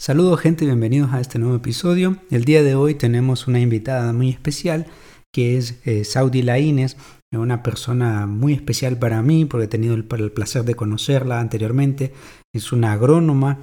Saludos 0.00 0.40
gente, 0.40 0.64
bienvenidos 0.64 1.12
a 1.12 1.20
este 1.20 1.38
nuevo 1.38 1.56
episodio. 1.56 2.16
El 2.30 2.46
día 2.46 2.62
de 2.62 2.74
hoy 2.74 2.94
tenemos 2.94 3.46
una 3.46 3.60
invitada 3.60 4.14
muy 4.14 4.30
especial 4.30 4.86
que 5.30 5.58
es 5.58 5.78
eh, 5.84 6.06
Saudi 6.06 6.40
Laínez, 6.40 6.96
una 7.32 7.62
persona 7.62 8.26
muy 8.26 8.54
especial 8.54 8.98
para 8.98 9.20
mí 9.20 9.44
porque 9.44 9.66
he 9.66 9.68
tenido 9.68 9.92
el, 9.92 10.06
el 10.10 10.32
placer 10.32 10.64
de 10.64 10.74
conocerla 10.74 11.38
anteriormente. 11.38 12.14
Es 12.54 12.72
una 12.72 12.92
agrónoma 12.92 13.58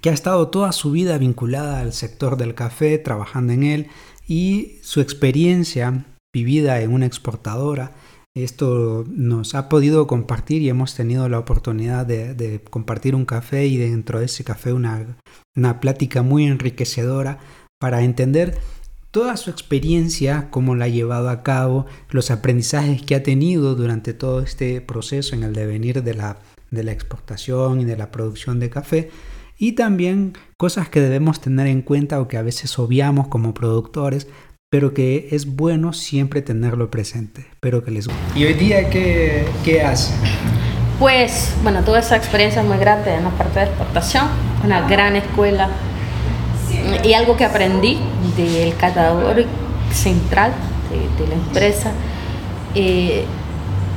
que 0.00 0.08
ha 0.08 0.14
estado 0.14 0.48
toda 0.48 0.72
su 0.72 0.92
vida 0.92 1.18
vinculada 1.18 1.80
al 1.80 1.92
sector 1.92 2.38
del 2.38 2.54
café, 2.54 2.96
trabajando 2.96 3.52
en 3.52 3.62
él 3.62 3.88
y 4.26 4.78
su 4.80 5.02
experiencia 5.02 6.06
vivida 6.32 6.80
en 6.80 6.90
una 6.90 7.04
exportadora 7.04 7.92
esto 8.34 9.04
nos 9.08 9.54
ha 9.54 9.68
podido 9.68 10.06
compartir 10.06 10.62
y 10.62 10.68
hemos 10.68 10.94
tenido 10.94 11.28
la 11.28 11.38
oportunidad 11.38 12.06
de, 12.06 12.62
compartir 12.70 13.14
un 13.14 13.24
café 13.24 13.66
y 13.66 13.76
dentro 13.76 14.20
de 14.20 14.26
ese 14.26 14.44
café 14.44 14.72
una, 14.72 15.16
plática 15.80 16.22
muy 16.22 16.44
enriquecedora 16.44 17.38
para 17.80 18.02
entender 18.02 18.58
toda 19.10 19.36
su 19.36 19.50
experiencia, 19.50 20.48
cómo 20.50 20.76
la 20.76 20.84
ha 20.84 20.88
llevado 20.88 21.30
a 21.30 21.42
cabo, 21.42 21.86
los 22.10 22.30
aprendizajes 22.30 23.02
que 23.02 23.16
ha 23.16 23.22
tenido 23.24 23.74
durante 23.74 24.14
todo 24.14 24.40
este 24.40 24.80
proceso 24.80 25.34
en 25.34 25.42
el 25.42 25.52
devenir 25.52 26.04
de 26.04 26.14
la, 26.14 26.38
de 26.70 26.84
la 26.84 26.92
exportación 26.92 27.80
y 27.80 27.84
de 27.84 27.96
la 27.96 28.12
producción 28.12 28.60
de 28.60 28.70
café 28.70 29.10
y 29.58 29.72
también 29.72 30.32
cosas 30.56 30.88
que 30.88 31.00
debemos 31.00 31.40
tener 31.40 31.66
en 31.66 31.82
cuenta 31.82 32.20
o 32.20 32.28
que 32.28 32.38
a 32.38 32.42
veces 32.42 32.78
obviamos 32.78 33.28
como 33.28 33.52
productores 33.52 34.26
pero 34.70 34.94
que 34.94 35.28
es 35.32 35.56
bueno 35.56 35.92
siempre 35.92 36.42
tenerlo 36.42 36.90
presente. 36.90 37.40
Espero 37.50 37.82
que 37.82 37.90
les 37.90 38.06
guste. 38.06 38.38
¿Y 38.38 38.44
hoy 38.44 38.54
día 38.54 38.88
qué, 38.88 39.44
qué 39.64 39.82
hace? 39.82 40.14
Pues, 41.00 41.52
bueno, 41.64 41.82
tuve 41.82 41.98
esa 41.98 42.16
experiencia 42.16 42.62
muy 42.62 42.78
grande 42.78 43.12
en 43.12 43.24
la 43.24 43.30
parte 43.30 43.58
de 43.58 43.66
exportación, 43.66 44.26
una 44.64 44.88
gran 44.88 45.16
escuela 45.16 45.70
y 47.02 47.14
algo 47.14 47.36
que 47.36 47.44
aprendí 47.44 47.98
del 48.36 48.76
catador 48.76 49.44
central 49.92 50.52
de, 51.18 51.26
la 51.26 51.34
empresa 51.34 51.90
eh, 52.74 53.24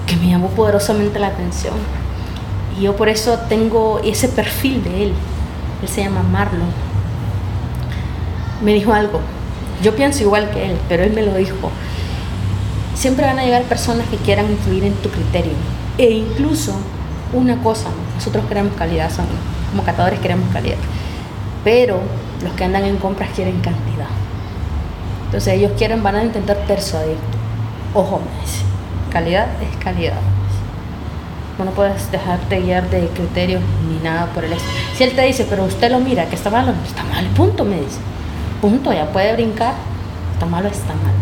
que 0.07 0.15
me 0.15 0.29
llamó 0.29 0.49
poderosamente 0.49 1.19
la 1.19 1.27
atención. 1.27 1.75
Y 2.79 2.83
yo 2.83 2.95
por 2.95 3.09
eso 3.09 3.37
tengo 3.47 3.99
ese 4.03 4.27
perfil 4.27 4.83
de 4.83 5.03
él. 5.03 5.13
Él 5.83 5.87
se 5.87 6.03
llama 6.03 6.23
Marlon. 6.23 6.71
Me 8.63 8.73
dijo 8.73 8.91
algo, 8.91 9.19
yo 9.83 9.95
pienso 9.95 10.23
igual 10.23 10.49
que 10.49 10.65
él, 10.65 10.77
pero 10.87 11.03
él 11.03 11.11
me 11.11 11.21
lo 11.21 11.35
dijo. 11.35 11.69
Siempre 12.95 13.25
van 13.25 13.37
a 13.37 13.43
llegar 13.43 13.63
personas 13.63 14.07
que 14.07 14.15
quieran 14.17 14.49
influir 14.49 14.85
en 14.85 14.93
tu 14.95 15.09
criterio. 15.09 15.51
E 15.97 16.09
incluso 16.09 16.73
una 17.33 17.61
cosa, 17.61 17.89
nosotros 18.15 18.45
queremos 18.47 18.73
calidad, 18.75 19.11
como 19.69 19.83
catadores 19.83 20.19
queremos 20.19 20.51
calidad. 20.53 20.77
Pero 21.63 21.99
los 22.41 22.53
que 22.53 22.63
andan 22.63 22.85
en 22.85 22.97
compras 22.97 23.29
quieren 23.35 23.59
cantidad. 23.59 24.07
Entonces 25.25 25.53
ellos 25.55 25.73
quieren, 25.77 26.01
van 26.01 26.15
a 26.15 26.23
intentar 26.23 26.57
persuadir. 26.65 27.17
Ojo, 27.93 28.19
me 28.19 29.11
calidad 29.11 29.47
es 29.61 29.83
calidad. 29.83 30.19
No 31.63 31.71
puedes 31.71 32.11
dejarte 32.11 32.61
guiar 32.61 32.89
de 32.89 33.07
criterios 33.09 33.61
ni 33.87 34.03
nada 34.03 34.25
por 34.27 34.43
el 34.43 34.53
estilo. 34.53 34.73
Si 34.95 35.03
él 35.03 35.15
te 35.15 35.21
dice, 35.23 35.45
pero 35.49 35.65
usted 35.65 35.91
lo 35.91 35.99
mira, 35.99 36.25
que 36.25 36.35
está 36.35 36.49
mal, 36.49 36.73
está 36.85 37.03
mal, 37.03 37.25
punto, 37.27 37.63
me 37.63 37.75
dice 37.75 37.99
punto, 38.63 38.93
ya 38.93 39.11
puede 39.11 39.33
brincar, 39.33 39.73
está 40.31 40.45
malo, 40.45 40.69
está 40.69 40.93
mal. 40.93 41.13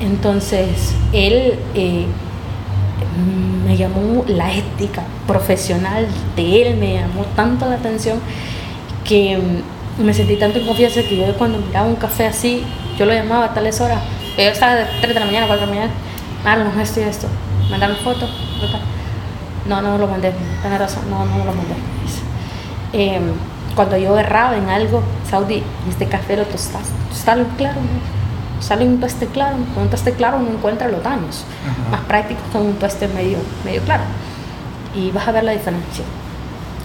Entonces, 0.00 0.96
él 1.12 1.60
eh, 1.76 2.06
me 3.64 3.76
llamó 3.76 4.24
la 4.26 4.52
ética 4.52 5.04
profesional 5.28 6.08
de 6.34 6.62
él, 6.62 6.76
me 6.76 6.94
llamó 6.94 7.24
tanto 7.36 7.68
la 7.68 7.76
atención 7.76 8.18
que 9.04 9.38
me 9.96 10.12
sentí 10.12 10.34
tanto 10.34 10.58
en 10.58 10.66
confianza 10.66 11.02
que 11.02 11.16
yo 11.16 11.38
cuando 11.38 11.58
miraba 11.58 11.86
un 11.86 11.94
café 11.94 12.26
así, 12.26 12.64
yo 12.98 13.06
lo 13.06 13.12
llamaba 13.12 13.44
a 13.44 13.54
tales 13.54 13.80
horas. 13.80 14.00
Yo 14.36 14.42
estaba 14.42 14.74
de 14.74 14.86
3 15.02 15.14
de 15.14 15.20
la 15.20 15.26
mañana, 15.26 15.46
4 15.46 15.66
de 15.66 15.72
la 15.72 15.78
mañana, 15.78 15.94
Marlon, 16.42 16.80
esto 16.80 16.98
y 16.98 17.04
esto, 17.04 17.28
mandame 17.70 17.94
foto. 17.94 18.28
No, 19.68 19.80
no 19.82 19.92
me 19.92 19.98
lo 19.98 20.08
mandé, 20.08 20.32
tienes 20.62 20.80
razón, 20.80 21.08
no, 21.08 21.24
no 21.26 21.38
me 21.38 21.44
lo 21.44 21.52
mandé. 21.52 21.74
Eh, 22.92 23.20
cuando 23.76 23.96
yo 23.96 24.18
erraba 24.18 24.56
en 24.56 24.68
algo, 24.68 25.00
Saudi, 25.28 25.62
este 25.88 26.06
café 26.06 26.36
lo 26.36 26.44
tostas, 26.44 26.82
tostalo 27.08 27.44
claro, 27.56 27.80
sale 28.60 28.86
un 28.86 29.00
tueste 29.00 29.26
claro, 29.26 29.56
con 29.74 29.84
un 29.84 29.88
tueste 29.88 30.12
claro 30.12 30.38
uno 30.38 30.50
encuentra 30.50 30.88
los 30.88 31.02
daños, 31.02 31.44
más 31.90 32.00
práctico 32.02 32.40
con 32.52 32.62
un 32.62 32.74
tueste 32.74 33.08
medio, 33.08 33.38
medio 33.64 33.82
claro, 33.82 34.04
y 34.94 35.10
vas 35.10 35.26
a 35.28 35.32
ver 35.32 35.44
la 35.44 35.52
diferencia. 35.52 36.04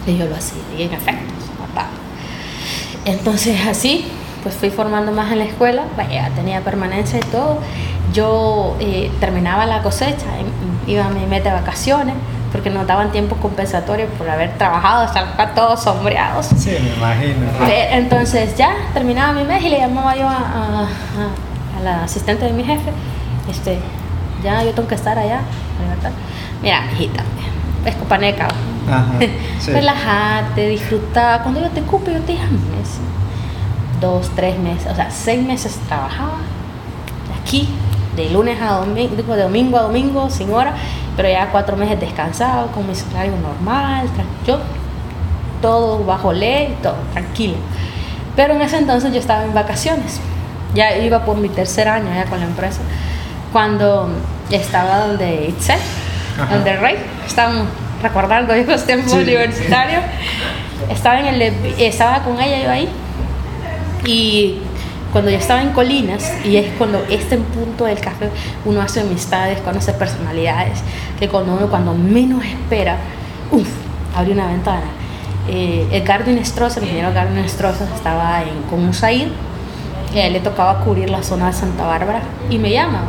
Y 0.07 0.17
yo 0.17 0.25
lo 0.25 0.35
hacía, 0.35 0.61
y 0.77 0.83
en 0.83 0.93
efecto, 0.93 1.33
se. 1.41 3.11
Entonces 3.11 3.67
así, 3.67 4.05
pues 4.43 4.55
fui 4.55 4.69
formando 4.69 5.11
más 5.11 5.31
en 5.31 5.39
la 5.39 5.45
escuela, 5.45 5.83
vaya, 5.95 6.29
tenía 6.35 6.61
permanencia 6.61 7.19
y 7.19 7.31
todo. 7.31 7.59
Yo 8.13 8.75
eh, 8.79 9.11
terminaba 9.19 9.65
la 9.65 9.81
cosecha, 9.81 10.25
iba 10.87 11.05
a 11.05 11.09
mi 11.09 11.25
meta 11.25 11.49
de 11.49 11.61
vacaciones, 11.61 12.15
porque 12.51 12.69
nos 12.69 12.85
daban 12.85 13.11
tiempos 13.11 13.37
compensatorios 13.39 14.09
por 14.17 14.29
haber 14.29 14.57
trabajado, 14.57 15.05
estar 15.05 15.55
todos 15.55 15.81
sombreados. 15.81 16.47
Sí, 16.57 16.71
me 16.81 16.93
imagino. 16.95 17.47
Entonces 17.91 18.57
ya 18.57 18.73
terminaba 18.93 19.33
mi 19.33 19.43
mes 19.43 19.63
y 19.63 19.69
le 19.69 19.79
llamaba 19.79 20.15
yo 20.15 20.27
a, 20.27 20.87
la 21.83 22.03
asistente 22.03 22.45
de 22.45 22.53
mi 22.53 22.63
jefe, 22.63 22.91
este, 23.49 23.79
ya 24.43 24.63
yo 24.63 24.71
tengo 24.71 24.87
que 24.87 24.95
estar 24.95 25.17
allá, 25.17 25.41
Mira, 26.61 26.83
hijita, 26.93 27.23
escopaneca, 27.85 28.47
sí. 29.59 29.71
relajate, 29.71 30.67
disfrutar, 30.67 31.41
cuando 31.41 31.59
yo 31.59 31.69
te 31.69 31.81
ocupe 31.81 32.13
yo 32.13 32.19
te 32.21 32.33
llamo. 32.33 32.59
Dos, 33.99 34.29
tres 34.35 34.59
meses, 34.59 34.91
o 34.91 34.95
sea, 34.95 35.09
seis 35.09 35.43
meses 35.43 35.79
trabajaba 35.87 36.37
aquí, 37.41 37.67
de 38.15 38.29
lunes 38.29 38.59
a 38.61 38.73
domingo, 38.73 39.15
de 39.15 39.41
domingo 39.43 39.77
a 39.77 39.81
domingo, 39.83 40.29
sin 40.29 40.51
hora, 40.51 40.75
pero 41.15 41.29
ya 41.29 41.49
cuatro 41.51 41.75
meses 41.77 41.99
descansado, 41.99 42.67
con 42.67 42.87
mi 42.87 42.95
salario 42.95 43.33
normal, 43.37 44.07
yo 44.45 44.59
todo 45.61 46.03
bajo 46.03 46.33
ley, 46.33 46.75
todo 46.81 46.95
tranquilo. 47.13 47.55
Pero 48.35 48.53
en 48.53 48.61
ese 48.61 48.77
entonces 48.77 49.11
yo 49.11 49.19
estaba 49.19 49.43
en 49.43 49.53
vacaciones, 49.53 50.19
ya 50.73 50.97
iba 50.97 51.23
por 51.25 51.37
mi 51.37 51.49
tercer 51.49 51.87
año 51.87 52.13
ya 52.13 52.25
con 52.25 52.39
la 52.39 52.45
empresa, 52.45 52.81
cuando 53.51 54.09
estaba 54.49 55.07
donde 55.07 55.47
Itzel, 55.49 55.79
donde 56.49 56.77
Rey, 56.77 56.95
estaban 57.25 57.65
recordando 58.01 58.55
los 58.55 58.85
tiempos 58.85 59.13
universitarios, 59.13 60.03
estaba, 60.89 61.19
en 61.19 61.27
el, 61.27 61.41
estaba 61.77 62.23
con 62.23 62.39
ella 62.39 62.63
yo 62.63 62.71
ahí 62.71 62.89
y 64.05 64.59
cuando 65.11 65.29
yo 65.29 65.37
estaba 65.37 65.61
en 65.61 65.71
Colinas, 65.71 66.31
y 66.45 66.57
es 66.57 66.71
cuando 66.77 67.03
este 67.09 67.37
punto 67.37 67.85
del 67.85 67.99
café 67.99 68.29
uno 68.65 68.81
hace 68.81 69.01
amistades, 69.01 69.59
conoce 69.61 69.93
personalidades, 69.93 70.79
que 71.19 71.27
cuando 71.27 71.53
uno 71.53 71.67
cuando 71.67 71.93
menos 71.93 72.43
espera, 72.45 72.97
uff, 73.51 73.67
abre 74.15 74.31
una 74.31 74.47
ventana. 74.47 74.85
Eh, 75.49 75.87
Edgardo 75.91 76.31
Inestrosa, 76.31 76.79
el 76.79 76.85
ingeniero 76.85 77.09
Edgardo 77.09 77.33
Inestrosa, 77.37 77.87
estaba 77.93 78.41
en, 78.43 78.61
con 78.69 78.87
USAID, 78.87 79.27
él 80.15 80.33
le 80.33 80.39
tocaba 80.39 80.79
cubrir 80.79 81.09
la 81.09 81.23
zona 81.23 81.47
de 81.47 81.53
Santa 81.53 81.85
Bárbara, 81.85 82.21
y 82.49 82.57
me 82.57 82.71
llama, 82.71 83.03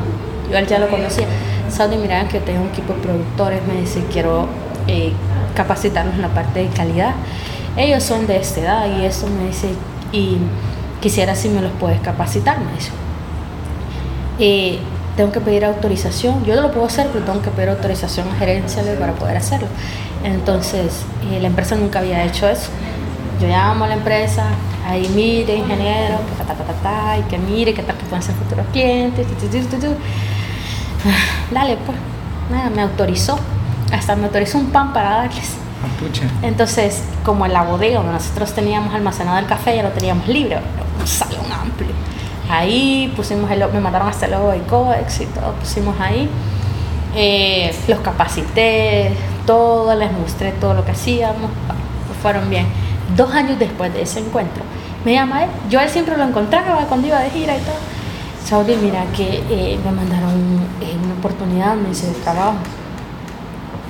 yo 0.51 0.59
él 0.59 0.67
ya 0.67 0.79
lo 0.79 0.89
conocía, 0.89 1.27
Saudi, 1.69 1.97
mira 1.97 2.27
que 2.29 2.41
tengo 2.41 2.62
un 2.62 2.69
equipo 2.69 2.95
de 2.95 3.01
productores, 3.01 3.61
me 3.67 3.81
dice, 3.81 4.05
quiero 4.12 4.47
eh, 4.89 5.12
capacitarnos 5.55 6.15
en 6.15 6.23
la 6.23 6.29
parte 6.29 6.61
de 6.61 6.69
calidad. 6.69 7.15
Ellos 7.77 8.03
son 8.03 8.27
de 8.27 8.37
esta 8.37 8.61
edad, 8.61 8.87
y 8.99 9.05
eso 9.05 9.27
me 9.29 9.47
dice, 9.47 9.69
y 10.12 10.37
quisiera 11.03 11.35
si 11.35 11.51
me 11.51 11.61
los 11.61 11.73
puedes 11.73 12.01
capacitar, 12.01 12.59
me 12.61 12.73
dice. 12.73 12.91
Eh, 14.39 14.79
tengo 15.17 15.31
que 15.31 15.41
pedir 15.41 15.67
autorización, 15.67 16.43
yo 16.47 16.57
no 16.57 16.63
lo 16.63 16.71
puedo 16.71 16.87
hacer, 16.87 17.09
pero 17.13 17.25
tengo 17.27 17.43
que 17.43 17.51
pedir 17.51 17.69
autorización 17.69 18.27
a 18.29 18.35
gerencia 18.37 18.83
para 18.99 19.12
poder 19.12 19.37
hacerlo. 19.37 19.69
Entonces, 20.25 21.03
eh, 21.31 21.39
la 21.41 21.49
empresa 21.49 21.75
nunca 21.77 21.99
había 21.99 22.25
hecho 22.25 22.49
eso. 22.49 22.71
Yo 23.41 23.49
llamo 23.49 23.85
a 23.85 23.89
la 23.89 23.95
empresa, 23.95 24.45
ahí 24.87 25.11
mire, 25.15 25.56
ingeniero, 25.56 26.19
que 26.38 26.44
ta, 26.44 26.55
ta, 26.55 26.65
ta, 26.65 26.73
ta, 26.82 27.19
y 27.19 27.23
que 27.23 27.37
mire, 27.37 27.75
que 27.75 27.82
tal 27.82 27.97
que 27.97 28.05
pueden 28.05 28.23
ser 28.23 28.35
futuros 28.37 28.65
clientes, 28.73 29.26
dale, 31.50 31.76
pues, 31.85 31.99
nada, 32.50 32.71
me 32.71 32.82
autorizó, 32.82 33.38
hasta 33.93 34.17
me 34.17 34.26
autorizó 34.26 34.59
un 34.59 34.71
pan 34.71 34.93
para 34.93 35.11
darles. 35.11 35.56
Entonces, 36.43 37.03
como 37.25 37.44
en 37.44 37.53
la 37.53 37.62
bodega 37.62 37.99
donde 37.99 38.12
nosotros 38.12 38.53
teníamos 38.53 38.94
almacenado 38.94 39.38
el 39.38 39.47
café, 39.47 39.76
ya 39.76 39.82
lo 39.82 39.91
teníamos 39.91 40.29
libre, 40.29 40.61
un 41.02 41.06
salón 41.06 41.52
amplio. 41.52 41.90
Ahí 42.49 43.12
pusimos 43.16 43.50
el, 43.50 43.66
me 43.72 43.81
mandaron 43.81 44.08
hasta 44.08 44.26
el 44.26 44.32
logo 44.32 44.50
de 44.50 44.60
Codex 44.62 45.20
y 45.20 45.26
todo, 45.26 45.52
pusimos 45.54 45.99
ahí. 46.00 46.28
Eh, 47.14 47.75
los 47.88 48.00
capacité, 48.00 49.14
todo, 49.46 49.94
les 49.94 50.10
mostré 50.12 50.52
todo 50.52 50.75
lo 50.75 50.84
que 50.84 50.93
hacíamos, 50.93 51.50
fueron 52.22 52.49
bien. 52.49 52.66
Dos 53.16 53.34
años 53.34 53.58
después 53.58 53.93
de 53.93 54.02
ese 54.02 54.20
encuentro, 54.20 54.62
me 55.04 55.12
llama 55.12 55.44
él, 55.44 55.50
yo 55.69 55.81
él 55.81 55.90
siempre 55.90 56.16
lo 56.16 56.25
encontraba 56.25 56.87
cuando 56.87 57.08
iba 57.08 57.19
de 57.20 57.31
gira 57.31 57.56
y 57.56 57.60
todo. 57.60 57.76
Saudi, 58.44 58.76
mira 58.76 59.04
que 59.16 59.43
eh, 59.50 59.78
me 59.84 59.90
mandaron 59.93 60.60
eh, 60.81 60.96
una 61.02 61.14
oportunidad, 61.14 61.75
me 61.75 61.90
dice, 61.90 62.06
de 62.06 62.14
trabajo 62.14 62.56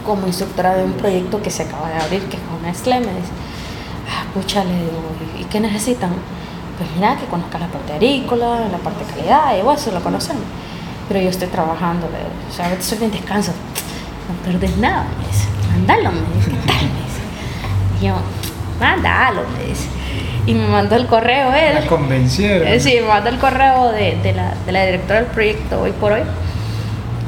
como 0.04 0.26
instructora 0.26 0.74
de 0.74 0.84
un 0.84 0.92
proyecto 0.92 1.40
que 1.40 1.50
se 1.50 1.62
acaba 1.62 1.88
de 1.88 1.94
abrir, 1.94 2.22
que 2.24 2.36
es 2.36 2.42
con 2.42 2.62
Nestlé, 2.62 3.00
me 3.00 3.06
dice, 3.06 3.32
ah, 4.10 4.24
pucha, 4.34 4.64
le 4.64 4.72
digo, 4.72 5.00
¿y 5.38 5.44
qué 5.44 5.60
necesitan? 5.60 6.10
Pues 6.82 6.96
mira, 6.96 7.16
que 7.16 7.26
conozcan 7.26 7.60
la 7.60 7.68
parte 7.68 7.92
agrícola, 7.92 8.66
la 8.70 8.78
parte 8.78 9.04
de 9.04 9.10
calidad, 9.12 9.56
y 9.56 9.62
bueno, 9.62 9.78
eso 9.78 9.92
lo 9.92 10.00
conocen. 10.02 10.36
Pero 11.08 11.20
yo 11.20 11.28
estoy 11.30 11.46
trabajando, 11.46 12.06
o 12.06 12.52
sea, 12.52 12.72
estoy 12.72 13.04
en 13.04 13.12
descanso. 13.12 13.52
No 14.28 14.52
perdes 14.52 14.76
nada, 14.78 15.04
me 15.20 15.26
dice. 15.28 15.46
Mándalo, 15.70 16.10
me 16.10 16.34
dice, 16.36 16.50
¿qué 16.50 16.56
tal? 16.66 16.82
Me 16.82 17.02
dice. 17.04 18.00
Y 18.00 18.06
yo, 18.06 18.14
mándalo, 18.80 19.42
me 19.56 19.64
dice. 19.68 19.86
Y 20.44 20.54
me 20.54 20.66
mandó 20.66 20.96
el 20.96 21.06
correo 21.06 21.52
él. 21.54 21.74
La 21.74 21.86
convencieron. 21.86 22.66
Eh, 22.66 22.80
Sí, 22.80 22.98
me 23.00 23.06
mandó 23.06 23.28
el 23.28 23.38
correo 23.38 23.92
de, 23.92 24.16
de 24.20 24.32
la, 24.32 24.54
de 24.66 24.72
la 24.72 24.84
directora 24.84 25.20
del 25.20 25.28
proyecto 25.30 25.80
hoy 25.82 25.92
por 25.92 26.12
hoy. 26.12 26.22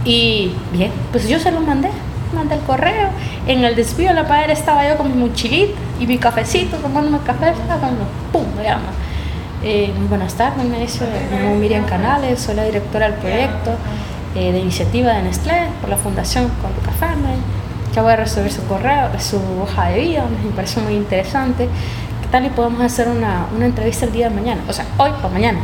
Y 0.04 0.52
bien, 0.72 0.90
pues 1.12 1.28
yo 1.28 1.38
se 1.38 1.52
lo 1.52 1.60
mandé. 1.60 1.90
Mandé 2.34 2.56
el 2.56 2.60
correo. 2.62 3.10
En 3.46 3.64
el 3.64 3.76
desvío 3.76 4.08
de 4.08 4.14
la 4.14 4.26
padera 4.26 4.52
estaba 4.52 4.88
yo 4.88 4.96
con 4.96 5.08
mi 5.08 5.28
mochilita 5.28 5.78
y 6.00 6.08
mi 6.08 6.18
cafecito, 6.18 6.76
tomándome 6.78 7.18
café. 7.24 7.50
estaba 7.50 7.78
Cuando, 7.78 8.04
¡pum! 8.32 8.44
me 8.56 8.64
llama. 8.64 8.90
Eh, 9.66 9.92
buenas 10.08 10.34
tardes, 10.34 10.64
me 10.66 10.78
dice. 10.80 11.06
Me 11.30 11.38
llamo 11.40 11.54
Miriam 11.56 11.84
Canales, 11.86 12.40
soy 12.40 12.54
la 12.54 12.64
directora 12.64 13.06
del 13.10 13.14
proyecto 13.18 13.70
eh, 14.34 14.52
de 14.52 14.58
iniciativa 14.58 15.12
de 15.14 15.22
Nestlé 15.22 15.68
por 15.80 15.88
la 15.88 15.96
Fundación 15.96 16.48
Con 16.60 16.72
tu 16.72 16.80
Café. 16.82 17.16
Me, 17.16 17.34
ya 17.94 18.02
voy 18.02 18.12
a 18.12 18.16
recibir 18.16 18.52
su 18.52 18.62
correo, 18.66 19.08
su 19.18 19.40
hoja 19.62 19.88
de 19.88 20.00
vida, 20.00 20.24
me 20.44 20.50
parece 20.50 20.80
muy 20.80 20.94
interesante. 20.94 21.64
¿Qué 22.22 22.28
tal 22.30 22.44
y 22.44 22.50
podemos 22.50 22.80
hacer 22.82 23.08
una, 23.08 23.46
una 23.56 23.66
entrevista 23.66 24.04
el 24.04 24.12
día 24.12 24.28
de 24.28 24.34
mañana? 24.34 24.60
O 24.68 24.72
sea, 24.72 24.84
hoy 24.98 25.10
o 25.22 25.28
mañana. 25.30 25.60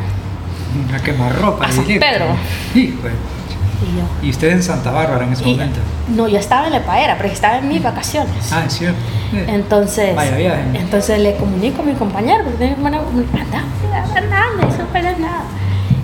A 0.94 0.98
quemarropa. 1.02 1.66
A 1.66 1.72
San 1.72 1.86
directo. 1.86 2.06
Pedro. 2.06 2.26
Hijo 2.74 3.02
de- 3.08 3.39
Y 3.82 3.96
yo, 3.96 4.02
Y 4.26 4.30
usted 4.30 4.50
en 4.50 4.62
Santa 4.62 4.90
Bárbara 4.90 5.24
en 5.24 5.32
ese 5.32 5.48
Y- 5.48 5.52
momento. 5.52 5.80
no, 6.08 6.28
yo 6.28 6.38
estaba 6.38 6.66
en 6.66 6.72
la 6.74 6.80
paera, 6.84 7.16
pero 7.18 7.32
estaba 7.32 7.58
en 7.58 7.68
mis 7.68 7.82
vacaciones. 7.82 8.52
Ah, 8.52 8.64
es 8.66 8.74
cierto. 8.74 8.98
Entonces, 9.32 10.14
Vaya 10.14 10.36
viaje. 10.36 10.62
entonces 10.74 11.18
le 11.20 11.36
comunico 11.36 11.82
a 11.82 11.84
mi 11.84 11.92
compañero, 11.94 12.42
porque 12.44 12.58
tenía 12.58 12.74
hermana, 12.74 12.98
anda, 12.98 14.18
anda, 14.18 14.42
me 14.58 14.66
dice, 14.66 14.78
no 14.78 14.84
pierdes 14.86 15.18
nada. 15.18 15.42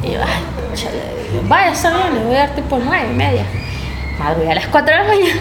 Y 0.02 0.12
yo, 0.12 0.20
ay, 0.22 0.42
pucha, 0.70 0.88
le 0.90 1.32
digo, 1.32 1.44
vaya, 1.48 1.72
está 1.72 1.90
bien, 1.90 2.14
le 2.14 2.24
voy 2.24 2.36
a 2.36 2.38
dar 2.38 2.50
tipo 2.54 2.78
nueve 2.82 3.08
y 3.12 3.14
media. 3.14 3.42
Madrugué 4.18 4.52
a 4.52 4.54
las 4.54 4.66
4 4.68 4.94
de 4.94 5.02
la 5.02 5.08
mañana. 5.08 5.40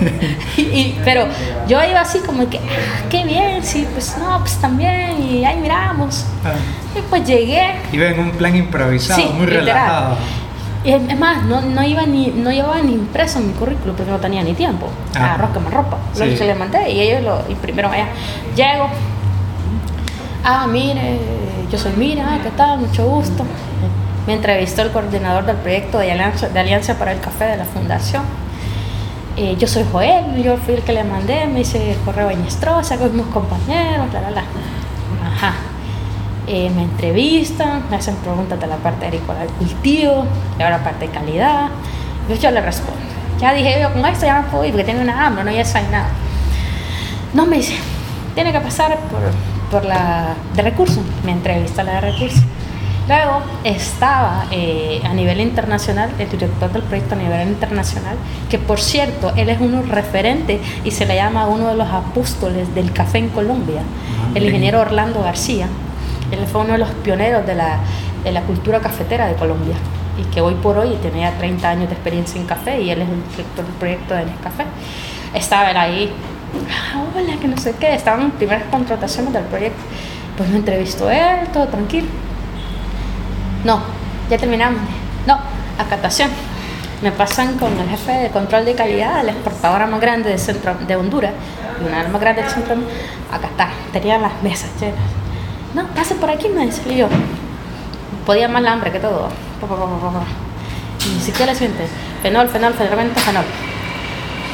y, 0.56 0.60
y- 0.60 1.00
pero 1.04 1.26
yo 1.66 1.82
iba 1.82 2.00
así 2.00 2.20
como 2.20 2.48
que, 2.48 2.58
ah, 2.58 3.02
qué 3.10 3.24
bien, 3.24 3.64
sí, 3.64 3.86
pues 3.92 4.16
no, 4.18 4.38
pues 4.38 4.52
también, 4.60 5.20
y 5.20 5.44
ahí 5.44 5.56
miramos. 5.56 6.24
Ah, 6.44 6.52
Y 6.96 7.00
pues 7.10 7.24
llegué, 7.26 7.74
Iba 7.90 8.06
en 8.10 8.20
un 8.20 8.30
plan 8.32 8.54
improvisado, 8.54 9.20
Sí, 9.20 9.28
muy 9.34 9.46
literal. 9.46 9.64
relajado. 9.66 10.16
Y 10.84 10.92
es 10.92 11.18
más, 11.18 11.42
no, 11.44 11.62
no, 11.62 11.82
iba 11.82 12.02
ni, 12.04 12.26
no 12.28 12.50
llevaba 12.52 12.80
ni 12.82 12.92
impreso 12.92 13.40
mi 13.40 13.52
currículum 13.54 13.96
porque 13.96 14.10
no 14.10 14.18
tenía 14.18 14.42
ni 14.42 14.52
tiempo. 14.52 14.86
Ah. 15.16 15.34
Agarró 15.34 15.52
que 15.52 15.60
me 15.60 15.70
ropa. 15.70 15.96
Lo 16.18 16.24
Sí. 16.26 16.34
que 16.36 16.44
le 16.44 16.54
mandé 16.54 16.90
y 16.90 17.00
ellos 17.00 17.22
lo 17.22 17.42
imprimieron 17.50 17.92
allá. 17.92 18.08
Llego. 18.54 18.88
Ah, 20.44 20.66
mire, 20.66 21.18
yo 21.72 21.78
soy 21.78 21.92
Mira, 21.96 22.38
¿qué 22.42 22.50
tal? 22.50 22.80
Mucho 22.80 23.06
gusto. 23.06 23.44
Me 24.26 24.34
entrevistó 24.34 24.82
el 24.82 24.90
coordinador 24.90 25.46
del 25.46 25.56
proyecto 25.56 25.98
de 25.98 26.12
Alianza, 26.12 26.48
de 26.48 26.60
Alianza 26.60 26.98
para 26.98 27.12
el 27.12 27.20
Café 27.20 27.44
de 27.44 27.56
la 27.56 27.64
Fundación. 27.64 28.22
Eh, 29.36 29.56
yo 29.58 29.66
soy 29.66 29.84
Joel, 29.90 30.42
yo 30.42 30.56
fui 30.58 30.74
el 30.74 30.82
que 30.82 30.92
le 30.92 31.02
mandé, 31.02 31.46
me 31.46 31.60
hice 31.60 31.92
el 31.92 31.98
correo 32.00 32.28
a 32.28 32.32
Inestrosa, 32.32 32.96
con 32.98 33.16
mis 33.16 33.26
compañeros, 33.26 34.06
la, 34.12 34.20
la, 34.20 34.30
la. 34.30 34.40
Ajá. 35.26 35.54
Eh, 36.46 36.70
me 36.74 36.82
entrevistan, 36.82 37.84
me 37.90 37.96
hacen 37.96 38.16
preguntas 38.16 38.60
de 38.60 38.66
la 38.66 38.76
parte 38.76 39.06
agrícola 39.06 39.40
del 39.40 39.48
cultivo, 39.50 40.26
de 40.58 40.64
la 40.64 40.84
parte 40.84 41.06
de 41.06 41.12
calidad. 41.12 41.68
Yo, 42.28 42.36
yo 42.36 42.50
le 42.50 42.60
respondo. 42.60 43.00
Ya 43.40 43.52
dije, 43.54 43.80
yo 43.80 43.92
con 43.92 44.04
esto 44.04 44.26
ya 44.26 44.42
me 44.42 44.48
puedo 44.48 44.64
ir 44.64 44.72
porque 44.72 44.84
tengo 44.84 45.00
una 45.00 45.26
hambre, 45.26 45.44
no 45.44 45.50
ya 45.50 45.64
sabe 45.64 45.88
nada. 45.90 46.08
No 47.32 47.46
me 47.46 47.56
dice, 47.56 47.76
tiene 48.34 48.52
que 48.52 48.60
pasar 48.60 48.98
por, 49.10 49.20
por 49.70 49.88
la 49.88 50.34
de 50.54 50.62
recursos. 50.62 51.02
Me 51.24 51.32
entrevista 51.32 51.82
la 51.82 51.94
de 51.94 52.12
recursos. 52.12 52.42
Luego 53.06 53.42
estaba 53.64 54.46
eh, 54.50 55.02
a 55.04 55.12
nivel 55.12 55.40
internacional, 55.40 56.10
el 56.18 56.30
director 56.30 56.72
del 56.72 56.82
proyecto 56.82 57.14
a 57.14 57.18
nivel 57.18 57.48
internacional, 57.48 58.16
que 58.48 58.58
por 58.58 58.80
cierto, 58.80 59.32
él 59.36 59.50
es 59.50 59.60
uno 59.60 59.82
referente 59.82 60.58
y 60.84 60.90
se 60.90 61.04
le 61.04 61.16
llama 61.16 61.46
uno 61.46 61.68
de 61.68 61.74
los 61.74 61.88
apóstoles 61.88 62.74
del 62.74 62.92
café 62.92 63.18
en 63.18 63.28
Colombia, 63.28 63.82
el 64.28 64.34
bien. 64.34 64.44
ingeniero 64.46 64.80
Orlando 64.80 65.22
García. 65.22 65.68
Él 66.30 66.46
fue 66.46 66.62
uno 66.62 66.72
de 66.72 66.78
los 66.78 66.90
pioneros 66.90 67.46
de 67.46 67.54
la, 67.54 67.78
de 68.22 68.32
la 68.32 68.42
cultura 68.42 68.80
cafetera 68.80 69.26
de 69.26 69.34
Colombia 69.34 69.76
y 70.18 70.22
que 70.24 70.40
hoy 70.40 70.54
por 70.54 70.78
hoy 70.78 70.96
tiene 71.02 71.20
ya 71.20 71.32
30 71.38 71.68
años 71.68 71.88
de 71.88 71.94
experiencia 71.94 72.40
en 72.40 72.46
café 72.46 72.80
y 72.80 72.90
él 72.90 73.02
es 73.02 73.08
el 73.08 73.28
director 73.30 73.64
del 73.64 73.74
proyecto 73.74 74.14
de 74.14 74.24
Nescafé. 74.26 74.64
Estaba 75.34 75.70
él 75.70 75.76
ahí, 75.76 76.12
ah, 76.70 77.02
hola, 77.14 77.36
que 77.40 77.48
no 77.48 77.56
sé 77.56 77.74
qué, 77.78 77.94
estaban 77.94 78.30
primeras 78.32 78.64
contrataciones 78.70 79.32
del 79.32 79.44
proyecto. 79.44 79.82
Pues 80.36 80.48
me 80.48 80.56
entrevistó 80.56 81.10
él, 81.10 81.48
todo 81.52 81.66
tranquilo. 81.66 82.06
No, 83.64 83.80
ya 84.30 84.38
terminamos. 84.38 84.80
No, 85.26 85.38
acatación. 85.78 86.30
Me 87.02 87.12
pasan 87.12 87.58
con 87.58 87.78
el 87.78 87.88
jefe 87.88 88.12
de 88.12 88.30
control 88.30 88.64
de 88.64 88.74
calidad 88.74 89.24
la 89.24 89.32
exportadora 89.32 89.86
más 89.86 90.00
grande 90.00 90.30
de, 90.30 90.38
centro, 90.38 90.74
de 90.74 90.96
Honduras, 90.96 91.32
y 91.80 91.86
una 91.86 91.98
de 91.98 92.02
las 92.04 92.12
más 92.12 92.20
grandes 92.20 92.44
del 92.46 92.54
centro. 92.54 92.76
Acá 93.32 93.48
está, 93.48 93.68
tenían 93.92 94.22
las 94.22 94.42
mesas 94.42 94.70
llenas. 94.80 95.23
No, 95.74 95.86
pase 95.88 96.14
por 96.14 96.30
aquí, 96.30 96.48
me 96.48 96.66
dice 96.66 96.82
y 96.90 96.96
yo. 96.98 97.08
Podía 98.26 98.48
más 98.48 98.62
la 98.62 98.72
hambre 98.72 98.92
que 98.92 99.00
todo. 99.00 99.28
Y 101.04 101.14
ni 101.14 101.20
siquiera 101.20 101.52
le 101.52 101.58
siente. 101.58 101.84
Fenol, 102.22 102.48
fenol, 102.48 102.72
fenol, 102.74 103.10
fenol. 103.16 103.44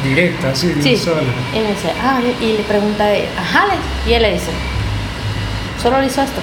Directo, 0.02 0.48
así, 0.48 0.74
Sí. 0.82 0.94
un 0.94 0.98
solo. 0.98 1.22
Y 1.54 1.58
me 1.60 1.68
dice, 1.68 1.92
ah, 2.02 2.20
y 2.40 2.52
le 2.56 2.62
pregunta 2.62 3.04
a 3.04 3.08
ajá, 3.08 3.66
y 4.08 4.12
él 4.12 4.22
le 4.22 4.32
dice, 4.32 4.50
solo 5.80 6.00
le 6.00 6.06
hizo 6.06 6.22
esto. 6.22 6.40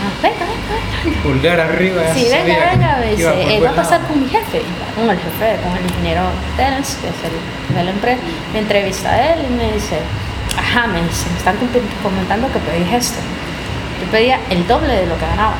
Ah, 0.00 0.10
venga, 0.22 0.38
venga, 0.38 1.04
venga. 1.04 1.22
Pulgar 1.22 1.60
arriba. 1.60 2.02
Sí, 2.14 2.26
venga, 2.30 2.70
venga, 2.72 3.00
dice, 3.02 3.54
eh, 3.56 3.60
va 3.60 3.70
a 3.70 3.74
pasar 3.74 4.00
con 4.08 4.20
mi 4.20 4.28
jefe, 4.28 4.62
con 4.96 5.08
el 5.08 5.16
jefe, 5.16 5.62
con 5.62 5.76
el 5.76 5.84
ingeniero 5.84 6.22
Terence, 6.56 6.96
que 7.00 7.08
es 7.08 7.14
el 7.70 7.76
de 7.76 7.84
la 7.84 7.90
empresa, 7.90 8.20
me 8.52 8.58
entrevista 8.58 9.10
a 9.10 9.32
él 9.34 9.46
y 9.48 9.52
me 9.54 9.72
dice, 9.74 9.98
ajá, 10.58 10.86
me 10.86 11.00
están 11.00 11.56
comentando 12.02 12.48
que 12.52 12.58
pedí 12.58 12.94
esto. 12.94 13.18
Yo 14.00 14.10
pedía 14.10 14.38
el 14.50 14.66
doble 14.66 14.94
de 14.94 15.06
lo 15.06 15.18
que 15.18 15.26
ganaba. 15.26 15.54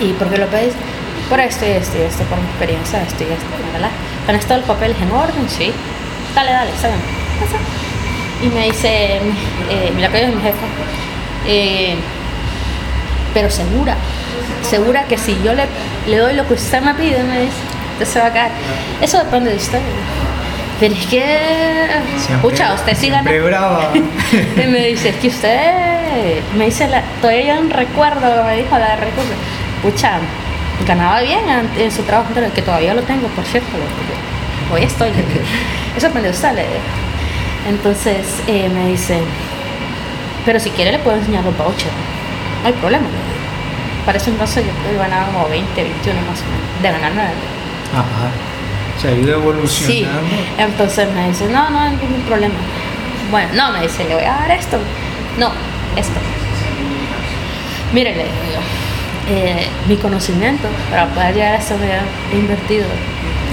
¿Y 0.00 0.12
por 0.12 0.28
qué 0.30 0.38
lo 0.38 0.46
pedís? 0.46 0.72
Por 1.28 1.40
esto 1.40 1.64
y 1.66 1.70
esto 1.70 1.98
y 1.98 2.02
esto, 2.02 2.22
por 2.24 2.38
mi 2.38 2.46
experiencia, 2.46 3.02
esto 3.02 3.24
y 3.24 3.32
esto, 3.32 3.44
¿verdad? 3.72 3.90
¿Con 4.26 4.34
esto 4.34 4.54
el 4.54 4.62
papel 4.62 4.92
es 4.92 5.02
en 5.02 5.10
orden? 5.10 5.48
Sí. 5.48 5.72
Dale, 6.34 6.52
dale, 6.52 6.70
está 6.70 6.88
bien. 6.88 7.00
Y 8.42 8.48
me 8.48 8.66
dice, 8.66 9.20
eh, 9.70 9.92
mira 9.94 10.08
que 10.10 10.22
es 10.22 10.34
mi 10.34 10.42
jefa, 10.42 10.66
eh, 11.46 11.96
pero 13.32 13.50
segura, 13.50 13.96
segura 14.62 15.04
que 15.04 15.16
si 15.16 15.36
yo 15.42 15.54
le, 15.54 15.64
le 16.06 16.18
doy 16.18 16.34
lo 16.34 16.46
que 16.46 16.54
usted 16.54 16.82
me 16.82 16.94
pide, 16.94 17.22
me 17.22 17.40
dice, 17.40 17.56
usted 17.94 18.06
se 18.06 18.20
va 18.20 18.26
a 18.26 18.32
caer. 18.32 18.52
Eso 19.00 19.18
depende 19.18 19.50
de 19.50 19.56
usted. 19.56 19.80
Pero 20.78 20.94
es 20.94 21.06
que, 21.06 21.86
Siempre- 22.18 22.50
pucha, 22.50 22.74
usted 22.74 22.96
sí 22.96 23.08
gana. 23.08 23.30
brava. 23.30 23.90
y 24.56 24.66
me 24.66 24.86
dice, 24.88 25.10
es 25.10 25.16
que 25.16 25.28
usted, 25.28 25.72
me 26.56 26.66
dice, 26.66 26.86
la, 26.88 27.02
todavía 27.20 27.58
un 27.58 27.70
recuerdo, 27.70 28.44
me 28.44 28.56
dijo 28.56 28.78
la 28.78 28.90
de 28.90 28.96
recursos, 28.96 29.36
pucha, 29.82 30.18
ganaba 30.86 31.20
bien 31.20 31.40
en, 31.78 31.90
su 31.90 32.02
trabajo 32.02 32.30
que 32.54 32.62
todavía 32.62 32.92
lo 32.92 33.02
tengo, 33.02 33.26
por 33.28 33.44
cierto, 33.44 33.68
hoy 34.72 34.82
estoy, 34.82 35.08
eso 35.96 36.08
depende 36.08 36.28
de 36.28 36.34
usted, 36.34 36.52
le 36.52 36.62
digo. 36.62 36.80
Entonces 37.68 38.26
eh, 38.46 38.68
me 38.68 38.88
dice, 38.88 39.18
pero 40.44 40.60
si 40.60 40.70
quiere 40.70 40.92
le 40.92 40.98
puedo 40.98 41.16
enseñar 41.16 41.44
los 41.44 41.56
vouchers, 41.56 41.90
no 42.62 42.68
hay 42.68 42.74
problema. 42.74 43.06
Para 44.04 44.18
eso 44.18 44.30
entonces 44.30 44.64
yo 44.64 44.98
ganaba 44.98 45.26
como 45.26 45.48
20, 45.48 45.82
21 45.82 46.20
más 46.20 46.40
o 46.40 46.44
menos, 46.44 46.82
de 46.82 46.90
ganar 46.92 47.12
nueve. 47.14 47.32
Ajá. 47.92 48.30
Se 49.00 49.08
ha 49.08 49.12
ido 49.12 49.26
Sí, 49.26 49.32
evolucionando. 49.32 50.20
entonces 50.58 51.12
me 51.12 51.28
dice, 51.28 51.46
no, 51.48 51.68
no 51.70 51.80
hay 51.80 51.90
ningún 51.96 52.22
problema. 52.26 52.54
Bueno, 53.30 53.48
no, 53.54 53.72
me 53.72 53.82
dice, 53.82 54.04
le 54.04 54.14
voy 54.14 54.24
a 54.24 54.32
dar 54.32 54.50
esto. 54.52 54.78
No, 55.38 55.50
esto. 55.96 56.18
Mire, 57.92 58.10
le 58.16 58.24
digo 58.24 58.34
yo, 58.54 59.32
eh, 59.34 59.68
mi 59.88 59.96
conocimiento 59.96 60.68
para 60.90 61.06
poder 61.08 61.34
llegar 61.34 61.52
a 61.54 61.56
esto 61.58 61.74
me 61.78 61.86
he 62.36 62.40
invertido. 62.40 62.86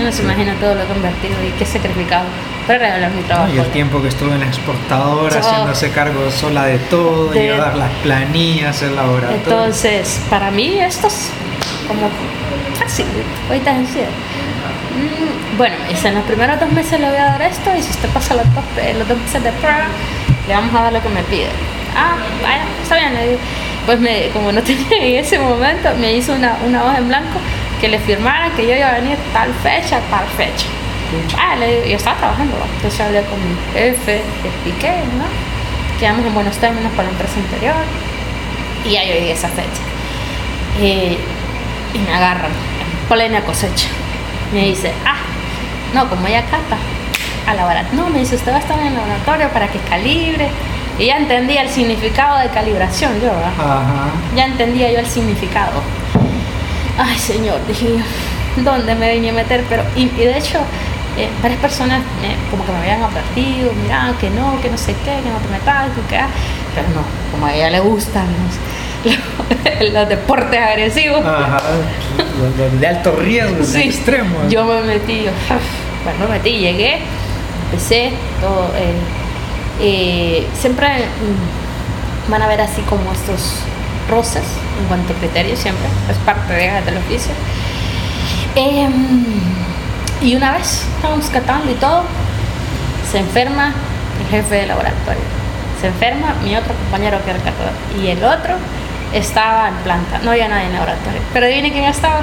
No 0.02 0.12
se 0.12 0.24
imagina 0.24 0.54
todo 0.60 0.76
lo 0.76 0.86
que 0.88 0.94
he 0.94 0.96
invertido 0.96 1.34
y 1.48 1.52
qué 1.52 1.66
sacrificado 1.66 2.26
para 2.66 2.80
regalar 2.80 3.12
mi 3.12 3.22
trabajo. 3.24 3.54
Y 3.54 3.60
el 3.60 3.68
tiempo 3.68 4.02
que 4.02 4.08
estuve 4.08 4.34
en 4.34 4.40
la 4.40 4.48
exportadora 4.48 5.40
Todo. 5.40 5.50
haciéndose 5.52 5.92
cargo 5.92 6.32
sola 6.32 6.66
de 6.66 6.80
todo, 6.80 7.30
De- 7.32 7.42
llevar 7.42 7.76
las 7.76 7.92
planillas, 8.02 8.82
el 8.82 8.96
laboratorio. 8.96 9.38
Entonces, 9.38 10.20
para 10.30 10.50
mí 10.52 10.80
esto 10.80 11.08
es 11.08 11.30
como 11.88 12.10
fácil, 12.80 13.06
ahorita 13.50 13.72
es 13.72 13.78
sencillo. 13.88 14.06
Mm, 14.96 15.58
Bueno, 15.58 15.76
es 15.92 16.04
en 16.06 16.16
los 16.16 16.24
primeros 16.24 16.60
dos 16.60 16.72
meses 16.72 17.00
le 17.00 17.08
voy 17.08 17.18
a 17.18 17.26
dar 17.26 17.42
esto 17.42 17.70
y 17.78 17.82
si 17.82 17.90
usted 17.92 18.10
pasa 18.10 18.34
los 18.36 18.46
dos, 18.56 18.64
eh, 18.78 18.96
los 18.98 19.08
dos 19.08 19.18
meses 19.18 19.44
de 19.44 19.52
prueba, 19.54 19.86
le 20.48 20.54
vamos 20.54 20.74
a 20.76 20.84
dar 20.84 20.94
lo 20.94 21.02
que 21.02 21.10
me 21.10 21.24
pide. 21.24 21.50
Ah, 21.96 22.16
vaya, 22.42 22.64
está 22.82 22.96
bien, 22.96 23.14
le 23.14 23.28
digo. 23.28 23.40
Pues 23.86 24.00
me, 24.00 24.30
como 24.30 24.52
no 24.52 24.62
tenía 24.70 24.98
en 24.98 25.16
ese 25.24 25.38
momento, 25.40 25.90
me 26.00 26.14
hizo 26.14 26.34
una, 26.34 26.58
una 26.66 26.84
hoja 26.86 26.98
en 26.98 27.08
blanco 27.08 27.40
que 27.80 27.88
le 27.90 28.00
firmara 28.00 28.50
que 28.56 28.66
yo 28.66 28.76
iba 28.76 28.88
a 28.90 28.94
venir 28.94 29.18
tal 29.34 29.54
fecha, 29.62 30.00
tal 30.10 30.26
fecha. 30.38 30.66
Ah, 31.38 31.56
le 31.56 31.68
digo, 31.68 31.86
yo 31.86 31.96
estaba 31.98 32.18
trabajando, 32.18 32.56
¿va? 32.58 32.66
entonces 32.76 33.00
hablé 33.02 33.22
con 33.24 33.38
mi 33.38 33.56
jefe, 33.74 34.22
le 34.42 34.50
expliqué, 34.50 34.90
¿no? 35.18 35.26
quedamos 36.00 36.26
en 36.26 36.34
buenos 36.34 36.58
términos 36.58 36.92
con 36.96 37.06
la 37.06 37.12
empresa 37.12 37.36
anterior 37.40 37.76
y 38.84 38.90
ya 38.94 39.04
yo 39.04 39.14
llegué 39.14 39.30
a 39.32 39.34
esa 39.36 39.48
fecha. 39.50 39.82
Eh, 40.82 41.18
y 41.94 42.00
me 42.00 42.12
agarran 42.14 42.50
en 42.52 43.08
plena 43.08 43.42
cosecha. 43.42 43.88
Me 44.54 44.66
dice, 44.66 44.94
ah, 45.04 45.18
no, 45.94 46.08
como 46.10 46.28
ella 46.28 46.44
cata, 46.44 46.78
a 47.48 47.54
laborar. 47.56 47.88
No, 47.94 48.08
me 48.10 48.20
dice, 48.20 48.36
usted 48.36 48.52
va 48.52 48.58
a 48.58 48.60
estar 48.60 48.80
en 48.80 48.88
el 48.88 48.94
laboratorio 48.94 49.50
para 49.50 49.68
que 49.68 49.80
calibre. 49.80 50.50
Y 51.00 51.08
ya 51.08 51.18
entendía 51.18 51.64
el 51.64 51.70
significado 51.70 52.38
de 52.38 52.50
calibración, 52.50 53.14
yo, 53.16 53.30
¿verdad? 53.30 53.52
Ajá. 53.58 54.12
Ya 54.36 54.46
entendía 54.46 54.92
yo 54.92 55.00
el 55.00 55.08
significado. 55.08 55.82
Ay, 57.00 57.18
señor, 57.18 57.60
dije 57.68 57.98
yo, 57.98 58.64
¿dónde 58.64 58.94
me 58.94 59.12
vine 59.16 59.32
a 59.32 59.34
meter? 59.34 59.64
Pero, 59.68 59.84
y, 59.96 60.04
y 60.04 60.26
de 60.26 60.38
hecho, 60.38 60.60
eh, 61.18 61.30
varias 61.42 61.60
personas 61.60 62.02
eh, 62.24 62.36
como 62.52 62.64
que 62.66 62.72
me 62.72 62.78
habían 62.78 63.02
advertido, 63.02 63.72
mira, 63.82 64.14
que 64.20 64.30
no, 64.30 64.60
que 64.62 64.70
no 64.70 64.78
sé 64.78 64.94
qué, 65.04 65.20
que 65.24 65.30
no 65.30 65.38
te 65.38 65.48
metas, 65.50 65.90
que, 65.96 66.02
que, 66.10 66.18
ah. 66.18 66.28
pero 66.76 66.88
no, 66.90 67.02
como 67.32 67.48
a 67.48 67.54
ella 67.54 67.72
le 67.72 67.80
gustan 67.80 68.26
los, 68.26 68.73
los 69.94 70.10
deportes 70.10 70.60
agresivos. 70.60 71.26
Ajá. 71.26 71.62
Los, 72.58 72.80
de 72.80 72.88
alto 72.88 73.16
riesgo, 73.16 73.64
Sí, 73.64 73.82
extremos. 73.84 74.50
Yo 74.50 74.66
me 74.66 74.82
metí, 74.82 75.24
yo, 75.24 75.32
bueno, 76.04 76.28
me 76.28 76.38
metí, 76.38 76.58
llegué, 76.58 77.00
empecé, 77.66 78.14
todo. 78.42 78.72
eh, 78.76 78.94
eh, 79.82 80.48
siempre 80.60 80.88
mm, 80.88 82.32
van 82.32 82.42
a 82.42 82.48
ver 82.48 82.62
así 82.62 82.82
como 82.82 83.12
estos 83.12 83.60
roces 84.10 84.44
en 84.80 84.86
cuanto 84.88 85.14
a 85.14 85.16
criterios, 85.18 85.60
siempre, 85.60 85.86
es 86.10 86.18
parte 86.20 86.54
de, 86.54 86.82
del 86.82 86.98
oficio. 86.98 87.32
Em, 88.56 89.26
y 90.22 90.36
una 90.36 90.54
vez 90.54 90.86
estábamos 90.96 91.26
catando 91.28 91.72
y 91.72 91.76
todo, 91.76 92.04
se 93.12 93.20
enferma 93.20 93.74
el 94.22 94.28
jefe 94.30 94.56
de 94.56 94.68
laboratorio, 94.68 95.22
se 95.82 95.88
enferma 95.88 96.36
mi 96.44 96.56
otro 96.56 96.74
compañero 96.76 97.18
que 97.24 97.32
era 97.32 97.40
el 97.40 97.46
catador, 97.46 97.72
y 98.02 98.08
el 98.10 98.24
otro 98.24 98.56
estaba 99.14 99.70
en 99.70 99.76
planta, 99.76 100.20
no 100.24 100.32
había 100.32 100.48
nadie 100.48 100.64
en 100.64 100.70
el 100.70 100.74
laboratorio. 100.74 101.22
Pero 101.34 101.46
adivine 101.46 101.72
quién 101.72 101.86
estaba. 101.86 102.22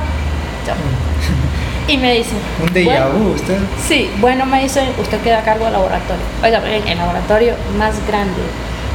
Yo. 0.67 0.75
Y 1.89 1.97
me 1.97 2.15
dice, 2.15 2.37
Un 2.63 2.69
déjà 2.73 3.09
bueno, 3.09 3.19
vu, 3.19 3.33
usted. 3.33 3.59
Sí, 3.89 4.09
bueno, 4.21 4.47
me 4.47 4.63
dice, 4.63 4.93
usted 5.01 5.21
queda 5.23 5.39
a 5.39 5.43
cargo 5.43 5.65
del 5.65 5.73
laboratorio. 5.73 6.23
Oiga, 6.41 6.63
el, 6.65 6.99
laboratorio 6.99 7.55
más 7.77 7.95
grande 8.07 8.41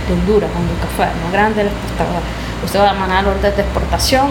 de 0.08 0.14
Honduras, 0.14 0.50
Honduras 0.56 0.80
Café, 0.82 1.12
más 1.22 1.34
grande 1.34 1.64
del 1.64 1.74
exportador. 1.74 2.22
Usted 2.64 2.80
va 2.80 2.92
a 2.92 2.94
mandar 2.94 3.28
órdenes 3.28 3.58
de 3.58 3.64
exportación, 3.64 4.28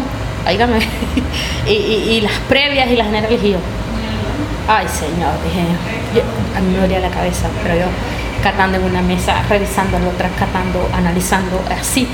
oígame, 0.49 0.79
y, 1.67 1.73
y, 1.73 1.95
y 2.13 2.21
las 2.23 2.33
previas 2.49 2.89
y 2.89 2.97
las 2.97 3.07
generales. 3.09 3.39
Y 3.43 3.51
yo, 3.51 3.59
ay 4.67 4.87
señor, 4.89 5.35
dije 5.45 5.67
yo, 6.15 6.23
a 6.57 6.61
mí 6.61 6.73
me 6.73 6.81
dolía 6.81 7.01
la 7.01 7.11
cabeza, 7.11 7.49
pero 7.63 7.75
yo 7.75 7.87
catando 8.43 8.79
en 8.79 8.85
una 8.85 9.03
mesa, 9.03 9.43
revisando 9.49 9.97
en 9.97 10.07
otra, 10.07 10.29
catando, 10.39 10.89
analizando, 10.93 11.63
así. 11.71 12.07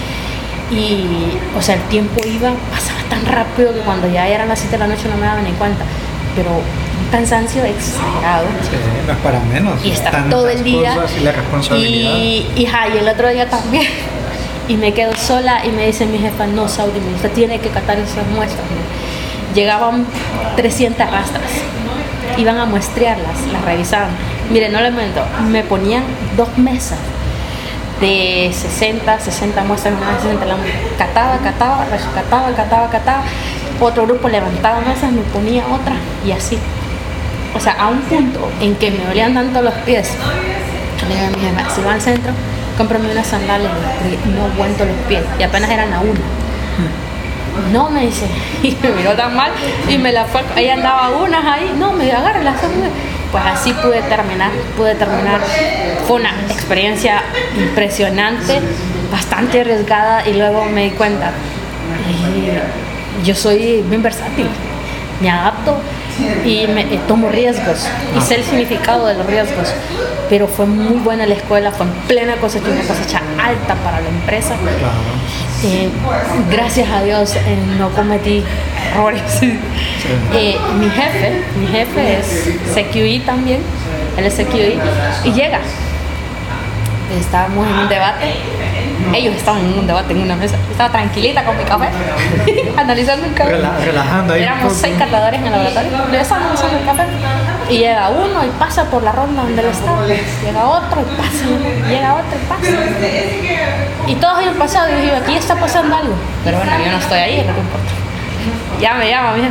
Y, 0.71 1.37
o 1.59 1.63
sea, 1.63 1.75
el 1.75 1.83
tiempo 1.83 2.21
iba, 2.25 2.53
pasaba 2.71 3.01
tan 3.09 3.27
rápido 3.27 3.75
que 3.75 3.81
cuando 3.81 4.09
ya 4.09 4.29
eran 4.29 4.49
las 4.49 4.59
7 4.61 4.77
de 4.77 4.79
la 4.79 4.87
noche 4.87 5.09
no 5.09 5.17
me 5.17 5.27
daba 5.27 5.43
ni 5.43 5.51
cuenta. 5.53 5.85
Pero 6.37 6.51
un 6.51 7.11
cansancio 7.11 7.65
exagerado. 7.65 8.47
Sí, 8.63 8.77
no 9.07 9.13
es 9.13 9.19
para 9.19 9.41
menos. 9.41 9.85
Y 9.85 9.91
estar 9.91 10.29
todo 10.29 10.49
el 10.49 10.63
día. 10.63 10.97
y 11.19 11.25
la 11.25 11.33
responsabilidad. 11.33 12.15
Y, 12.17 12.47
y, 12.57 12.67
ja, 12.67 12.89
y 12.89 12.99
el 12.99 13.09
otro 13.09 13.29
día 13.29 13.49
también. 13.49 13.87
Y 14.69 14.77
me 14.77 14.95
quedo 14.95 15.17
sola 15.17 15.67
y 15.67 15.71
me 15.71 15.85
dice 15.85 16.07
mi 16.07 16.19
jefa, 16.19 16.47
no, 16.47 16.69
Saudi, 16.69 17.01
usted 17.17 17.33
tiene 17.33 17.59
que 17.59 17.71
catar 17.71 17.99
esas 17.99 18.25
muestras. 18.29 18.65
Llegaban 19.53 20.07
300 20.55 21.11
rastras. 21.11 21.51
Iban 22.37 22.57
a 22.57 22.67
muestrearlas, 22.67 23.47
las 23.53 23.65
revisaban. 23.65 24.11
Mire, 24.53 24.69
no 24.69 24.81
le 24.81 24.93
miento, 24.93 25.25
me 25.49 25.65
ponían 25.65 26.05
dos 26.37 26.57
mesas 26.57 26.99
de 28.01 28.51
60, 28.53 29.21
60 29.21 29.65
muestras, 29.65 29.95
una 29.95 30.13
de 30.13 30.21
60, 30.21 30.47
la 30.47 30.57
cataba, 30.99 31.39
cataba, 31.39 31.87
cataba, 32.15 32.55
cataba, 32.55 32.91
cataba. 32.91 33.23
Otro 33.81 34.07
grupo 34.07 34.29
levantaba 34.29 34.81
mesas, 34.81 35.13
me 35.13 35.23
ponía 35.23 35.65
otra 35.67 35.95
y 36.27 36.33
así. 36.33 36.59
O 37.55 37.61
sea, 37.61 37.75
a 37.79 37.89
un 37.89 38.01
punto 38.03 38.49
en 38.61 38.77
que 38.77 38.91
me 38.91 39.05
dolían 39.05 39.35
tanto 39.35 39.63
los 39.63 39.75
pies, 39.87 40.13
le 41.09 41.15
digo 41.15 41.27
a 41.27 41.31
mi 41.31 41.41
jefa, 41.41 41.75
si 41.75 41.83
va 41.83 41.95
al 41.95 42.01
centro, 42.01 42.33
cómprame 42.77 43.11
unas 43.11 43.27
sandalias, 43.27 43.73
no 44.37 44.45
aguanto 44.47 44.85
los 44.85 44.97
pies. 45.09 45.23
Y 45.39 45.43
apenas 45.43 45.71
eran 45.71 45.93
a 45.93 46.01
una. 46.01 46.21
No, 47.73 47.91
me 47.91 48.03
dice, 48.03 48.27
y 48.63 48.77
me 48.83 48.91
miró 48.91 49.15
tan 49.15 49.35
mal, 49.35 49.51
y 49.89 49.99
me 49.99 50.13
la 50.13 50.25
fue, 50.25 50.43
ella 50.57 50.75
andaba 50.75 51.11
unas 51.11 51.45
ahí, 51.45 51.75
no, 51.79 51.93
me 51.93 52.11
agarra 52.11 52.43
las 52.43 52.57
Pues 53.33 53.45
así 53.45 53.73
pude 53.75 54.01
terminar, 54.03 54.51
pude 54.77 54.95
terminar. 54.95 55.41
Fue 56.07 56.17
una 56.17 56.35
experiencia 56.51 57.23
impresionante, 57.57 58.61
bastante 59.11 59.61
arriesgada, 59.61 60.27
y 60.29 60.35
luego 60.35 60.65
me 60.65 60.85
di 60.85 60.91
cuenta, 60.91 61.29
eh, 61.29 62.61
yo 63.25 63.35
soy 63.35 63.83
bien 63.89 64.03
versátil, 64.03 64.47
me 65.21 65.31
adapto 65.31 65.77
y 66.45 66.67
me 66.67 66.83
eh, 66.83 67.01
tomo 67.07 67.29
riesgos 67.29 67.87
y 68.17 68.21
sé 68.21 68.37
el 68.37 68.45
significado 68.45 69.07
de 69.07 69.15
los 69.15 69.27
riesgos. 69.27 69.73
Pero 70.29 70.47
fue 70.47 70.67
muy 70.67 70.99
buena 71.01 71.27
la 71.27 71.35
escuela, 71.35 71.73
fue 71.73 71.87
en 71.87 71.93
plena 72.07 72.37
cosecha, 72.37 72.69
una 72.69 72.83
cosecha 72.83 73.21
alta 73.43 73.75
para 73.83 74.01
la 74.01 74.09
empresa. 74.09 74.55
Eh, 75.65 75.89
gracias 76.51 76.89
a 76.89 77.03
Dios 77.03 77.35
eh, 77.37 77.59
no 77.79 77.91
cometí 77.91 78.45
errores. 78.93 79.23
Mi 79.43 80.91
jefe, 80.91 81.45
mi 81.59 81.67
jefe 81.67 82.19
es 82.19 82.49
CQI 82.75 83.21
también, 83.21 83.61
él 84.17 84.25
es 84.25 84.35
CQI 84.35 84.79
y 85.25 85.33
llega. 85.33 85.61
Estábamos 87.19 87.67
en 87.67 87.75
un 87.75 87.89
debate, 87.89 88.35
ellos 89.15 89.35
estaban 89.35 89.61
en 89.65 89.79
un 89.79 89.87
debate 89.87 90.13
en 90.13 90.23
una 90.23 90.37
mesa, 90.37 90.57
estaba 90.71 90.91
tranquilita 90.91 91.45
con 91.45 91.57
mi 91.57 91.65
café, 91.65 91.89
analizando 92.77 93.27
un 93.27 93.35
café. 93.35 93.51
Rela- 93.57 93.79
relajando 93.85 94.35
ahí. 94.35 94.43
Éramos 94.43 94.73
seis 94.75 94.95
catadores 94.99 95.41
en 95.41 95.47
el 95.47 95.53
laboratorio. 95.53 95.91
Yo 96.13 96.19
estaba 96.19 96.41
analizando 96.43 96.79
el 96.79 96.85
café. 96.85 97.03
Y 97.69 97.79
llega 97.79 98.09
uno 98.11 98.45
y 98.45 98.49
pasa 98.59 98.85
por 98.85 99.03
la 99.03 99.13
ronda 99.13 99.43
donde 99.43 99.63
él 99.63 99.69
estaba. 99.69 100.05
Llega 100.07 100.67
otro 100.67 101.01
y 101.03 101.17
pasa. 101.17 101.89
Llega 101.89 102.15
otro 102.15 102.37
y 102.37 102.47
pasa. 102.49 102.73
Y 104.09 104.15
todos 104.17 104.39
habían 104.39 104.55
pasado. 104.55 104.89
Y 104.89 104.93
yo 104.93 104.99
digo, 105.03 105.17
aquí 105.23 105.37
está 105.37 105.55
pasando 105.55 105.95
algo. 105.97 106.15
Pero 106.45 106.59
bueno, 106.59 106.73
yo 106.85 106.91
no 106.91 106.99
estoy 106.99 107.19
ahí, 107.19 107.37
lo 107.47 107.55
que 107.55 107.61
importa. 107.61 107.91
Ya 108.81 108.95
me 108.95 109.09
llama, 109.09 109.33
mira. 109.35 109.51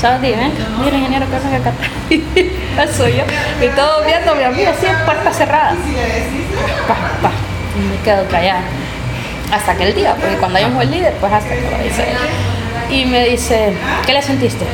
¿Sabes? 0.00 0.22
Dime, 0.22 0.36
ven, 0.36 0.52
mira, 0.82 0.96
ingeniero, 0.96 1.26
¿qué 1.28 1.36
haces 1.36 1.52
acá? 1.52 1.72
Soy 2.96 3.12
yo. 3.12 3.24
Y 3.64 3.68
todos 3.68 4.06
viéndome 4.06 4.44
a 4.46 4.50
mí 4.50 4.64
así, 4.64 4.86
puertas 5.04 5.36
cerradas. 5.36 5.76
Pa, 6.88 6.94
pa. 7.20 7.30
Y 7.76 7.80
me 7.82 7.96
quedo 8.02 8.26
callada. 8.28 8.62
Hasta 9.52 9.74
que 9.74 9.84
él 9.84 9.94
diga, 9.94 10.14
porque 10.14 10.36
cuando 10.36 10.58
hay 10.58 10.64
un 10.64 10.74
buen 10.74 10.90
líder, 10.90 11.12
pues 11.20 11.32
hasta 11.32 11.50
que 11.50 11.60
lo 11.70 11.82
dice. 11.82 12.04
Y 12.90 13.04
me 13.04 13.26
dice, 13.28 13.74
¿qué 14.06 14.12
le 14.14 14.22
sentiste? 14.22 14.64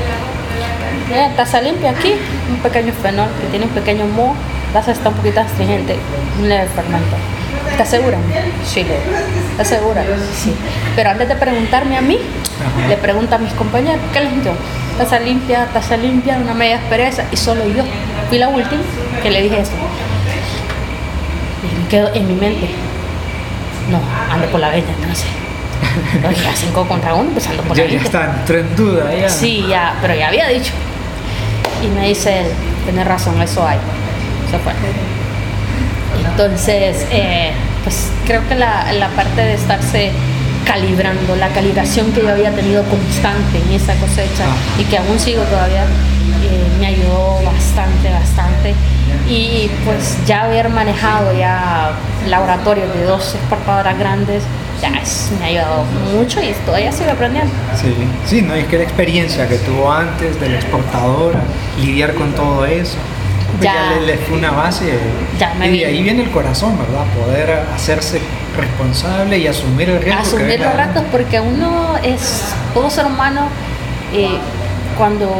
Mira, 1.09 1.31
taza 1.37 1.61
limpia 1.61 1.91
aquí, 1.91 2.15
un 2.49 2.59
pequeño 2.59 2.93
fenol 2.93 3.29
que 3.41 3.49
tiene 3.49 3.65
un 3.67 3.73
pequeño 3.73 4.07
moho, 4.07 4.35
taza 4.73 4.93
está 4.93 5.09
un 5.09 5.17
poquito 5.17 5.41
astringente, 5.41 5.97
un 6.39 6.49
leve 6.49 6.67
fermento. 6.69 7.17
¿Estás 7.73 7.91
segura? 7.91 8.17
Sí, 8.65 8.85
le. 8.85 8.97
¿Estás 9.51 9.69
segura? 9.69 10.05
Sí. 10.35 10.55
Pero 10.95 11.11
antes 11.11 11.29
de 11.29 11.35
preguntarme 11.37 11.97
a 11.97 12.01
mí, 12.01 12.19
Ajá. 12.61 12.89
le 12.89 12.97
pregunto 12.97 13.35
a 13.35 13.39
mis 13.39 13.53
compañeros, 13.55 14.01
¿qué 14.13 14.21
les 14.21 14.43
dio? 14.43 14.53
Taza 14.99 15.19
limpia, 15.21 15.67
taza 15.73 15.97
limpia, 15.97 16.37
una 16.39 16.55
media 16.55 16.77
aspereza, 16.77 17.25
y 17.31 17.37
solo 17.37 17.67
yo 17.69 17.85
fui 18.29 18.39
la 18.39 18.49
última 18.49 18.81
que 19.23 19.31
le 19.31 19.43
dije 19.43 19.61
eso. 19.61 19.73
Y 21.63 21.83
me 21.83 21.89
quedo 21.89 22.15
en 22.15 22.27
mi 22.29 22.35
mente. 22.35 22.69
No, 23.91 24.01
ando 24.33 24.47
por 24.49 24.61
la 24.61 24.71
20 24.71 24.91
entonces. 24.91 25.27
Oye, 26.27 26.49
a 26.49 26.55
5 26.57 26.89
contra 26.89 27.15
1, 27.15 27.31
pues 27.33 27.47
ando 27.47 27.63
por 27.63 27.77
la 27.77 27.85
Ya, 27.85 27.89
20. 27.91 27.99
ya 27.99 28.05
está, 28.05 28.35
entró 28.41 28.59
en 28.59 28.77
duda 28.77 29.15
ya. 29.15 29.29
Sí, 29.29 29.65
ya, 29.69 29.95
pero 30.01 30.15
ya 30.15 30.29
había 30.29 30.49
dicho. 30.49 30.73
Y 31.85 31.89
me 31.89 32.09
dice 32.09 32.41
él, 32.41 32.47
tienes 32.85 33.07
razón, 33.07 33.41
eso 33.43 33.67
hay. 33.67 33.79
Se 34.51 34.59
fue. 34.59 34.73
Entonces, 36.31 37.07
eh, 37.11 37.53
pues 37.85 38.11
creo 38.27 38.47
que 38.49 38.55
la, 38.55 38.93
la 38.93 39.09
parte 39.09 39.43
de 39.43 39.55
estarse 39.55 40.11
calibrando, 40.67 41.37
la 41.37 41.49
calibración 41.49 42.13
que 42.13 42.23
yo 42.23 42.31
había 42.31 42.51
tenido 42.51 42.83
constante 42.85 43.59
en 43.67 43.73
esa 43.73 43.95
cosecha 43.95 44.45
Ah. 44.45 44.81
y 44.81 44.85
que 44.85 44.99
aún 44.99 45.19
sigo 45.19 45.43
todavía, 45.45 45.85
eh, 45.85 46.67
me 46.81 46.87
ayudó 46.89 47.41
bastante, 47.45 48.11
bastante. 48.11 48.75
Y 49.29 49.71
pues 49.85 50.19
ya 50.27 50.43
haber 50.43 50.69
manejado 50.69 51.37
ya 51.39 51.93
laboratorios 52.29 52.93
de 52.95 53.05
dos 53.05 53.35
exportadoras 53.35 53.99
grandes, 53.99 54.43
ya 54.83 54.89
es- 55.01 55.31
me 55.39 55.47
ha 55.47 55.49
ayudado 55.49 55.85
mucho 56.13 56.43
y 56.43 56.53
todavía 56.67 56.93
sigo 56.93 57.11
aprendiendo. 57.13 57.53
Sí, 57.81 57.95
sí, 58.27 58.43
no, 58.43 58.55
es 58.55 58.67
que 58.67 58.77
la 58.79 58.85
experiencia 58.85 59.49
que 59.49 59.57
tuvo 59.59 59.91
antes 59.91 60.39
de 60.41 60.49
la 60.51 60.57
exportadora, 60.57 61.41
lidiar 61.81 62.15
con 62.15 62.33
todo 62.33 62.67
eso, 62.67 62.97
pues 63.53 63.63
ya, 63.63 63.75
Ya. 63.75 64.01
le, 64.01 64.07
le 64.07 64.17
fue 64.19 64.37
una 64.37 64.51
base. 64.51 64.99
Ya 65.39 65.55
me 65.55 65.69
y 65.71 65.79
de 65.81 65.87
ahí 65.87 66.03
viene 66.03 66.23
el 66.25 66.31
corazón, 66.31 66.77
¿verdad? 66.79 67.05
Poder 67.25 67.63
hacerse 67.75 68.21
responsable 68.57 69.39
y 69.39 69.47
asumir 69.47 69.89
el 69.91 70.03
riesgo. 70.03 70.21
asumir 70.23 70.61
los 70.61 70.75
retos 70.75 71.03
porque 71.13 71.41
uno 71.41 71.97
es 72.03 72.43
todo 72.75 72.91
ser 72.91 73.07
humano 73.07 73.49
eh, 74.13 74.39
cuando 74.97 75.31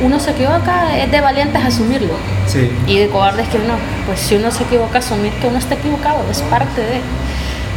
uno 0.00 0.18
se 0.18 0.32
equivoca 0.32 0.96
es 0.98 1.10
de 1.10 1.20
valientes 1.20 1.64
asumirlo 1.64 2.14
Sí. 2.46 2.70
y 2.86 2.98
de 2.98 3.08
cobardes 3.08 3.48
que 3.48 3.58
no 3.58 3.74
pues 4.06 4.20
si 4.20 4.34
uno 4.36 4.50
se 4.50 4.62
equivoca 4.64 4.98
asumir 4.98 5.32
que 5.34 5.46
uno 5.48 5.58
está 5.58 5.74
equivocado 5.74 6.24
es 6.30 6.40
parte 6.42 6.80
de 6.80 7.00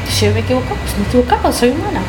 si 0.09 0.25
yo 0.25 0.33
me 0.33 0.39
equivoco, 0.39 0.65
pues 0.81 0.97
me 0.97 1.05
equivocaba, 1.05 1.51
soy 1.53 1.69
humana. 1.69 1.99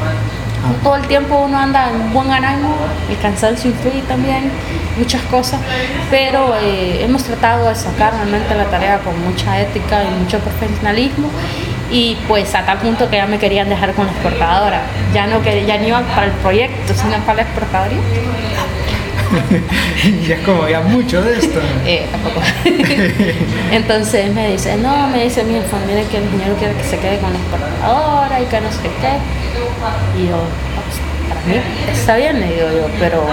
No 0.67 0.73
todo 0.83 0.97
el 0.97 1.07
tiempo 1.07 1.37
uno 1.47 1.59
anda 1.59 1.91
en 1.91 2.13
buen 2.15 2.31
ánimo, 2.31 2.75
el 3.11 3.19
cansancio 3.19 3.71
influye 3.71 4.01
también, 4.09 4.51
muchas 4.99 5.21
cosas, 5.25 5.61
pero 6.11 6.55
eh, 6.63 7.05
hemos 7.05 7.23
tratado 7.25 7.69
de 7.69 7.75
sacar 7.75 8.15
realmente 8.15 8.55
la 8.55 8.65
tarea 8.65 9.01
con 9.01 9.23
mucha 9.23 9.61
ética 9.61 10.03
y 10.03 10.23
mucho 10.23 10.39
profesionalismo 10.39 11.29
y 11.90 12.16
pues 12.28 12.54
a 12.54 12.64
tal 12.64 12.78
punto 12.78 13.11
que 13.11 13.16
ya 13.16 13.26
me 13.26 13.38
querían 13.38 13.68
dejar 13.68 13.94
con 13.94 14.06
la 14.06 14.12
exportadora. 14.12 14.82
Ya 15.12 15.26
no, 15.26 15.42
que, 15.42 15.66
ya 15.66 15.78
no 15.78 15.88
iban 15.88 16.04
para 16.04 16.26
el 16.26 16.32
proyecto, 16.32 16.94
sino 16.94 17.18
para 17.18 17.35
la 17.35 17.42
exportadora. 17.42 17.90
ya 20.26 20.35
es 20.35 20.40
como 20.44 20.68
ya 20.68 20.80
mucho 20.80 21.23
de 21.23 21.38
esto. 21.38 21.61
Eh, 21.87 22.06
tampoco. 22.11 22.40
Entonces 23.70 24.32
me 24.32 24.52
dice, 24.52 24.76
no, 24.76 25.09
me 25.09 25.25
dice 25.25 25.44
mi 25.44 25.61
familia 25.61 26.04
que 26.09 26.18
el 26.18 26.25
ingeniero 26.25 26.54
quiere 26.56 26.75
que 26.75 26.85
se 26.85 26.99
quede 26.99 27.18
con 27.18 27.32
la 27.32 27.38
exportadora 27.38 28.40
y 28.40 28.44
que 28.47 28.61
no 28.61 28.70
sé 28.70 28.82
qué. 29.00 30.20
Y 30.20 30.28
yo, 30.28 30.37
pues, 30.85 31.00
para 31.28 31.40
mí 31.42 31.61
está 31.92 32.16
bien, 32.16 32.40
le 32.40 32.47
digo 32.47 32.68
yo, 32.73 32.88
pero 32.99 33.25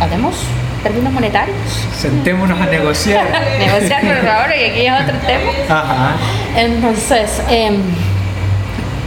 hagamos 0.00 0.36
términos 0.82 1.12
monetarios. 1.12 1.56
Sentémonos 1.98 2.60
a 2.60 2.66
negociar. 2.66 3.26
negociar, 3.58 4.00
por 4.02 4.16
favor, 4.26 4.50
y 4.58 4.64
aquí 4.64 4.86
es 4.86 4.92
otro 4.92 5.16
tema. 5.26 5.50
Ajá. 5.68 6.12
Entonces, 6.56 7.42
eh, 7.48 7.78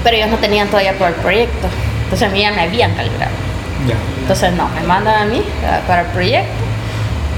pero 0.03 0.17
ellos 0.17 0.29
no 0.29 0.37
tenían 0.37 0.67
todavía 0.67 0.93
todo 0.97 1.07
el 1.07 1.15
proyecto. 1.15 1.67
Entonces 2.03 2.27
a 2.27 2.31
mí 2.31 2.41
ya 2.41 2.51
me 2.51 2.61
habían 2.61 2.93
calibrado. 2.93 3.31
Ya. 3.87 3.95
Entonces 4.21 4.53
no, 4.53 4.67
me 4.69 4.81
mandan 4.83 5.21
a 5.21 5.25
mí 5.25 5.41
para 5.87 6.01
el 6.01 6.07
proyecto. 6.07 6.51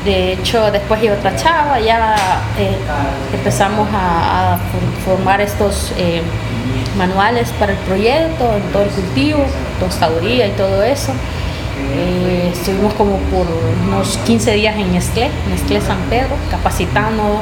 De 0.03 0.33
hecho, 0.33 0.69
después 0.71 1.01
iba 1.01 1.15
otra 1.15 1.35
chava, 1.35 1.79
ya 1.79 2.15
eh, 2.59 2.77
empezamos 3.33 3.87
a, 3.91 4.53
a 4.53 4.57
for- 4.57 5.15
formar 5.15 5.41
estos 5.41 5.91
eh, 5.97 6.21
manuales 6.95 7.49
para 7.59 7.71
el 7.71 7.77
proyecto, 7.79 8.53
en 8.55 8.61
todo 8.71 8.83
el 8.83 8.89
cultivo, 8.89 9.43
tostaduría 9.79 10.45
y 10.45 10.51
todo 10.51 10.83
eso. 10.83 11.11
Eh, 11.77 12.51
estuvimos 12.53 12.93
como 12.93 13.17
por 13.17 13.45
unos 13.87 14.17
15 14.25 14.53
días 14.53 14.75
en 14.77 14.93
Nestlé, 14.93 15.29
Nestlé 15.49 15.81
San 15.81 15.99
Pedro, 16.09 16.35
capacitando. 16.49 17.41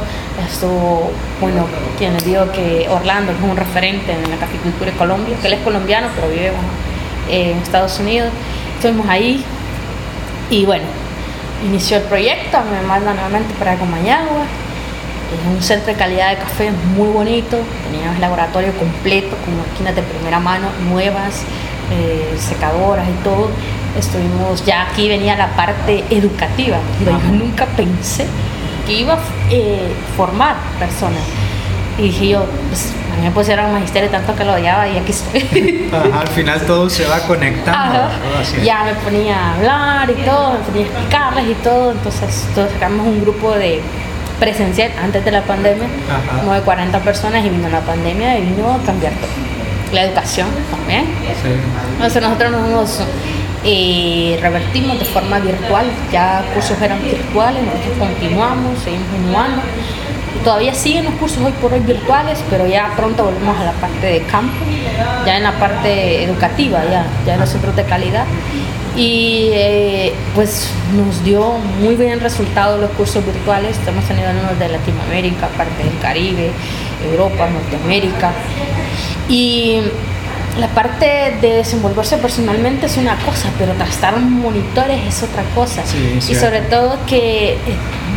Esto, 0.49 1.11
bueno, 1.39 1.67
quien 1.97 2.13
les 2.13 2.25
digo 2.25 2.51
que 2.51 2.87
Orlando 2.89 3.31
es 3.31 3.37
un 3.41 3.55
referente 3.55 4.11
en 4.11 4.29
la 4.29 4.37
caficultura 4.37 4.89
en 4.91 4.97
Colombia, 4.97 5.35
que 5.39 5.47
él 5.47 5.53
es 5.53 5.59
colombiano, 5.61 6.07
pero 6.15 6.29
vive 6.29 6.51
en 7.29 7.57
Estados 7.59 7.99
Unidos. 7.99 8.29
Estuvimos 8.75 9.07
ahí 9.07 9.43
y 10.49 10.65
bueno, 10.65 10.85
inició 11.65 11.97
el 11.97 12.03
proyecto, 12.03 12.57
me 12.71 12.85
mandan 12.87 13.15
nuevamente 13.15 13.53
para 13.59 13.75
Comayagua. 13.75 14.45
Es 15.33 15.55
un 15.55 15.61
centro 15.63 15.87
de 15.87 15.97
calidad 15.97 16.29
de 16.31 16.37
café 16.37 16.71
muy 16.95 17.09
bonito, 17.09 17.57
teníamos 17.89 18.19
laboratorio 18.19 18.71
completo 18.73 19.35
con 19.43 19.57
máquinas 19.57 19.95
de 19.95 20.03
primera 20.03 20.39
mano, 20.39 20.67
nuevas, 20.89 21.43
eh, 21.91 22.35
secadoras 22.37 23.07
y 23.07 23.23
todo. 23.23 23.49
Estuvimos, 23.97 24.65
ya 24.65 24.89
aquí 24.89 25.07
venía 25.07 25.35
la 25.35 25.55
parte 25.55 26.03
educativa, 26.09 26.77
yo 27.05 27.11
nunca 27.31 27.65
pensé 27.65 28.27
que 28.87 28.93
iba 28.93 29.13
a 29.13 29.19
eh, 29.49 29.93
formar 30.17 30.55
personas. 30.79 31.21
Y 31.97 32.03
dije 32.03 32.29
yo, 32.29 32.45
pues 32.69 32.91
a 33.13 33.15
mí 33.17 33.23
me 33.27 33.31
pusieron 33.31 33.71
magisterio 33.71 34.09
tanto 34.09 34.35
que 34.35 34.43
lo 34.43 34.53
odiaba 34.53 34.87
y 34.87 34.97
aquí 34.97 35.11
estoy. 35.11 35.89
Ajá, 35.93 36.21
al 36.21 36.27
final 36.29 36.59
todo 36.61 36.89
se 36.89 37.05
va 37.05 37.19
conectando. 37.19 37.99
Ajá. 37.99 38.11
Ya 38.63 38.83
me 38.83 38.95
ponía 38.95 39.37
a 39.37 39.53
hablar 39.53 40.09
y 40.09 40.15
todo, 40.23 40.53
me 40.53 40.59
ponía 40.59 40.85
a 40.85 40.87
explicarles 40.87 41.49
y 41.49 41.53
todo. 41.63 41.91
Entonces, 41.91 42.47
todos 42.55 42.71
sacamos 42.71 43.05
un 43.05 43.21
grupo 43.21 43.51
de 43.51 43.81
presencial 44.39 44.91
antes 45.01 45.23
de 45.23 45.31
la 45.31 45.43
pandemia, 45.43 45.87
Ajá. 46.09 46.39
como 46.39 46.53
de 46.53 46.61
40 46.61 46.99
personas 47.01 47.45
y 47.45 47.49
vino 47.49 47.69
la 47.69 47.81
pandemia 47.81 48.39
y 48.39 48.41
vino 48.41 48.73
a 48.73 48.83
cambiar 48.83 49.13
todo. 49.13 49.29
La 49.93 50.05
educación 50.05 50.47
también. 50.71 51.05
Sí. 51.43 51.49
Entonces 51.93 52.23
nosotros 52.23 52.51
nos 52.51 52.99
eh, 53.65 54.37
revertimos 54.41 54.99
de 54.99 55.05
forma 55.05 55.39
virtual, 55.39 55.85
ya 56.11 56.43
cursos 56.53 56.81
eran 56.81 57.01
virtuales, 57.03 57.63
nosotros 57.63 57.97
continuamos, 57.97 58.79
seguimos 58.83 59.07
innovando. 59.17 59.61
Todavía 60.43 60.73
siguen 60.73 61.05
los 61.05 61.13
cursos 61.15 61.41
hoy 61.41 61.53
por 61.61 61.71
hoy 61.71 61.79
virtuales, 61.79 62.43
pero 62.49 62.67
ya 62.67 62.91
pronto 62.97 63.23
volvemos 63.23 63.57
a 63.57 63.63
la 63.63 63.71
parte 63.73 64.05
de 64.05 64.21
campo, 64.23 64.65
ya 65.25 65.37
en 65.37 65.43
la 65.43 65.53
parte 65.53 66.23
educativa, 66.23 66.83
ya, 66.91 67.05
ya 67.25 67.35
en 67.35 67.39
los 67.39 67.49
centros 67.49 67.75
de 67.75 67.83
calidad. 67.83 68.25
Y 68.97 69.49
eh, 69.53 70.13
pues 70.35 70.69
nos 70.95 71.23
dio 71.23 71.57
muy 71.81 71.95
bien 71.95 72.19
resultado 72.19 72.77
los 72.77 72.91
cursos 72.91 73.25
virtuales. 73.25 73.77
Hemos 73.87 74.03
tenido 74.05 74.29
alumnos 74.29 74.59
de 74.59 74.67
Latinoamérica, 74.67 75.47
parte 75.47 75.83
del 75.83 75.97
Caribe, 75.99 76.51
Europa, 77.09 77.49
Norteamérica. 77.49 78.31
Y 79.29 79.79
la 80.59 80.67
parte 80.67 81.37
de 81.41 81.49
desenvolverse 81.57 82.17
personalmente 82.17 82.85
es 82.85 82.97
una 82.97 83.15
cosa, 83.17 83.49
pero 83.57 83.73
trastar 83.73 84.19
monitores 84.19 84.99
es 85.07 85.23
otra 85.23 85.43
cosa. 85.55 85.81
Sí, 85.85 86.19
y 86.31 86.35
sobre 86.35 86.61
todo 86.61 86.97
que 87.07 87.53
eh, 87.53 87.57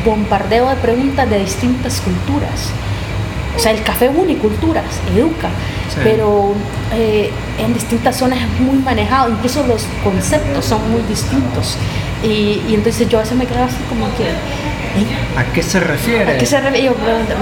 bombardeo 0.04 0.68
de 0.68 0.76
preguntas 0.76 1.28
de 1.30 1.38
distintas 1.38 2.00
culturas. 2.00 2.70
O 3.56 3.58
sea, 3.58 3.72
el 3.72 3.82
café 3.82 4.08
une 4.10 4.36
culturas, 4.36 4.84
educa, 5.16 5.48
Sí. 5.88 6.00
pero 6.04 6.52
eh, 6.92 7.30
en 7.58 7.72
distintas 7.72 8.16
zonas 8.16 8.40
es 8.40 8.60
muy 8.60 8.76
manejado, 8.78 9.30
incluso 9.30 9.64
los 9.66 9.86
conceptos 10.04 10.64
son 10.66 10.90
muy 10.90 11.00
distintos. 11.08 11.76
Y, 12.22 12.60
y 12.68 12.74
entonces 12.74 13.08
yo 13.08 13.18
a 13.18 13.22
veces 13.22 13.38
me 13.38 13.46
quedaba 13.46 13.66
así 13.66 13.76
como 13.88 14.04
que, 14.16 14.24
"Ey, 14.96 15.06
¿A 15.36 15.44
qué 15.52 15.62
se 15.62 15.80
refiere? 15.80 16.32
¿A 16.32 16.38
qué 16.38 16.46
se 16.46 16.60
refiere? 16.60 16.86
Yo 16.86 16.94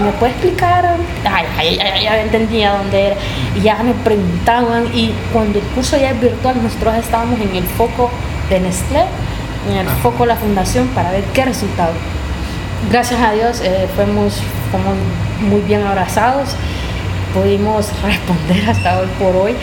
¿me 0.05 0.11
puede 0.19 0.33
explicar? 0.33 0.97
Ay, 1.25 1.45
ay, 1.59 1.79
ay, 1.81 2.05
ya 2.05 2.21
entendía 2.21 2.73
dónde 2.73 3.07
era. 3.09 3.17
Y 3.57 3.61
ya 3.63 3.83
me 3.83 3.93
preguntaban. 3.95 4.87
Y 4.95 5.13
cuando 5.33 5.59
el 5.59 5.65
curso 5.67 5.97
ya 5.97 6.11
es 6.11 6.21
virtual, 6.21 6.63
nosotros 6.63 6.95
estábamos 6.97 7.41
en 7.41 7.55
el 7.57 7.65
foco 7.65 8.11
de 8.51 8.61
Nestlé, 8.61 9.05
en 9.71 9.77
el 9.79 9.89
Ah. 9.89 9.97
foco 10.03 10.25
de 10.25 10.29
la 10.29 10.37
fundación, 10.37 10.89
para 10.89 11.11
ver 11.11 11.25
qué 11.33 11.45
resultado. 11.45 11.93
Gracias 12.91 13.21
a 13.21 13.33
Dios, 13.33 13.61
eh, 13.65 13.87
fuimos, 13.97 14.41
fuimos 14.71 14.95
muy 15.41 15.61
bien 15.63 15.87
abrazados. 15.87 16.51
Pudimos 17.33 17.89
responder 18.05 18.69
hasta 18.71 18.99
hoy 19.01 19.09
por 19.19 19.35
hoy. 19.37 19.55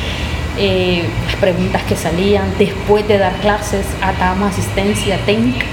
eh, 0.58 1.06
las 1.28 1.36
preguntas 1.38 1.82
que 1.84 1.96
salían 1.96 2.44
después 2.60 3.08
de 3.08 3.18
dar 3.18 3.32
clases, 3.38 3.86
dábamos 4.20 4.52
asistencia 4.52 5.18
técnica 5.26 5.66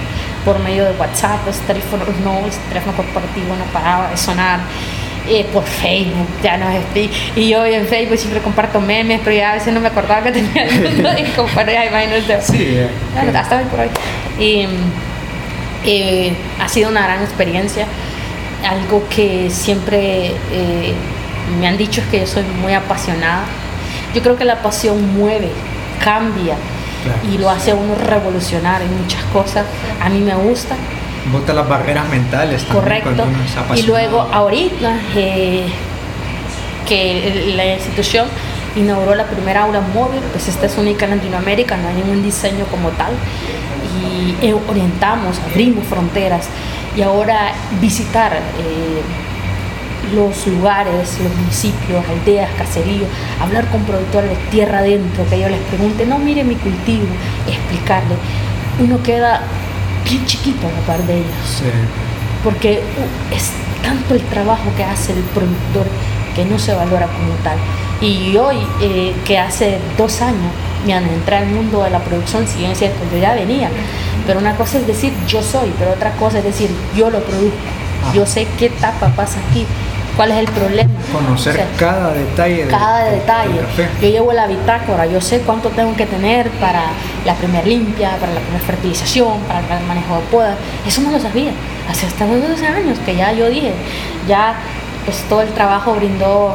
por 0.48 0.58
medio 0.61 0.87
de 0.87 0.92
WhatsApp, 0.92 1.44
los 1.44 1.58
teléfonos, 1.58 2.08
no, 2.24 2.38
el 2.38 2.50
teléfono 2.70 2.96
corporativo 2.96 3.54
no 3.54 3.64
paraba 3.70 4.08
de 4.08 4.16
sonar, 4.16 4.61
eh, 5.28 5.44
por 5.52 5.62
Facebook, 5.62 6.26
ya 6.42 6.56
nos 6.56 6.74
explica. 6.74 7.14
Y 7.37 7.50
yo 7.50 7.66
en 7.66 7.87
Facebook 7.87 8.16
siempre 8.16 8.40
comparto 8.40 8.80
memes, 8.80 9.20
pero 9.22 9.37
ya 9.37 9.50
a 9.50 9.54
veces 9.56 9.74
no 9.74 9.80
me 9.80 9.88
acordaba 9.88 10.22
que 10.22 10.32
tenía 10.32 11.20
y 11.20 11.24
comparto, 11.37 11.70
ya 11.70 11.84
imagínate. 11.84 12.40
Sí, 12.40 12.56
eh, 12.61 12.88
Bueno, 13.12 13.38
hasta 13.38 13.58
hoy 13.58 13.64
por 13.64 13.80
hoy. 13.80 13.88
Y, 14.38 14.66
eh, 15.84 16.32
ha 16.58 16.66
sido 16.66 16.88
una 16.88 17.02
gran 17.02 17.22
experiencia. 17.22 17.87
Algo 18.66 19.06
que 19.14 19.50
siempre 19.50 20.28
eh, 20.50 20.94
me 21.61 21.68
han 21.68 21.76
dicho 21.76 22.00
es 22.00 22.06
que 22.06 22.20
yo 22.20 22.26
soy 22.26 22.44
muy 22.62 22.72
apasionada. 22.72 23.44
Yo 24.14 24.22
creo 24.22 24.38
que 24.38 24.46
la 24.46 24.62
pasión 24.62 25.14
mueve, 25.14 25.50
cambia 26.02 26.56
Claro. 27.09 27.35
y 27.35 27.38
lo 27.38 27.51
hace 27.51 27.75
uno 27.75 27.94
revolucionar 27.94 28.83
en 28.83 28.97
muchas 29.01 29.23
cosas. 29.33 29.64
A 30.01 30.09
mí 30.09 30.21
me 30.21 30.35
gusta, 30.35 30.77
bota 31.33 31.53
las 31.53 31.68
barreras 31.68 32.09
mentales 32.09 32.64
también 32.64 33.03
correcto. 33.03 33.25
Y 33.77 33.83
luego 33.83 34.21
ahorita 34.21 34.94
eh, 35.14 35.66
que 36.87 37.53
la 37.55 37.75
institución 37.75 38.29
inauguró 38.77 39.14
la 39.14 39.25
primera 39.25 39.62
aula 39.62 39.81
móvil, 39.81 40.21
pues 40.33 40.49
esta 40.49 40.66
es 40.66 40.77
única 40.79 41.05
en 41.05 41.12
Latinoamérica, 41.12 41.77
no 41.77 41.88
hay 41.88 41.94
ningún 41.97 42.23
diseño 42.23 42.64
como 42.66 42.90
tal. 42.90 43.12
Y 44.01 44.47
eh, 44.47 44.55
orientamos, 44.68 45.38
abrimos 45.51 45.87
fronteras 45.87 46.49
y 46.97 47.03
ahora 47.03 47.53
visitar 47.81 48.33
eh, 48.35 49.03
los 50.14 50.47
lugares, 50.47 51.18
los 51.23 51.35
municipios, 51.37 52.05
aldeas, 52.09 52.51
caseríos, 52.57 53.09
hablar 53.40 53.66
con 53.71 53.83
productores 53.85 54.37
tierra 54.51 54.79
adentro, 54.79 55.25
que 55.29 55.37
ellos 55.37 55.51
les 55.51 55.61
pregunten, 55.61 56.09
no, 56.09 56.18
mire 56.18 56.44
mi 56.44 56.55
cultivo, 56.57 57.07
explicarle. 57.47 58.14
Uno 58.81 59.03
queda 59.03 59.42
bien 60.09 60.25
chiquito 60.27 60.66
a 60.66 60.71
la 60.71 60.87
par 60.87 61.03
de 61.07 61.14
ellos 61.18 61.35
Sí. 61.59 61.64
porque 62.44 62.81
uh, 62.81 63.35
es 63.35 63.51
tanto 63.83 64.14
el 64.14 64.23
trabajo 64.23 64.64
que 64.77 64.85
hace 64.85 65.12
el 65.12 65.21
productor 65.35 65.87
que 66.35 66.44
no 66.44 66.59
se 66.59 66.75
valora 66.75 67.07
como 67.07 67.33
tal. 67.42 67.59
Y 68.01 68.37
hoy, 68.37 68.57
eh, 68.81 69.12
que 69.25 69.38
hace 69.38 69.79
dos 69.97 70.21
años 70.23 70.53
me 70.87 70.94
han 70.94 71.05
entrado 71.05 71.44
al 71.44 71.51
mundo 71.51 71.83
de 71.83 71.90
la 71.90 71.99
producción, 71.99 72.47
si 72.47 72.59
bien 72.59 72.71
es 72.71 72.79
cierto, 72.79 72.99
yo 73.12 73.18
ya 73.18 73.35
venía, 73.35 73.68
pero 74.27 74.38
una 74.38 74.55
cosa 74.55 74.79
es 74.79 74.87
decir 74.87 75.12
yo 75.27 75.42
soy, 75.42 75.73
pero 75.79 75.90
otra 75.92 76.12
cosa 76.12 76.38
es 76.38 76.44
decir 76.44 76.71
yo 76.97 77.11
lo 77.11 77.18
produzco, 77.21 77.57
Ah. 78.01 78.12
yo 78.14 78.25
sé 78.27 78.47
qué 78.57 78.66
etapa 78.66 79.09
pasa 79.16 79.40
aquí, 79.51 79.66
cuál 80.18 80.33
es 80.33 80.38
el 80.38 80.46
problema. 80.48 80.90
Conocer 81.12 81.52
O 81.54 81.57
sea, 81.57 81.66
cada 81.78 82.12
detalle 82.12 82.57
del- 82.57 82.68
cada 82.68 83.04
detalle. 83.04 83.54
del 83.54 83.64
café. 83.66 83.88
Yo 84.02 84.09
llevo 84.09 84.33
la 84.33 84.46
bitácora, 84.48 85.07
yo 85.07 85.20
sé 85.20 85.40
cuánto 85.40 85.68
tengo 85.70 85.94
que 85.96 86.04
tener 86.07 86.50
para 86.61 86.83
la 87.24 87.35
primera 87.35 87.64
limpia, 87.64 88.16
para 88.20 88.33
la 88.35 88.40
primera 88.40 88.64
fertilización, 88.66 89.38
para 89.46 89.61
el 89.78 89.87
manejo 89.87 90.16
de 90.16 90.22
podas. 90.31 90.57
Eso 90.87 91.00
no 91.02 91.12
lo 91.12 91.20
sabía. 91.20 91.52
Hace 91.88 92.07
hasta 92.07 92.26
los 92.26 92.42
12 92.46 92.66
años 92.66 92.98
que 93.07 93.14
ya 93.14 93.33
yo 93.33 93.48
dije, 93.48 93.72
ya 94.28 94.57
pues 95.04 95.18
todo 95.28 95.40
el 95.42 95.48
trabajo 95.50 95.94
brindó 95.94 96.54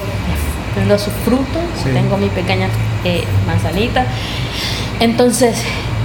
vendo 0.75 0.99
sus 0.99 1.13
frutos, 1.25 1.63
Sí. 1.81 1.89
tengo 1.93 2.17
mi 2.17 2.27
pequeña 2.27 2.67
eh, 3.05 3.23
manzanita. 3.47 4.05
Entonces, 4.99 5.55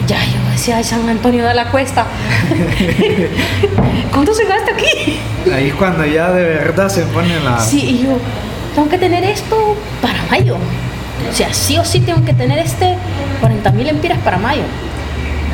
ya 0.08 0.24
yo 0.24 0.50
decía, 0.50 0.78
ay, 0.78 0.84
San 0.84 1.08
Antonio 1.08 1.44
de 1.46 1.54
la 1.54 1.66
Cuesta, 1.70 2.06
¿cuánto 4.12 4.34
se 4.34 4.44
gasta 4.46 4.72
aquí? 4.72 5.20
Ahí 5.54 5.68
es 5.68 5.74
cuando 5.74 6.04
ya 6.04 6.30
de 6.32 6.42
verdad 6.44 6.88
se 6.88 7.02
pone 7.02 7.38
la... 7.40 7.60
Sí, 7.60 7.80
y 7.80 8.02
yo, 8.04 8.18
tengo 8.74 8.88
que 8.88 8.98
tener 8.98 9.22
esto 9.24 9.76
para 10.02 10.22
mayo. 10.30 10.56
O 11.30 11.34
sea, 11.34 11.52
sí 11.52 11.78
o 11.78 11.84
sí 11.84 12.00
tengo 12.00 12.24
que 12.24 12.32
tener 12.32 12.58
este 12.58 12.96
40 13.40 13.70
mil 13.72 13.88
empiras 13.88 14.18
para 14.20 14.38
mayo. 14.38 14.62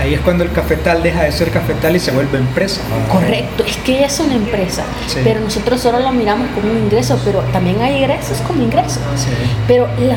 Ahí 0.00 0.12
es 0.14 0.20
cuando 0.20 0.42
el 0.44 0.50
cafetal 0.52 1.02
deja 1.02 1.22
de 1.22 1.32
ser 1.32 1.50
cafetal 1.50 1.94
y 1.94 2.00
se 2.00 2.10
vuelve 2.10 2.38
empresa. 2.38 2.80
Correcto, 3.10 3.64
es 3.64 3.76
que 3.78 4.04
es 4.04 4.18
una 4.20 4.34
empresa, 4.34 4.82
Sí. 5.06 5.20
pero 5.22 5.40
nosotros 5.40 5.80
solo 5.80 6.00
lo 6.00 6.10
miramos 6.10 6.48
como 6.54 6.70
un 6.72 6.78
ingreso, 6.78 7.18
pero 7.24 7.40
también 7.52 7.80
hay 7.80 7.98
ingresos 7.98 8.38
como 8.46 8.62
ingresos. 8.62 9.00
Sí. 9.16 9.28
Pero 9.68 9.88
la 9.98 10.16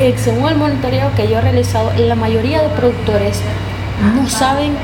eh, 0.00 0.14
según 0.16 0.48
el 0.48 0.56
monitoreo 0.56 1.10
que 1.16 1.28
yo 1.28 1.38
he 1.38 1.40
realizado, 1.40 1.92
la 1.96 2.14
mayoría 2.14 2.62
de 2.62 2.68
productores 2.70 3.40
no 4.14 4.28
saben 4.28 4.74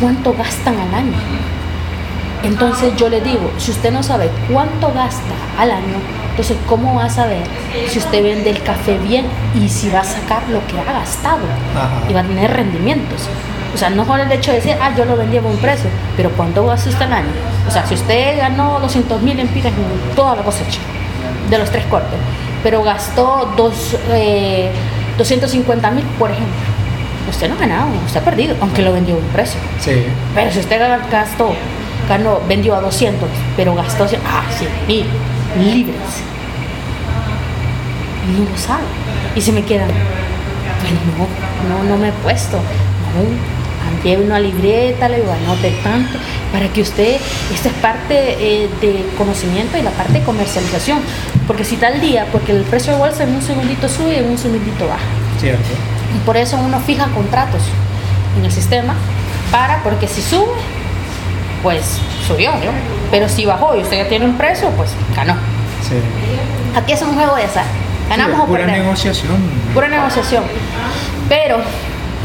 cuánto 0.00 0.34
gastan 0.34 0.78
al 0.78 0.94
año. 0.94 1.16
Entonces 2.42 2.94
yo 2.96 3.08
le 3.08 3.20
digo, 3.20 3.50
si 3.56 3.70
usted 3.70 3.90
no 3.90 4.02
sabe 4.02 4.30
cuánto 4.52 4.92
gasta 4.92 5.34
al 5.58 5.70
año, 5.70 5.96
entonces 6.30 6.56
¿cómo 6.66 6.94
va 6.94 7.04
a 7.04 7.10
saber 7.10 7.42
si 7.88 7.98
usted 7.98 8.22
vende 8.22 8.50
el 8.50 8.62
café 8.62 8.98
bien 8.98 9.26
y 9.54 9.68
si 9.68 9.88
va 9.88 10.00
a 10.00 10.04
sacar 10.04 10.42
lo 10.50 10.66
que 10.66 10.78
ha 10.78 10.84
gastado 10.84 11.46
Ajá. 11.74 12.02
y 12.08 12.12
va 12.12 12.20
a 12.20 12.24
tener 12.24 12.52
rendimientos? 12.52 13.28
O 13.74 13.78
sea, 13.78 13.90
no 13.90 14.06
con 14.06 14.20
el 14.20 14.30
hecho 14.30 14.50
de 14.50 14.58
decir, 14.58 14.76
ah, 14.80 14.92
yo 14.96 15.04
lo 15.04 15.16
vendí 15.16 15.38
a 15.38 15.40
buen 15.40 15.56
precio, 15.56 15.88
pero 16.16 16.30
¿cuánto 16.30 16.66
gasta 16.66 16.90
usted 16.90 17.06
al 17.06 17.12
año? 17.14 17.30
O 17.66 17.70
sea, 17.70 17.86
si 17.86 17.94
usted 17.94 18.38
ganó 18.38 18.78
200 18.80 19.22
mil 19.22 19.40
empiras 19.40 19.72
en 19.72 20.14
toda 20.14 20.36
la 20.36 20.42
cosecha 20.42 20.80
de 21.48 21.58
los 21.58 21.70
tres 21.70 21.84
cortes, 21.86 22.18
pero 22.62 22.82
gastó 22.82 23.52
dos, 23.56 23.96
eh, 24.10 24.70
250 25.16 25.90
mil, 25.92 26.04
por 26.18 26.30
ejemplo, 26.30 26.54
usted 27.28 27.48
no 27.48 27.54
ha 27.54 27.58
ganado, 27.58 27.86
usted 28.06 28.20
ha 28.20 28.24
perdido, 28.24 28.56
aunque 28.60 28.82
lo 28.82 28.92
vendió 28.92 29.14
a 29.14 29.18
buen 29.18 29.30
precio. 29.30 29.58
Sí. 29.80 29.92
Pero 30.34 30.50
si 30.52 30.58
usted 30.60 30.80
ga- 30.80 31.10
gastó, 31.10 31.52
ganó, 32.08 32.40
vendió 32.48 32.74
a 32.76 32.80
200, 32.80 33.28
pero 33.56 33.74
gastó 33.74 34.04
ah, 34.26 34.42
100 34.56 34.70
mil 34.88 35.06
libres, 35.74 35.96
no 38.36 38.50
lo 38.50 38.58
sabe. 38.58 38.82
Y 39.34 39.40
se 39.40 39.52
me 39.52 39.62
quedan, 39.64 39.88
pues 40.80 40.92
no, 41.68 41.76
no, 41.78 41.84
no 41.90 41.96
me 41.96 42.08
he 42.08 42.12
puesto. 42.12 42.56
No, 42.58 44.02
lleve 44.04 44.24
una 44.24 44.38
libreta, 44.40 45.08
le 45.08 45.16
digo, 45.20 45.32
anote 45.32 45.70
tanto, 45.82 46.18
para 46.52 46.68
que 46.68 46.82
usted, 46.82 47.16
esta 47.52 47.68
es 47.68 47.74
parte 47.76 48.14
eh, 48.38 48.68
de 48.80 49.04
conocimiento 49.16 49.76
y 49.78 49.82
la 49.82 49.90
parte 49.90 50.14
de 50.14 50.22
comercialización. 50.22 50.98
Porque 51.46 51.64
si 51.64 51.76
tal 51.76 52.00
día, 52.00 52.26
porque 52.32 52.52
el 52.52 52.62
precio 52.62 52.92
de 52.94 52.98
bolsa 52.98 53.24
en 53.24 53.34
un 53.34 53.42
segundito 53.42 53.88
sube 53.88 54.14
y 54.14 54.18
en 54.18 54.30
un 54.30 54.38
segundito 54.38 54.86
baja. 54.86 55.00
Cierto. 55.40 55.62
Y 56.14 56.18
por 56.24 56.36
eso 56.36 56.56
uno 56.58 56.78
fija 56.80 57.06
contratos 57.08 57.62
en 58.38 58.44
el 58.44 58.52
sistema 58.52 58.94
para, 59.50 59.82
porque 59.82 60.06
si 60.08 60.22
sube, 60.22 60.52
pues 61.62 61.98
subió, 62.26 62.50
¿no? 62.52 62.72
Pero 63.10 63.28
si 63.28 63.44
bajó 63.46 63.76
y 63.76 63.80
usted 63.82 63.98
ya 63.98 64.08
tiene 64.08 64.24
un 64.24 64.36
precio, 64.36 64.68
pues 64.70 64.90
ganó. 65.16 65.34
Sí. 65.82 65.96
Aquí 66.76 66.92
es 66.92 67.02
un 67.02 67.14
juego 67.14 67.36
de 67.36 67.44
azar. 67.44 67.64
Ganamos 68.08 68.36
Sí, 68.36 68.42
o 68.42 68.46
pura 68.46 68.60
perdemos. 68.64 68.84
negociación. 68.84 69.36
Pura 69.72 69.88
negociación. 69.88 70.44
Pero 71.28 71.58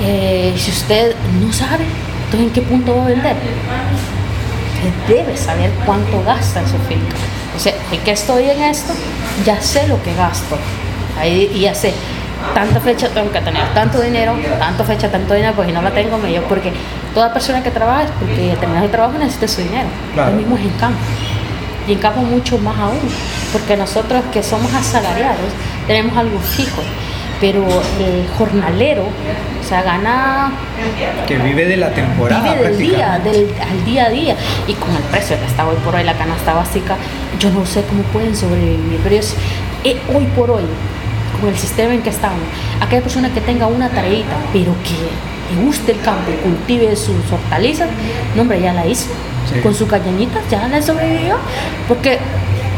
eh, 0.01 0.53
si 0.57 0.71
usted 0.71 1.15
no 1.41 1.51
sabe, 1.53 1.85
entonces 2.25 2.47
¿en 2.47 2.49
qué 2.51 2.61
punto 2.61 2.95
va 2.97 3.03
a 3.05 3.07
vender? 3.07 3.35
Usted 4.75 5.15
debe 5.15 5.37
saber 5.37 5.71
cuánto 5.85 6.23
gasta 6.23 6.61
en 6.61 6.67
su 6.67 6.77
finca. 6.87 7.15
O 7.55 7.59
sea, 7.59 7.73
¿en 7.91 7.99
qué 8.01 8.11
estoy 8.11 8.49
en 8.49 8.61
esto? 8.61 8.93
Ya 9.45 9.59
sé 9.61 9.87
lo 9.87 10.01
que 10.03 10.13
gasto. 10.15 10.57
Ahí 11.19 11.51
y 11.53 11.59
ya 11.61 11.73
sé. 11.75 11.93
Tanta 12.53 12.79
fecha 12.79 13.07
tengo 13.09 13.31
que 13.31 13.39
tener, 13.41 13.63
tanto 13.73 14.01
dinero, 14.01 14.35
tanto 14.57 14.83
fecha, 14.83 15.09
tanto 15.09 15.33
dinero, 15.33 15.53
porque 15.55 15.71
si 15.71 15.75
no 15.75 15.81
la 15.81 15.91
tengo, 15.91 16.17
me 16.17 16.29
llevo. 16.31 16.47
Porque 16.47 16.73
toda 17.13 17.31
persona 17.33 17.63
que 17.63 17.71
trabaja 17.71 18.07
porque 18.19 18.51
al 18.51 18.57
terminar 18.57 18.83
el 18.83 18.91
trabajo 18.91 19.17
necesita 19.17 19.47
su 19.47 19.61
dinero. 19.61 19.87
Claro. 20.13 20.31
Lo 20.31 20.37
mismo 20.37 20.57
es 20.57 20.63
en 20.63 20.71
campo 20.71 20.99
y 21.87 21.93
en 21.93 21.99
campo 21.99 22.21
mucho 22.21 22.57
más 22.59 22.77
aún, 22.77 22.99
porque 23.51 23.75
nosotros 23.75 24.21
que 24.31 24.43
somos 24.43 24.71
asalariados 24.73 25.51
tenemos 25.87 26.15
algo 26.15 26.39
fijo, 26.39 26.81
pero 27.41 27.65
el 27.65 28.27
jornalero, 28.37 29.03
o 29.03 29.67
sea, 29.67 29.81
gana, 29.81 30.51
Que 31.25 31.37
vive 31.37 31.65
de 31.65 31.77
la 31.77 31.89
temporada. 31.91 32.53
vive 32.53 32.69
del 32.69 32.77
día, 32.77 33.19
del, 33.23 33.49
al 33.59 33.85
día 33.85 34.05
a 34.05 34.09
día, 34.09 34.35
y 34.67 34.73
con 34.73 34.95
el 34.95 35.01
precio 35.03 35.39
que 35.39 35.45
está 35.45 35.67
hoy 35.67 35.77
por 35.83 35.95
hoy 35.95 36.03
la 36.03 36.13
canasta 36.13 36.53
básica, 36.53 36.95
yo 37.39 37.49
no 37.49 37.65
sé 37.65 37.83
cómo 37.83 38.03
pueden 38.03 38.35
sobrevivir, 38.35 38.99
pero 39.03 39.15
es, 39.15 39.35
eh, 39.83 39.99
hoy 40.13 40.25
por 40.35 40.51
hoy, 40.51 40.63
con 41.39 41.49
el 41.49 41.57
sistema 41.57 41.93
en 41.93 42.01
que 42.01 42.09
estamos, 42.09 42.39
aquella 42.81 43.01
persona 43.01 43.33
que 43.33 43.41
tenga 43.41 43.67
una 43.67 43.89
tareita, 43.89 44.35
pero 44.53 44.73
que 44.83 45.55
le 45.55 45.63
guste 45.63 45.93
el 45.93 46.01
campo 46.01 46.31
y 46.31 46.35
cultive 46.43 46.95
sus 46.95 47.31
hortalizas, 47.31 47.89
no 48.35 48.43
hombre, 48.43 48.61
ya 48.61 48.73
la 48.73 48.85
hizo. 48.85 49.09
Sí. 49.51 49.59
Con 49.61 49.73
su 49.73 49.87
cañonita 49.87 50.39
ya 50.49 50.67
le 50.67 50.81
sobrevivió. 50.81 51.37
Porque 51.87 52.19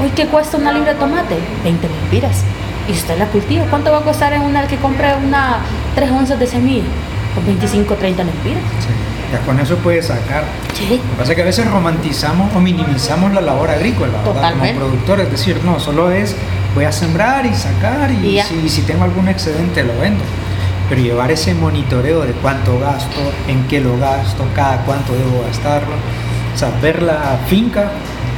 hoy 0.01 0.09
que 0.11 0.27
cuesta 0.27 0.57
una 0.57 0.71
libra 0.71 0.93
de 0.93 0.99
tomate, 0.99 1.37
20 1.63 1.87
lempiras. 1.87 2.43
Y 2.87 2.93
si 2.93 2.99
usted 2.99 3.17
la 3.17 3.25
cultiva, 3.25 3.65
¿cuánto 3.69 3.91
va 3.91 3.99
a 3.99 4.01
costar 4.01 4.33
en 4.33 4.41
una 4.41 4.65
que 4.67 4.77
compre 4.77 5.13
una 5.15 5.57
3 5.95 6.11
onzas 6.11 6.39
de 6.39 6.47
semilla? 6.47 6.83
Con 7.35 7.45
25 7.45 7.95
30 7.95 8.23
lempiras. 8.23 8.63
Sí. 8.79 8.87
Ya 9.31 9.39
con 9.45 9.59
eso 9.59 9.75
puede 9.77 10.01
sacar. 10.01 10.43
Sí. 10.73 10.87
Lo 10.89 11.11
que 11.11 11.17
pasa 11.17 11.31
es 11.31 11.35
que 11.35 11.41
a 11.41 11.45
veces 11.45 11.69
romantizamos 11.69 12.53
o 12.53 12.59
minimizamos 12.59 13.33
la 13.33 13.41
labor 13.41 13.69
agrícola, 13.69 14.21
¿verdad? 14.25 14.51
Como 14.51 14.73
productor, 14.73 15.21
es 15.21 15.31
decir, 15.31 15.61
no, 15.63 15.79
solo 15.79 16.11
es 16.11 16.35
voy 16.75 16.85
a 16.85 16.91
sembrar 16.91 17.45
y 17.45 17.53
sacar 17.53 18.11
y, 18.11 18.39
si, 18.41 18.69
si 18.69 18.81
tengo 18.83 19.03
algún 19.03 19.27
excedente 19.27 19.83
lo 19.83 19.97
vendo. 19.99 20.23
Pero 20.89 21.01
llevar 21.01 21.31
ese 21.31 21.53
monitoreo 21.53 22.21
de 22.21 22.33
cuánto 22.33 22.79
gasto, 22.79 23.19
en 23.47 23.65
qué 23.67 23.79
lo 23.79 23.97
gasto, 23.97 24.45
cada 24.53 24.77
cuánto 24.83 25.13
debo 25.13 25.43
gastarlo, 25.47 25.95
o 26.53 26.57
sea, 26.57 26.69
ver 26.81 27.01
la 27.01 27.39
finca 27.47 27.91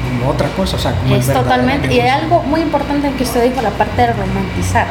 como 0.03 0.29
otra 0.29 0.49
cosa, 0.49 0.75
o 0.75 0.79
sea, 0.79 0.91
como 0.91 1.15
el 1.15 1.21
Es 1.21 1.33
totalmente. 1.33 1.91
Y 1.93 1.99
hay 1.99 2.09
algo 2.09 2.43
muy 2.43 2.61
importante 2.61 3.11
que 3.17 3.23
usted 3.23 3.49
dijo, 3.49 3.61
la 3.61 3.71
parte 3.71 4.01
de 4.01 4.13
romantizar. 4.13 4.87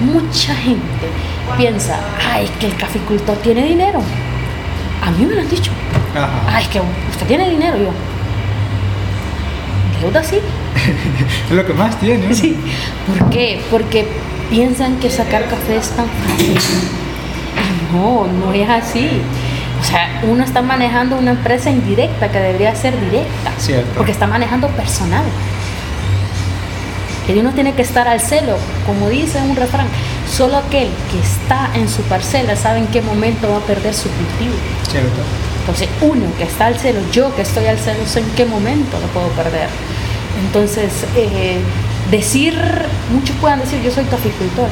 Mucha 0.00 0.54
gente 0.54 1.08
piensa, 1.56 1.98
ay, 2.32 2.50
que 2.60 2.66
el 2.66 2.76
caficultor 2.76 3.36
tiene 3.38 3.64
dinero. 3.64 4.00
A 5.02 5.10
mí 5.10 5.24
me 5.24 5.34
lo 5.34 5.40
han 5.42 5.48
dicho. 5.48 5.70
Ajá. 6.14 6.30
Ay, 6.48 6.64
es 6.64 6.68
que 6.68 6.80
usted 6.80 7.26
tiene 7.26 7.50
dinero. 7.50 7.76
Yo, 7.76 7.90
deuda 10.00 10.22
sí. 10.22 10.40
Es 11.50 11.56
lo 11.56 11.66
que 11.66 11.72
más 11.72 11.98
tiene. 11.98 12.34
Sí. 12.34 12.56
¿Por 13.06 13.30
qué? 13.30 13.60
Porque 13.70 14.06
piensan 14.50 14.96
que 14.98 15.10
sacar 15.10 15.48
café 15.48 15.76
es 15.76 15.90
tan 15.90 16.06
fácil. 16.06 16.56
Y 16.56 17.96
no, 17.96 18.26
no 18.26 18.52
es 18.52 18.68
así. 18.68 19.22
O 19.80 19.84
sea, 19.84 20.20
uno 20.24 20.42
está 20.42 20.62
manejando 20.62 21.16
una 21.16 21.32
empresa 21.32 21.70
indirecta 21.70 22.30
que 22.30 22.38
debería 22.38 22.74
ser 22.74 22.98
directa. 22.98 23.52
Cierto. 23.58 23.90
Porque 23.96 24.12
está 24.12 24.26
manejando 24.26 24.68
personal. 24.68 25.24
Que 27.26 27.38
uno 27.38 27.50
tiene 27.52 27.74
que 27.74 27.82
estar 27.82 28.06
al 28.06 28.20
celo, 28.20 28.56
como 28.86 29.08
dice 29.08 29.40
un 29.42 29.56
refrán. 29.56 29.88
Solo 30.30 30.56
aquel 30.56 30.88
que 31.10 31.20
está 31.20 31.70
en 31.74 31.88
su 31.88 32.02
parcela 32.02 32.56
sabe 32.56 32.78
en 32.78 32.86
qué 32.86 33.02
momento 33.02 33.50
va 33.50 33.58
a 33.58 33.60
perder 33.60 33.94
su 33.94 34.08
cultivo. 34.08 34.54
Cierto. 34.88 35.20
Entonces, 35.60 35.88
uno 36.00 36.26
que 36.38 36.44
está 36.44 36.66
al 36.66 36.78
celo, 36.78 37.00
yo 37.12 37.34
que 37.34 37.42
estoy 37.42 37.66
al 37.66 37.78
celo, 37.78 38.06
sé 38.06 38.20
en 38.20 38.30
qué 38.36 38.46
momento 38.46 38.98
lo 39.00 39.08
puedo 39.08 39.28
perder. 39.30 39.68
Entonces, 40.44 41.04
eh, 41.16 41.58
decir, 42.10 42.54
muchos 43.12 43.36
puedan 43.36 43.60
decir, 43.60 43.80
yo 43.82 43.90
soy 43.90 44.04
caficultor, 44.04 44.68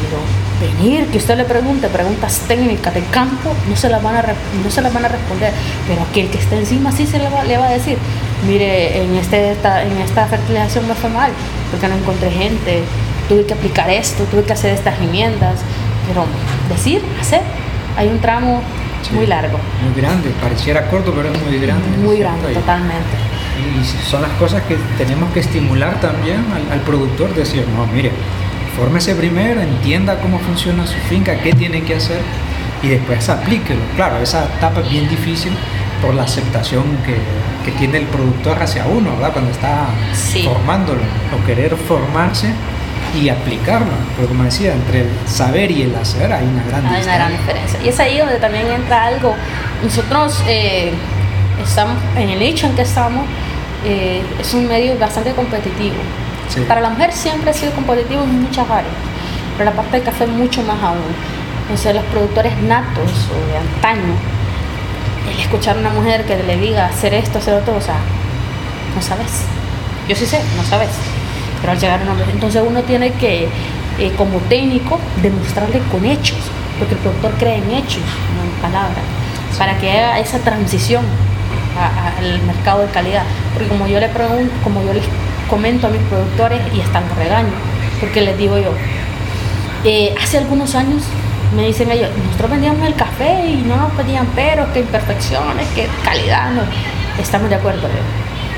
pero 0.00 0.72
venir, 0.72 1.06
que 1.08 1.18
usted 1.18 1.36
le 1.36 1.44
pregunte 1.44 1.88
preguntas 1.88 2.40
técnicas 2.46 2.94
de 2.94 3.02
campo, 3.04 3.54
no 3.68 3.76
se 3.76 3.88
las 3.88 4.02
van 4.02 4.16
a, 4.16 4.22
no 4.22 4.70
se 4.70 4.80
las 4.80 4.92
van 4.92 5.04
a 5.04 5.08
responder, 5.08 5.52
pero 5.88 6.02
aquel 6.02 6.28
que 6.30 6.38
está 6.38 6.56
encima 6.56 6.92
sí 6.92 7.06
se 7.06 7.18
le 7.18 7.28
va, 7.28 7.44
le 7.44 7.58
va 7.58 7.66
a 7.66 7.72
decir, 7.72 7.98
mire, 8.46 9.02
en, 9.02 9.14
este, 9.16 9.52
esta, 9.52 9.82
en 9.82 9.96
esta 9.98 10.26
fertilización 10.26 10.86
me 10.86 10.94
fue 10.94 11.10
mal, 11.10 11.32
porque 11.70 11.88
no 11.88 11.96
encontré 11.96 12.30
gente, 12.30 12.82
tuve 13.28 13.44
que 13.44 13.54
aplicar 13.54 13.90
esto, 13.90 14.24
tuve 14.24 14.44
que 14.44 14.52
hacer 14.52 14.72
estas 14.72 14.98
enmiendas, 15.00 15.60
pero 16.06 16.24
decir, 16.68 17.02
hacer, 17.20 17.42
hay 17.96 18.08
un 18.08 18.20
tramo 18.20 18.62
Sí. 19.02 19.14
muy 19.14 19.26
largo. 19.26 19.58
Muy 19.82 20.00
grande, 20.00 20.30
pareciera 20.40 20.88
corto, 20.88 21.12
pero 21.12 21.32
es 21.32 21.42
muy 21.42 21.58
grande. 21.58 21.96
Muy 21.98 22.18
grande, 22.18 22.54
totalmente. 22.54 23.31
Y 23.58 23.84
son 24.10 24.22
las 24.22 24.30
cosas 24.32 24.62
que 24.62 24.76
tenemos 24.96 25.30
que 25.32 25.40
estimular 25.40 26.00
también 26.00 26.44
al, 26.54 26.72
al 26.72 26.80
productor, 26.80 27.34
decir, 27.34 27.66
no, 27.76 27.86
mire, 27.86 28.10
fórmese 28.76 29.14
primero, 29.14 29.60
entienda 29.60 30.18
cómo 30.20 30.38
funciona 30.38 30.86
su 30.86 30.96
finca, 31.08 31.36
qué 31.36 31.52
tiene 31.52 31.82
que 31.82 31.96
hacer 31.96 32.20
y 32.82 32.88
después 32.88 33.28
aplíquelo. 33.28 33.80
Claro, 33.96 34.18
esa 34.22 34.44
etapa 34.56 34.80
es 34.80 34.90
bien 34.90 35.08
difícil 35.08 35.52
por 36.00 36.14
la 36.14 36.22
aceptación 36.22 36.82
que, 37.06 37.14
que 37.64 37.76
tiene 37.78 37.98
el 37.98 38.06
productor 38.06 38.60
hacia 38.60 38.86
uno, 38.86 39.10
¿verdad? 39.12 39.32
Cuando 39.32 39.50
está 39.52 39.86
Sí. 40.14 40.42
formándolo, 40.42 41.00
o 41.32 41.46
querer 41.46 41.76
formarse 41.76 42.48
y 43.20 43.28
aplicarlo. 43.28 43.92
Pero 44.16 44.28
como 44.28 44.42
decía, 44.44 44.72
entre 44.72 45.02
el 45.02 45.08
saber 45.26 45.70
y 45.70 45.82
el 45.82 45.94
hacer 45.94 46.32
hay 46.32 46.44
una 46.46 46.64
gran 46.64 46.86
Hay 46.86 47.02
una 47.04 47.14
gran 47.14 47.32
diferencia. 47.32 47.78
Y 47.84 47.88
es 47.90 48.00
ahí 48.00 48.18
donde 48.18 48.36
también 48.36 48.66
entra 48.68 49.04
algo. 49.04 49.34
Nosotros 49.84 50.42
eh, 50.48 50.90
estamos 51.62 51.96
en 52.16 52.30
el 52.30 52.38
nicho 52.40 52.66
en 52.66 52.74
que 52.74 52.82
estamos, 52.82 53.24
eh, 53.84 54.22
es 54.40 54.54
un 54.54 54.66
medio 54.68 54.98
bastante 54.98 55.32
competitivo. 55.32 55.96
Para 56.68 56.80
la 56.80 56.90
mujer 56.90 57.12
siempre 57.12 57.50
ha 57.50 57.54
sido 57.54 57.72
competitivo 57.72 58.22
en 58.24 58.42
muchas 58.42 58.68
áreas, 58.68 58.94
pero 59.56 59.70
la 59.70 59.76
parte 59.76 59.96
del 59.96 60.04
café 60.04 60.26
mucho 60.26 60.62
más 60.62 60.82
aún. 60.82 60.98
Entonces 61.62 61.94
los 61.94 62.04
productores 62.04 62.56
natos 62.62 63.10
o 63.30 63.50
de 63.50 63.56
antaño, 63.56 64.14
el 65.32 65.40
escuchar 65.40 65.76
a 65.76 65.80
una 65.80 65.90
mujer 65.90 66.24
que 66.26 66.36
le 66.42 66.56
diga 66.58 66.86
hacer 66.86 67.14
esto, 67.14 67.38
hacer 67.38 67.54
otro, 67.54 67.76
o 67.76 67.80
sea, 67.80 67.96
no 68.94 69.00
sabes. 69.00 69.44
Yo 70.08 70.14
sí 70.14 70.26
sé, 70.26 70.40
no 70.56 70.62
sabes. 70.64 70.90
Pero 71.60 71.72
al 71.72 71.78
llegar 71.78 72.00
a 72.00 72.02
un 72.02 72.10
hombre, 72.10 72.26
entonces 72.32 72.62
uno 72.66 72.82
tiene 72.82 73.12
que, 73.12 73.48
eh, 73.98 74.12
como 74.16 74.38
técnico, 74.40 74.98
demostrarle 75.22 75.80
con 75.90 76.04
hechos, 76.04 76.38
porque 76.78 76.94
el 76.94 77.00
productor 77.00 77.32
cree 77.38 77.56
en 77.56 77.70
hechos, 77.70 78.02
no 78.36 78.42
en 78.42 78.60
palabras, 78.60 79.04
para 79.56 79.78
que 79.78 79.90
haga 79.90 80.18
esa 80.18 80.38
transición 80.40 81.04
al 81.76 82.42
mercado 82.42 82.82
de 82.82 82.88
calidad. 82.88 83.24
Porque 83.52 83.68
como 83.68 83.86
yo 83.86 84.00
le 84.00 84.08
pregunto, 84.08 84.52
como 84.62 84.82
yo 84.82 84.92
les 84.92 85.04
comento 85.48 85.86
a 85.86 85.90
mis 85.90 86.00
productores 86.02 86.60
y 86.74 86.80
están 86.80 87.04
regaño, 87.16 87.52
porque 88.00 88.20
les 88.20 88.36
digo 88.38 88.58
yo, 88.58 88.72
eh, 89.84 90.14
hace 90.20 90.38
algunos 90.38 90.74
años 90.74 91.02
me 91.54 91.66
dicen 91.66 91.90
ellos, 91.90 92.08
nosotros 92.24 92.50
vendíamos 92.50 92.86
el 92.86 92.94
café 92.94 93.46
y 93.46 93.62
no 93.66 93.76
nos 93.76 93.92
pedían 93.92 94.26
peros, 94.28 94.68
que 94.68 94.80
imperfecciones, 94.80 95.66
que 95.74 95.88
calidad, 96.04 96.50
no. 96.52 96.62
Estamos 97.20 97.50
de 97.50 97.56
acuerdo, 97.56 97.88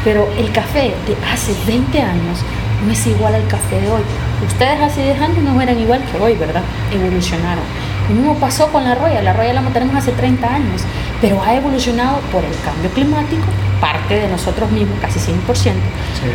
pero 0.05 0.29
el 0.38 0.53
café 0.53 0.94
de 1.07 1.16
hace 1.33 1.53
20 1.66 2.00
años 2.00 2.38
no 2.87 2.92
es 2.92 3.07
igual 3.07 3.35
al 3.35 3.46
café 3.48 3.81
de 3.81 3.90
hoy. 3.90 4.03
Ustedes 4.46 4.81
hace 4.81 5.03
10 5.03 5.20
años 5.20 5.38
no 5.38 5.61
eran 5.61 5.79
igual 5.79 6.03
que 6.05 6.18
hoy, 6.18 6.35
¿verdad? 6.37 6.62
Evolucionaron. 6.92 7.64
Lo 8.09 8.14
mismo 8.14 8.35
pasó 8.37 8.68
con 8.68 8.85
la 8.85 8.94
roya. 8.94 9.22
La 9.22 9.33
roya 9.33 9.55
la 9.55 9.62
tenemos 9.62 9.96
hace 9.96 10.12
30 10.12 10.46
años, 10.46 10.83
pero 11.24 11.42
ha 11.42 11.54
evolucionado 11.54 12.18
por 12.30 12.44
el 12.44 12.52
cambio 12.62 12.90
climático, 12.90 13.46
parte 13.80 14.14
de 14.14 14.28
nosotros 14.28 14.70
mismos, 14.70 14.98
casi 15.00 15.18
100%, 15.18 15.72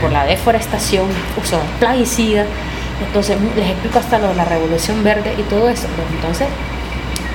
por 0.01 0.11
la 0.11 0.25
deforestación, 0.25 1.05
uso 1.39 1.57
de 1.57 1.63
plaguicidas. 1.77 2.47
Entonces, 3.05 3.37
les 3.55 3.69
explico 3.69 3.99
hasta 3.99 4.17
lo 4.17 4.29
de 4.29 4.33
la 4.33 4.45
revolución 4.45 5.03
verde 5.03 5.35
y 5.37 5.43
todo 5.43 5.69
eso. 5.69 5.85
Entonces, 6.15 6.47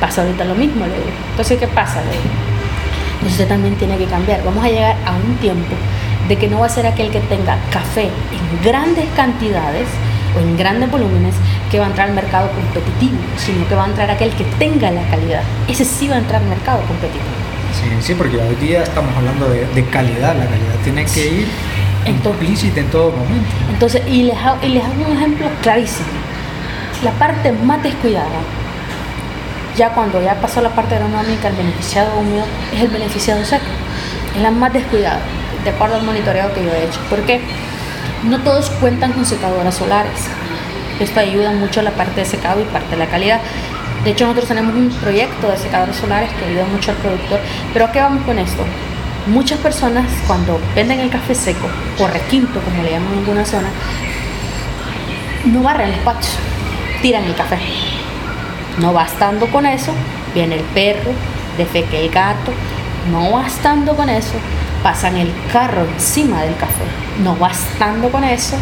pasa 0.01 0.23
ahorita 0.23 0.45
lo 0.47 0.57
mismo, 0.57 0.85
le 0.85 0.95
digo. 0.95 1.07
Entonces, 1.31 1.61
¿qué 1.61 1.69
pasa? 1.69 2.01
Le 2.01 2.11
digo? 2.11 3.31
Usted 3.31 3.47
también 3.47 3.77
tiene 3.77 3.99
que 3.99 4.07
cambiar. 4.07 4.43
Vamos 4.43 4.65
a 4.65 4.69
llegar 4.69 4.97
a 5.07 5.13
un 5.13 5.37
tiempo 5.37 5.77
de 6.27 6.37
que 6.37 6.49
no 6.49 6.59
va 6.59 6.67
a 6.67 6.71
ser 6.71 6.89
aquel 6.89 7.13
que 7.13 7.21
tenga 7.21 7.57
café 7.71 8.07
en 8.07 8.65
grandes 8.65 9.05
cantidades 9.15 9.87
o 10.37 10.41
en 10.41 10.57
grandes 10.57 10.91
volúmenes 10.91 11.37
que 11.71 11.79
va 11.79 11.87
a 11.87 11.89
entrar 11.91 12.09
al 12.09 12.17
mercado 12.17 12.51
competitivo, 12.51 13.17
sino 13.37 13.69
que 13.69 13.77
va 13.77 13.85
a 13.85 13.87
entrar 13.87 14.11
aquel 14.11 14.31
que 14.31 14.43
tenga 14.59 14.91
la 14.91 15.09
calidad. 15.09 15.45
Ese 15.69 15.85
sí 15.85 16.09
va 16.09 16.17
a 16.17 16.19
entrar 16.19 16.43
al 16.43 16.49
mercado 16.49 16.81
competitivo. 16.89 17.44
Sí, 17.85 17.91
sí, 18.01 18.15
porque 18.15 18.39
hoy 18.39 18.55
día 18.57 18.83
estamos 18.83 19.15
hablando 19.15 19.47
de, 19.51 19.85
calidad, 19.91 20.35
la 20.35 20.47
calidad 20.47 20.75
tiene 20.83 21.05
que 21.05 21.27
ir 21.27 21.49
implícita 22.07 22.81
en 22.81 22.91
todo 22.91 23.11
momento. 23.11 23.51
Entonces, 23.71 24.03
y 24.09 24.23
les, 24.23 24.37
hago, 24.39 24.59
y 24.63 24.69
les 24.69 24.83
hago 24.83 24.95
un 25.07 25.17
ejemplo 25.17 25.47
clarísimo. 25.61 26.09
La 27.03 27.11
parte 27.13 27.53
más 27.53 27.83
descuidada, 27.83 28.41
ya 29.77 29.91
cuando 29.91 30.23
ya 30.23 30.35
pasó 30.41 30.63
la 30.63 30.71
parte 30.71 30.95
agronómica, 30.95 31.49
el 31.49 31.57
beneficiado 31.57 32.19
húmedo 32.19 32.45
es 32.73 32.81
el 32.81 32.89
beneficiado 32.89 33.45
seco. 33.45 33.65
Es 34.35 34.41
la 34.41 34.51
más 34.51 34.73
descuidada 34.73 35.21
de 35.63 35.71
acuerdo 35.71 35.97
al 35.97 36.05
monitoreado 36.05 36.55
que 36.55 36.65
yo 36.65 36.73
he 36.73 36.85
hecho. 36.85 37.01
Porque 37.11 37.41
no 38.25 38.41
todos 38.41 38.71
cuentan 38.71 39.13
con 39.13 39.27
secadoras 39.27 39.75
solares. 39.75 40.21
Esto 41.01 41.21
ayuda 41.21 41.53
mucho 41.53 41.81
a 41.81 41.83
la 41.83 41.91
parte 41.91 42.21
de 42.21 42.27
secado 42.27 42.63
y 42.63 42.65
parte 42.65 42.93
de 42.93 42.97
la 42.97 43.07
calidad. 43.07 43.41
De 44.05 44.11
hecho, 44.11 44.25
nosotros 44.27 44.49
tenemos 44.49 44.75
un 44.75 44.91
proyecto 44.91 45.51
de 45.51 45.57
secadores 45.57 45.97
solares 45.97 46.31
que 46.35 46.45
ayuda 46.45 46.67
mucho 46.67 46.91
al 46.91 46.99
productor. 46.99 47.41
Pero 47.73 47.87
¿a 47.87 47.93
qué 47.93 48.01
vamos 48.01 48.23
con 48.25 48.39
esto? 48.39 48.63
Muchas 49.27 49.59
personas 49.61 50.07
cuando 50.27 50.61
venden 50.75 51.01
el 51.01 51.09
café 51.09 51.35
seco 51.35 51.67
o 51.99 52.07
requinto, 52.07 52.61
como 52.61 52.83
le 52.83 52.91
llaman 52.91 53.15
en 53.15 53.19
alguna 53.21 53.47
zona, 53.47 53.69
no 55.47 55.63
barren 55.63 55.93
los 55.93 56.01
patios, 56.01 56.37
tiran 57.01 57.25
el 57.25 57.35
café. 57.35 57.59
No 58.79 58.93
bastando 58.93 59.47
con 59.47 59.65
eso, 59.65 59.93
viene 60.35 60.57
el 60.57 60.63
perro, 60.63 61.13
defeque 61.57 62.05
el 62.05 62.11
gato. 62.11 62.53
No 63.11 63.31
bastando 63.31 63.97
con 63.97 64.11
eso, 64.11 64.35
pasan 64.83 65.17
el 65.17 65.33
carro 65.51 65.87
encima 65.95 66.43
del 66.43 66.57
café. 66.57 66.85
No 67.23 67.37
bastando 67.37 68.11
con 68.11 68.23
eso, 68.23 68.57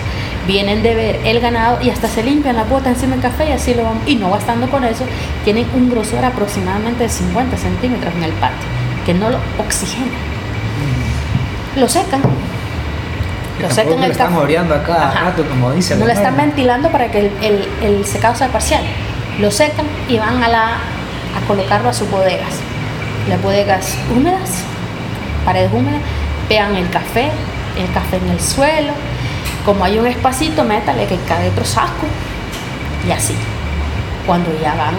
vienen 0.47 0.83
de 0.83 0.95
ver 0.95 1.21
el 1.25 1.41
ganado 1.41 1.79
y 1.83 1.91
hasta 1.91 2.09
se 2.09 2.23
limpian 2.23 2.57
la 2.57 2.65
bota 2.65 2.91
encima 2.91 3.13
del 3.13 3.23
café 3.23 3.49
y 3.49 3.53
así 3.53 3.75
lo 3.75 3.85
van. 3.85 4.01
Y 4.07 4.17
no 4.17 4.31
bastando 4.31 4.71
con 4.71 4.85
eso, 4.85 5.05
tienen 5.45 5.67
un 5.75 5.91
grosor 5.91 6.25
aproximadamente 6.25 7.05
de 7.05 7.09
50 7.09 7.57
centímetros 7.57 8.15
en 8.15 8.25
el 8.25 8.33
patio, 8.33 8.67
que 9.05 9.15
no 9.15 9.31
lo 9.31 9.39
oxigena. 9.59 10.13
Lo 11.77 11.89
secan. 11.89 12.21
Lo 13.61 13.71
secan 13.71 14.03
el 14.03 14.11
están 14.11 14.35
oreando 14.35 14.75
acá 14.75 15.13
rato, 15.13 15.45
como 15.49 15.71
dice. 15.73 15.97
No 15.97 16.07
lo 16.07 16.13
están 16.13 16.37
ventilando 16.37 16.91
para 16.91 17.11
que 17.11 17.31
el, 17.41 17.69
el, 17.83 18.05
secado 18.05 18.35
sea 18.35 18.49
parcial. 18.49 18.83
Lo 19.39 19.51
secan 19.51 19.87
y 20.09 20.19
van 20.19 20.43
a, 20.43 20.49
la, 20.49 20.65
a 20.67 21.47
colocarlo 21.47 21.89
a 21.89 21.93
sus 21.93 22.11
bodegas. 22.11 22.55
Las 23.29 23.41
bodegas 23.41 23.97
húmedas 24.11 24.65
paredes 25.45 25.73
húmedas, 25.73 26.01
vean 26.49 26.77
el 26.77 26.89
café, 26.91 27.31
el 27.77 27.93
café 27.93 28.17
en 28.17 28.29
el 28.31 28.41
suelo, 28.41 28.93
como 29.65 29.85
hay 29.85 29.99
un 29.99 30.07
espacito, 30.07 30.65
métale 30.65 31.07
que 31.07 31.17
cae 31.29 31.49
otro 31.49 31.65
saco 31.65 32.07
y 33.07 33.13
así. 33.13 33.35
Cuando 34.27 34.51
ya 34.61 34.75
van, 34.75 34.95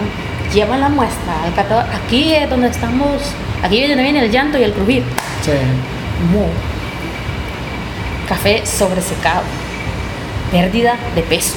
llevan 0.52 0.80
la 0.80 0.88
muestra 0.88 1.44
al 1.44 1.54
catador, 1.54 1.84
aquí 1.94 2.34
es 2.34 2.48
donde 2.48 2.68
estamos, 2.68 3.22
aquí 3.62 3.78
viene, 3.78 4.02
viene 4.02 4.20
el 4.20 4.30
llanto 4.30 4.58
y 4.58 4.62
el 4.62 4.72
crujir. 4.72 5.02
Sí. 5.42 5.52
Café 8.28 8.64
sobresecado, 8.64 9.42
pérdida 10.50 10.96
de 11.14 11.22
peso. 11.22 11.56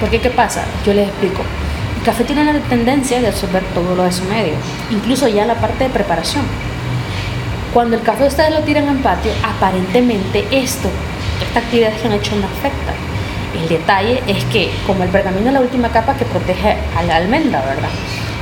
Porque 0.00 0.20
¿qué 0.20 0.30
pasa? 0.30 0.64
Yo 0.84 0.92
les 0.92 1.08
explico. 1.08 1.42
El 1.98 2.04
café 2.04 2.24
tiene 2.24 2.42
una 2.42 2.58
tendencia 2.60 3.20
de 3.20 3.28
absorber 3.28 3.62
todo 3.74 3.94
lo 3.94 4.02
de 4.02 4.12
su 4.12 4.24
medio, 4.24 4.54
incluso 4.90 5.28
ya 5.28 5.46
la 5.46 5.54
parte 5.54 5.84
de 5.84 5.90
preparación. 5.90 6.42
Cuando 7.72 7.96
el 7.96 8.02
café 8.02 8.26
ustedes 8.26 8.50
lo 8.50 8.60
tiran 8.60 8.88
en 8.88 8.98
patio, 8.98 9.32
aparentemente 9.42 10.46
esto, 10.50 10.90
esta 11.42 11.60
actividad 11.60 11.92
que 11.92 12.06
han 12.06 12.12
hecho 12.12 12.36
no 12.36 12.46
afecta. 12.46 12.92
El 13.60 13.68
detalle 13.68 14.22
es 14.26 14.44
que 14.46 14.72
como 14.86 15.04
el 15.04 15.10
pergamino 15.10 15.48
es 15.48 15.54
la 15.54 15.60
última 15.60 15.88
capa 15.88 16.14
que 16.14 16.24
protege 16.24 16.76
a 16.96 17.02
la 17.04 17.16
almendra, 17.16 17.60
¿verdad? 17.60 17.88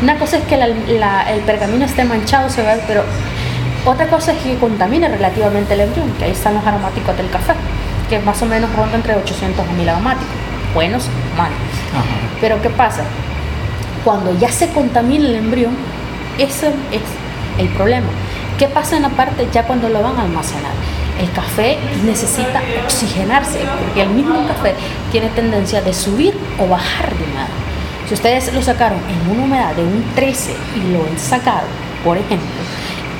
Una 0.02 0.16
cosa 0.18 0.38
es 0.38 0.44
que 0.44 0.54
el 0.54 1.40
pergamino 1.46 1.84
esté 1.84 2.04
manchado, 2.04 2.48
se 2.48 2.62
ve, 2.62 2.80
pero 2.86 3.04
otra 3.84 4.06
cosa 4.06 4.32
es 4.32 4.38
que 4.38 4.56
contamine 4.56 5.08
relativamente 5.08 5.74
el 5.74 5.80
embrión, 5.80 6.10
que 6.12 6.24
ahí 6.24 6.30
están 6.30 6.54
los 6.54 6.66
aromáticos 6.66 7.16
del 7.16 7.28
café, 7.30 7.52
que 8.08 8.18
más 8.20 8.40
o 8.42 8.46
menos 8.46 8.74
ronda 8.74 8.96
entre 8.96 9.14
800 9.16 9.68
a 9.68 9.72
1000 9.72 9.88
aromáticos, 9.88 10.34
buenos 10.74 11.04
o 11.04 11.36
malos. 11.36 11.58
Pero 12.40 12.60
¿qué 12.62 12.70
pasa? 12.70 13.02
Cuando 14.04 14.36
ya 14.38 14.50
se 14.50 14.68
contamina 14.70 15.26
el 15.26 15.36
embrión, 15.36 15.76
ese 16.38 16.68
es 16.90 17.02
el 17.58 17.68
problema. 17.68 18.08
¿Qué 18.58 18.66
pasa 18.66 18.96
en 18.96 19.02
la 19.02 19.10
parte 19.10 19.46
ya 19.52 19.64
cuando 19.64 19.88
lo 19.88 20.02
van 20.02 20.16
a 20.16 20.22
almacenar? 20.22 20.72
El 21.20 21.30
café 21.32 21.78
necesita 22.04 22.62
oxigenarse 22.84 23.60
porque 23.78 24.02
el 24.02 24.10
mismo 24.10 24.46
café 24.46 24.74
tiene 25.10 25.28
tendencia 25.28 25.80
de 25.82 25.92
subir 25.92 26.34
o 26.58 26.68
bajar 26.68 27.16
de 27.16 27.24
humedad. 27.24 27.48
Si 28.08 28.14
ustedes 28.14 28.52
lo 28.52 28.62
sacaron 28.62 28.98
en 29.08 29.30
una 29.30 29.44
humedad 29.44 29.74
de 29.74 29.84
un 29.84 30.04
13 30.14 30.54
y 30.76 30.92
lo 30.92 31.04
han 31.06 31.18
sacado, 31.18 31.66
por 32.04 32.18
ejemplo, 32.18 32.48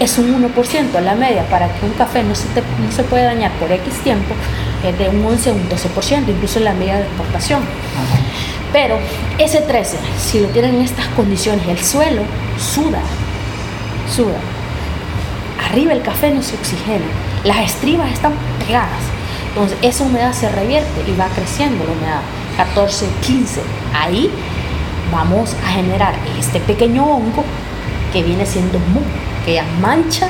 es 0.01 0.19
un 0.19 0.43
1%. 0.43 1.01
La 1.01 1.15
media 1.15 1.45
para 1.49 1.69
que 1.69 1.87
un 1.87 1.93
café 1.93 2.23
no 2.23 2.35
se, 2.35 2.47
no 2.47 2.91
se 2.91 3.05
pueda 3.05 3.25
dañar 3.25 3.53
por 3.53 3.71
X 3.71 3.95
tiempo 4.03 4.35
es 4.85 4.99
de 4.99 5.09
un 5.09 5.25
11 5.25 5.51
o 5.51 5.55
un 5.55 5.69
12%, 5.69 6.29
incluso 6.29 6.59
en 6.59 6.65
la 6.65 6.75
media 6.75 6.97
de 6.97 7.03
exportación. 7.03 7.61
Pero 8.73 8.99
ese 9.39 9.61
13, 9.61 9.99
si 10.19 10.41
lo 10.41 10.49
tienen 10.49 10.77
en 10.77 10.83
estas 10.83 11.07
condiciones, 11.09 11.69
el 11.69 11.79
suelo 11.79 12.23
suda, 12.59 13.01
suda 14.15 14.39
arriba 15.73 15.93
el 15.93 16.03
café 16.03 16.31
no 16.31 16.43
se 16.43 16.55
oxigena, 16.55 17.07
las 17.45 17.59
estribas 17.59 18.13
están 18.13 18.33
pegadas. 18.65 19.03
Entonces 19.49 19.77
esa 19.83 20.05
humedad 20.05 20.33
se 20.33 20.49
revierte 20.49 21.03
y 21.07 21.17
va 21.17 21.27
creciendo 21.27 21.85
la 21.85 21.93
humedad. 21.93 22.21
14, 22.57 23.07
15. 23.27 23.61
Ahí 23.95 24.31
vamos 25.13 25.57
a 25.65 25.73
generar 25.73 26.15
este 26.39 26.61
pequeño 26.61 27.05
hongo 27.05 27.45
que 28.13 28.23
viene 28.23 28.47
siendo 28.47 28.79
mu, 28.79 29.01
que 29.45 29.55
ya 29.55 29.65
mancha 29.81 30.29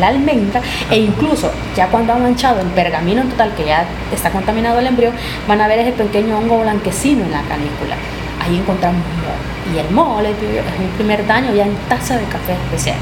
la 0.00 0.08
almendra 0.08 0.60
e 0.90 0.98
incluso 0.98 1.50
ya 1.76 1.86
cuando 1.88 2.12
ha 2.12 2.16
manchado 2.16 2.60
el 2.60 2.66
pergamino 2.68 3.20
en 3.20 3.30
total 3.30 3.54
que 3.54 3.64
ya 3.64 3.84
está 4.12 4.30
contaminado 4.30 4.80
el 4.80 4.86
embrión, 4.86 5.14
van 5.46 5.60
a 5.60 5.68
ver 5.68 5.80
ese 5.80 5.92
pequeño 5.92 6.38
hongo 6.38 6.60
blanquecino 6.60 7.24
en 7.24 7.32
la 7.32 7.42
canícula. 7.42 7.96
Ahí 8.44 8.56
encontramos 8.56 9.00
moho. 9.00 9.74
Y 9.74 9.78
el 9.78 9.90
moho 9.90 10.20
es 10.20 10.34
un 10.36 10.96
primer 10.96 11.26
daño 11.26 11.54
ya 11.54 11.64
en 11.64 11.74
taza 11.88 12.16
de 12.16 12.24
café 12.24 12.52
especial 12.52 12.96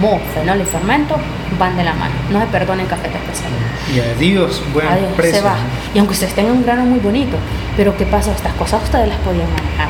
mo, 0.00 0.18
fenol 0.34 0.60
y 0.60 0.64
fermento 0.64 1.16
van 1.58 1.76
de 1.76 1.84
la 1.84 1.94
mano. 1.94 2.14
No 2.30 2.40
se 2.40 2.46
perdone 2.46 2.82
el 2.82 2.88
café 2.88 3.08
especial. 3.08 3.50
Y 3.94 4.00
adiós, 4.00 4.62
buen 4.72 4.86
precio. 5.16 5.40
Se 5.40 5.44
va. 5.44 5.56
Y 5.94 5.98
aunque 5.98 6.14
ustedes 6.14 6.34
tengan 6.34 6.52
un 6.52 6.62
grano 6.62 6.84
muy 6.84 6.98
bonito, 6.98 7.36
pero 7.76 7.96
¿qué 7.96 8.06
pasa? 8.06 8.32
Estas 8.32 8.54
cosas 8.54 8.82
ustedes 8.82 9.08
las 9.08 9.18
podían 9.18 9.48
manejar. 9.50 9.88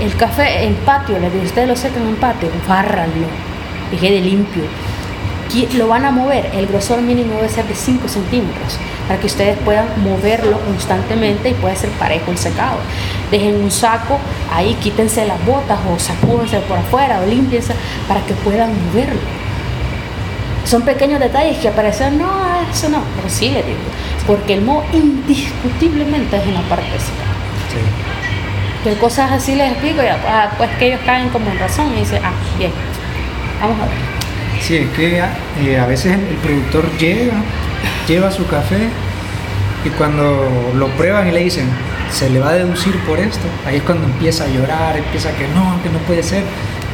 El 0.00 0.14
café 0.16 0.64
en 0.64 0.74
patio, 0.74 1.18
le 1.18 1.30
digo, 1.30 1.44
ustedes 1.44 1.68
lo 1.68 1.76
secan 1.76 2.02
en 2.06 2.16
patio, 2.16 2.50
bárranlo 2.68 3.26
y 3.92 3.96
quede 3.96 4.20
limpio. 4.20 4.64
lo 5.74 5.88
van 5.88 6.04
a 6.04 6.10
mover, 6.10 6.50
el 6.54 6.66
grosor 6.66 7.00
mínimo 7.00 7.36
debe 7.36 7.48
ser 7.48 7.64
de 7.64 7.74
5 7.74 8.08
centímetros 8.08 8.78
para 9.06 9.20
que 9.20 9.26
ustedes 9.26 9.56
puedan 9.64 9.86
moverlo 10.02 10.58
constantemente 10.60 11.50
y 11.50 11.54
pueda 11.54 11.74
ser 11.76 11.90
parejo 11.90 12.30
el 12.30 12.38
secado. 12.38 12.78
Dejen 13.30 13.62
un 13.62 13.70
saco, 13.70 14.18
ahí 14.52 14.74
quítense 14.74 15.24
las 15.24 15.44
botas 15.46 15.78
o 15.90 15.98
sacúdense 15.98 16.58
por 16.60 16.78
afuera 16.78 17.20
o 17.20 17.26
limpiense 17.26 17.72
para 18.08 18.20
que 18.20 18.34
puedan 18.34 18.70
moverlo. 18.86 19.20
Son 20.66 20.82
pequeños 20.82 21.20
detalles 21.20 21.58
que 21.58 21.68
aparecen, 21.68 22.18
no, 22.18 22.28
eso 22.70 22.88
no, 22.88 23.02
pero 23.16 23.30
sí 23.30 23.50
le 23.50 23.62
digo, 23.62 23.78
porque 24.26 24.54
el 24.54 24.62
moho 24.62 24.84
indiscutiblemente 24.92 26.36
es 26.36 26.46
una 26.46 26.62
parte. 26.62 26.90
Sí. 26.98 27.78
Que 28.82 28.96
cosas 28.98 29.30
así 29.30 29.54
les 29.54 29.70
explico, 29.70 30.02
y 30.02 30.06
ah, 30.06 30.50
pues 30.58 30.68
que 30.78 30.88
ellos 30.88 31.00
caen 31.06 31.28
como 31.28 31.50
en 31.50 31.58
razón 31.58 31.92
y 31.96 32.00
dicen, 32.00 32.20
ah, 32.24 32.32
bien, 32.58 32.72
vamos 33.60 33.78
a 33.78 33.82
ver. 33.82 34.16
Sí, 34.60 34.76
es 34.76 34.90
que 34.90 35.22
eh, 35.60 35.78
a 35.78 35.86
veces 35.86 36.14
el, 36.14 36.36
productor 36.38 36.90
llega, 36.98 37.34
lleva 38.08 38.32
su 38.32 38.44
café 38.48 38.88
y 39.84 39.90
cuando 39.90 40.72
lo 40.74 40.88
prueban 40.96 41.28
y 41.28 41.30
le 41.30 41.44
dicen, 41.44 41.68
se 42.10 42.28
le 42.28 42.40
va 42.40 42.50
a 42.50 42.54
deducir 42.54 42.98
por 43.04 43.20
esto, 43.20 43.46
ahí 43.64 43.76
es 43.76 43.82
cuando 43.82 44.06
empieza 44.06 44.44
a 44.44 44.48
llorar, 44.48 44.96
empieza 44.96 45.30
que 45.36 45.46
no, 45.48 45.80
que 45.84 45.90
no 45.90 45.98
puede 46.00 46.24
ser. 46.24 46.42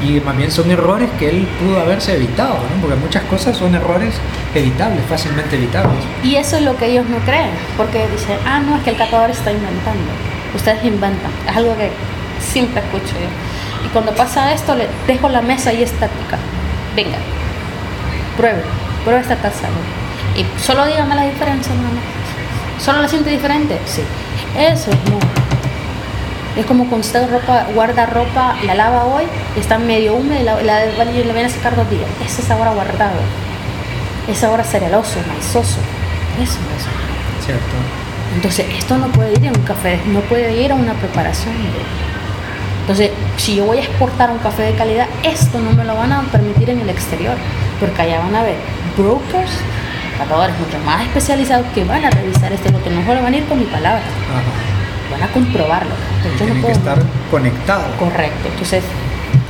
Y 0.02 0.20
más 0.20 0.36
bien 0.36 0.50
son 0.50 0.70
errores 0.70 1.08
que 1.18 1.28
él 1.28 1.46
pudo 1.60 1.80
haberse 1.80 2.16
evitado, 2.16 2.54
¿no? 2.54 2.80
porque 2.80 2.96
muchas 2.96 3.22
cosas 3.24 3.56
son 3.56 3.74
errores 3.74 4.14
evitables, 4.54 5.04
fácilmente 5.08 5.56
evitables. 5.56 5.98
Y 6.24 6.34
eso 6.36 6.56
es 6.56 6.62
lo 6.62 6.76
que 6.76 6.86
ellos 6.86 7.06
no 7.08 7.18
creen, 7.18 7.50
porque 7.76 8.08
dicen, 8.08 8.36
ah, 8.44 8.60
no, 8.60 8.76
es 8.76 8.82
que 8.82 8.90
el 8.90 8.96
catador 8.96 9.30
está 9.30 9.52
inventando. 9.52 10.10
Ustedes 10.54 10.84
inventan, 10.84 11.30
es 11.48 11.56
algo 11.56 11.76
que 11.76 11.90
siempre 12.40 12.82
escucho 12.82 13.14
yo. 13.14 13.86
Y 13.86 13.88
cuando 13.90 14.12
pasa 14.12 14.52
esto, 14.52 14.74
le 14.74 14.88
dejo 15.06 15.28
la 15.28 15.40
mesa 15.40 15.70
ahí 15.70 15.82
estática. 15.82 16.38
Venga, 16.96 17.18
pruebe, 18.36 18.62
pruebe 19.04 19.20
esta 19.20 19.36
taza. 19.36 19.68
Y 20.36 20.44
solo 20.60 20.84
dígame 20.86 21.14
la 21.14 21.22
diferencia, 21.22 21.72
mamá. 21.74 22.00
¿Solo 22.78 23.02
la 23.02 23.08
siente 23.08 23.30
diferente? 23.30 23.78
Sí. 23.86 24.02
Eso 24.58 24.90
es 24.90 25.10
no. 25.10 25.41
Es 26.56 26.66
como 26.66 26.86
cuando 26.88 27.06
usted 27.06 27.30
ropa, 27.30 27.66
guarda 27.74 28.06
ropa, 28.06 28.56
la 28.66 28.74
lava 28.74 29.04
hoy, 29.06 29.24
está 29.56 29.78
medio 29.78 30.14
húmeda 30.14 30.40
y 30.40 30.44
la, 30.44 30.62
la, 30.62 30.84
la, 30.86 31.04
viene 31.04 31.44
a 31.44 31.48
sacar 31.48 31.74
dos 31.76 31.88
días. 31.90 32.08
Ese 32.24 32.42
sabor 32.42 32.68
aguardado. 32.68 33.20
Es 34.28 34.44
ahora 34.44 34.62
cerealoso, 34.62 35.18
maizoso. 35.26 35.78
Eso 36.42 36.58
es. 36.76 37.44
Cierto. 37.46 37.62
Entonces, 38.34 38.66
esto 38.78 38.98
no 38.98 39.08
puede 39.08 39.32
ir 39.32 39.48
a 39.48 39.52
un 39.52 39.64
café, 39.64 39.98
no 40.06 40.20
puede 40.20 40.54
ir 40.62 40.72
a 40.72 40.74
una 40.74 40.94
preparación. 40.94 41.54
Entonces, 42.82 43.10
si 43.36 43.56
yo 43.56 43.64
voy 43.64 43.78
a 43.78 43.82
exportar 43.82 44.30
un 44.30 44.38
café 44.38 44.62
de 44.62 44.74
calidad, 44.74 45.06
esto 45.22 45.58
no 45.60 45.72
me 45.72 45.84
lo 45.84 45.94
van 45.94 46.12
a 46.12 46.22
permitir 46.22 46.70
en 46.70 46.80
el 46.80 46.90
exterior 46.90 47.36
porque 47.82 48.02
allá 48.02 48.20
van 48.20 48.34
a 48.34 48.42
ver 48.42 48.56
brokers, 48.96 49.50
catadores 50.16 50.56
mucho 50.58 50.78
más 50.84 51.02
especializados 51.02 51.66
que 51.74 51.84
van 51.84 52.04
a 52.04 52.10
revisar 52.10 52.52
este 52.52 52.70
lote, 52.70 52.90
no 52.90 53.04
solo 53.04 53.22
van 53.22 53.34
a 53.34 53.36
ir 53.36 53.44
con 53.46 53.58
mi 53.58 53.64
palabra, 53.64 54.02
van 55.10 55.22
a 55.22 55.28
comprobarlo. 55.28 55.92
Tienen 56.38 56.62
que 56.62 56.72
estar 56.72 56.98
conectados. 57.30 57.94
Correcto, 57.98 58.48
entonces 58.48 58.84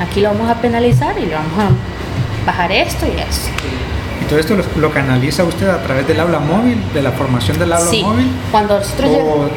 aquí 0.00 0.20
lo 0.20 0.30
vamos 0.30 0.50
a 0.50 0.56
penalizar 0.56 1.18
y 1.18 1.26
le 1.26 1.34
vamos 1.34 1.58
a 1.58 2.46
bajar 2.46 2.72
esto 2.72 3.06
y 3.06 3.20
eso. 3.20 3.48
¿Y 4.20 4.24
todo 4.26 4.38
esto 4.38 4.56
lo, 4.76 4.90
canaliza 4.92 5.44
usted 5.44 5.68
a 5.68 5.82
través 5.82 6.06
del 6.06 6.20
aula 6.20 6.38
móvil, 6.38 6.80
de 6.94 7.02
la 7.02 7.12
formación 7.12 7.58
del 7.58 7.72
aula 7.72 7.90
sí, 7.90 8.02
móvil? 8.02 8.30
cuando 8.50 8.78
nosotros 8.78 9.10
o 9.10 9.48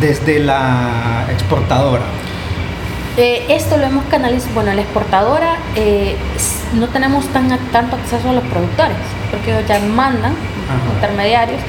desde 0.00 0.38
la 0.38 1.26
exportadora. 1.30 2.04
Eh, 3.16 3.46
esto 3.48 3.76
lo 3.76 3.84
hemos 3.84 4.04
canalizado, 4.04 4.54
bueno, 4.54 4.72
la 4.72 4.82
exportadora 4.82 5.56
eh, 5.74 6.16
no 6.74 6.86
tenemos 6.88 7.26
tan, 7.28 7.48
tanto 7.72 7.96
acceso 7.96 8.30
a 8.30 8.32
los 8.32 8.44
productores, 8.44 8.96
porque 9.30 9.50
ellos 9.50 9.68
ya 9.68 9.80
mandan 9.80 10.34
intermediarios. 10.94 11.60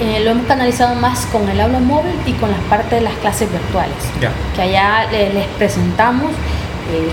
Eh, 0.00 0.20
lo 0.24 0.30
hemos 0.30 0.46
canalizado 0.46 0.94
más 0.94 1.26
con 1.26 1.48
el 1.48 1.60
aula 1.60 1.80
móvil 1.80 2.14
y 2.24 2.32
con 2.32 2.50
las 2.50 2.60
partes 2.62 2.92
de 2.92 3.00
las 3.00 3.14
clases 3.14 3.50
virtuales, 3.50 3.96
que 4.54 4.62
allá 4.62 5.10
les 5.10 5.46
presentamos 5.58 6.30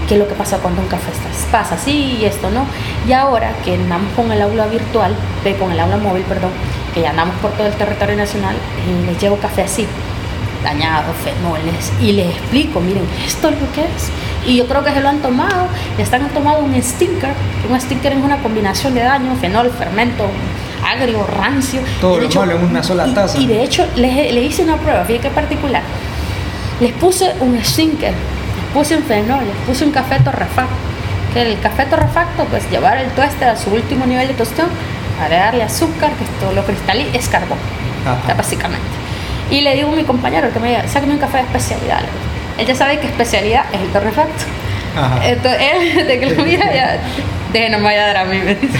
qué 0.07 0.13
es 0.13 0.19
lo 0.19 0.27
que 0.27 0.35
pasa 0.35 0.59
cuando 0.59 0.81
un 0.81 0.87
café 0.87 1.11
pasa 1.51 1.75
así 1.75 2.17
y 2.21 2.25
esto 2.25 2.49
no. 2.49 2.65
Y 3.07 3.13
ahora 3.13 3.51
que 3.63 3.75
andamos 3.75 4.13
con 4.15 4.31
el 4.31 4.41
aula 4.41 4.67
virtual, 4.67 5.15
con 5.59 5.71
el 5.71 5.79
aula 5.79 5.97
móvil, 5.97 6.23
perdón, 6.23 6.51
que 6.93 7.01
ya 7.01 7.09
andamos 7.09 7.35
por 7.37 7.51
todo 7.51 7.67
el 7.67 7.73
territorio 7.73 8.15
nacional, 8.15 8.55
les 9.07 9.19
llevo 9.21 9.37
café 9.37 9.63
así 9.63 9.87
dañados, 10.63 11.15
fenoles, 11.23 11.91
y 12.01 12.13
les 12.13 12.27
explico, 12.27 12.79
miren, 12.79 13.03
esto 13.25 13.49
es 13.49 13.61
lo 13.61 13.71
que 13.71 13.81
es. 13.81 14.09
Y 14.47 14.57
yo 14.57 14.67
creo 14.67 14.83
que 14.83 14.91
se 14.91 14.99
lo 14.99 15.09
han 15.09 15.19
tomado, 15.19 15.67
están 15.97 16.27
tomado 16.29 16.63
un 16.63 16.73
stinker, 16.81 17.33
un 17.69 17.79
stinker 17.79 18.13
es 18.13 18.23
una 18.23 18.37
combinación 18.37 18.95
de 18.95 19.01
daño, 19.01 19.35
fenol, 19.35 19.69
fermento, 19.71 20.25
agrio, 20.85 21.25
rancio. 21.25 21.81
Todo 21.99 22.19
lo 22.19 22.29
malo 22.29 22.55
en 22.55 22.63
una 22.65 22.83
sola 22.83 23.13
taza. 23.13 23.37
Y, 23.37 23.47
de 23.47 23.63
hecho, 23.63 23.85
les, 23.95 24.33
le 24.33 24.41
hice 24.41 24.63
una 24.63 24.77
prueba, 24.77 25.03
fíjate 25.05 25.29
qué 25.29 25.33
particular. 25.33 25.81
Les 26.79 26.91
puse 26.93 27.33
un 27.39 27.59
stinker, 27.63 28.11
les 28.11 28.73
puse 28.73 28.95
un 28.95 29.03
fenol, 29.03 29.45
les 29.45 29.55
puse 29.67 29.85
un 29.85 29.91
café 29.91 30.19
torrefacto. 30.19 30.75
Que 31.33 31.41
el 31.41 31.59
café 31.59 31.85
torrefacto, 31.85 32.45
pues 32.45 32.69
llevar 32.69 32.97
el 32.97 33.09
tueste 33.11 33.45
a 33.45 33.55
su 33.55 33.69
último 33.69 34.05
nivel 34.05 34.27
de 34.27 34.33
tostón, 34.33 34.67
agregarle 35.21 35.63
azúcar, 35.63 36.11
que 36.11 36.23
esto 36.23 36.53
lo 36.53 36.63
cristalí, 36.65 37.07
es 37.13 37.27
carbón, 37.27 37.57
básicamente. 38.37 38.85
Y 39.49 39.61
le 39.61 39.75
digo 39.75 39.91
a 39.91 39.95
mi 39.95 40.03
compañero 40.03 40.51
que 40.51 40.59
me 40.59 40.69
diga, 40.69 40.87
sáqueme 40.87 41.13
un 41.13 41.19
café 41.19 41.37
de 41.37 41.43
especialidad. 41.43 42.01
Él 42.57 42.65
ya 42.65 42.75
sabe 42.75 42.99
que 42.99 43.07
especialidad 43.07 43.65
es 43.73 43.81
el 43.81 43.89
torrefacto. 43.89 44.45
Entonces, 45.23 45.61
él, 45.61 46.07
de 46.07 46.19
que 46.19 46.25
lo 46.27 46.43
mira, 46.43 46.73
ya, 46.73 46.97
de 47.51 47.69
no 47.69 47.77
me 47.77 47.83
vaya 47.85 48.03
a 48.03 48.07
dar 48.07 48.17
a 48.17 48.25
mí, 48.25 48.39
me 48.39 48.55
dice. 48.55 48.79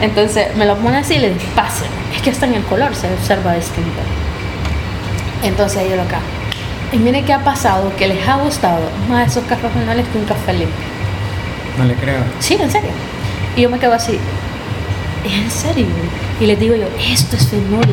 Entonces, 0.00 0.54
me 0.56 0.66
lo 0.66 0.76
pone 0.76 0.98
así 0.98 1.14
y 1.14 1.18
le 1.18 1.30
pase. 1.54 1.84
Es 2.14 2.22
que 2.22 2.30
hasta 2.30 2.46
en 2.46 2.54
el 2.54 2.62
color 2.64 2.94
se 2.94 3.12
observa 3.12 3.54
distinto. 3.54 4.00
Entonces, 5.42 5.88
yo 5.88 5.96
lo 5.96 6.02
acá. 6.02 6.20
Y 6.92 6.98
mire 6.98 7.22
qué 7.24 7.32
ha 7.32 7.44
pasado, 7.44 7.92
que 7.96 8.08
les 8.08 8.26
ha 8.26 8.36
gustado 8.36 8.80
más 9.08 9.30
esos 9.30 9.44
cafés 9.44 9.70
fenoles 9.72 10.06
que 10.08 10.18
un 10.18 10.24
café 10.24 10.52
limpio. 10.52 10.86
No 11.78 11.84
le 11.84 11.94
creo. 11.94 12.22
Sí, 12.40 12.58
en 12.60 12.70
serio. 12.70 12.90
Y 13.56 13.62
yo 13.62 13.70
me 13.70 13.78
quedo 13.78 13.94
así, 13.94 14.18
¿en 15.24 15.50
serio? 15.50 15.86
Y 16.40 16.46
les 16.46 16.58
digo 16.58 16.74
yo, 16.74 16.86
esto 16.98 17.36
es 17.36 17.48
fenol 17.48 17.86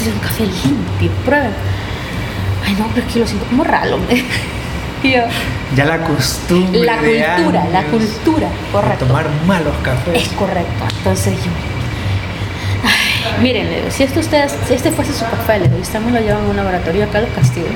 este 0.00 0.08
es 0.08 0.14
un 0.14 0.20
café 0.20 0.44
limpio, 0.44 1.10
prueben. 1.24 1.52
Ay, 2.66 2.74
no, 2.78 2.86
pero 2.94 3.06
es 3.06 3.12
que 3.12 3.18
lo 3.18 3.26
siento 3.26 3.46
como 3.46 3.64
raro, 3.64 3.98
ya 5.02 5.84
la 5.84 5.98
costumbre. 6.04 6.84
La 6.84 6.96
cultura, 6.96 7.64
la 7.72 7.82
cultura, 7.84 8.48
correcto. 8.72 9.06
tomar 9.06 9.26
malos 9.46 9.74
cafés. 9.82 10.22
Es 10.22 10.28
correcto. 10.30 10.84
Entonces 10.98 11.34
yo. 11.36 11.50
Ay, 12.82 13.42
miren, 13.42 13.68
si 13.90 14.02
esto 14.02 14.20
ustedes, 14.20 14.54
si 14.66 14.74
este 14.74 14.90
fuese 14.90 15.12
su 15.12 15.24
café, 15.24 15.58
le 15.58 15.80
estamos 15.80 16.12
lo 16.12 16.20
llevan 16.20 16.44
a 16.44 16.48
un 16.48 16.56
laboratorio 16.56 17.04
acá 17.04 17.20
los 17.20 17.30
castigos. 17.30 17.70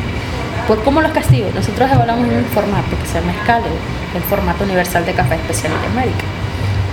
Pues, 0.66 0.80
¿cómo 0.80 1.02
los 1.02 1.12
castigos? 1.12 1.54
Nosotros 1.54 1.90
evaluamos 1.92 2.26
un 2.26 2.44
formato 2.46 2.96
que 2.98 3.06
se 3.06 3.20
llama 3.20 3.34
Scale, 3.42 3.66
el 4.14 4.22
formato 4.22 4.64
universal 4.64 5.04
de 5.04 5.12
café 5.12 5.34
especial 5.34 5.72
de 5.80 5.86
América, 5.88 6.24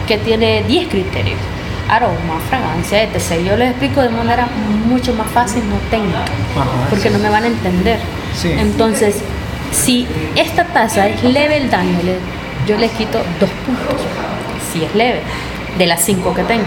que 0.07 0.17
tiene 0.17 0.63
10 0.63 0.89
criterios 0.89 1.39
aroma, 1.91 2.39
fragancia, 2.49 3.03
etc. 3.03 3.45
Yo 3.45 3.57
les 3.57 3.71
explico 3.71 4.01
de 4.01 4.09
manera 4.09 4.47
mucho 4.87 5.13
más 5.13 5.27
fácil, 5.27 5.61
no 5.69 5.75
técnica, 5.89 6.23
porque 6.89 7.09
no 7.09 7.19
me 7.19 7.29
van 7.29 7.43
a 7.43 7.47
entender. 7.47 7.99
Entonces, 8.43 9.17
si 9.71 10.07
esta 10.35 10.65
taza 10.65 11.07
es 11.07 11.23
leve 11.23 11.57
el 11.57 11.69
daño, 11.69 11.99
yo 12.67 12.77
le 12.77 12.89
quito 12.89 13.19
dos 13.39 13.49
puntos, 13.65 14.01
si 14.71 14.83
es 14.83 14.93
leve, 14.95 15.21
de 15.77 15.85
las 15.87 16.01
cinco 16.03 16.33
que 16.33 16.43
tengo. 16.43 16.65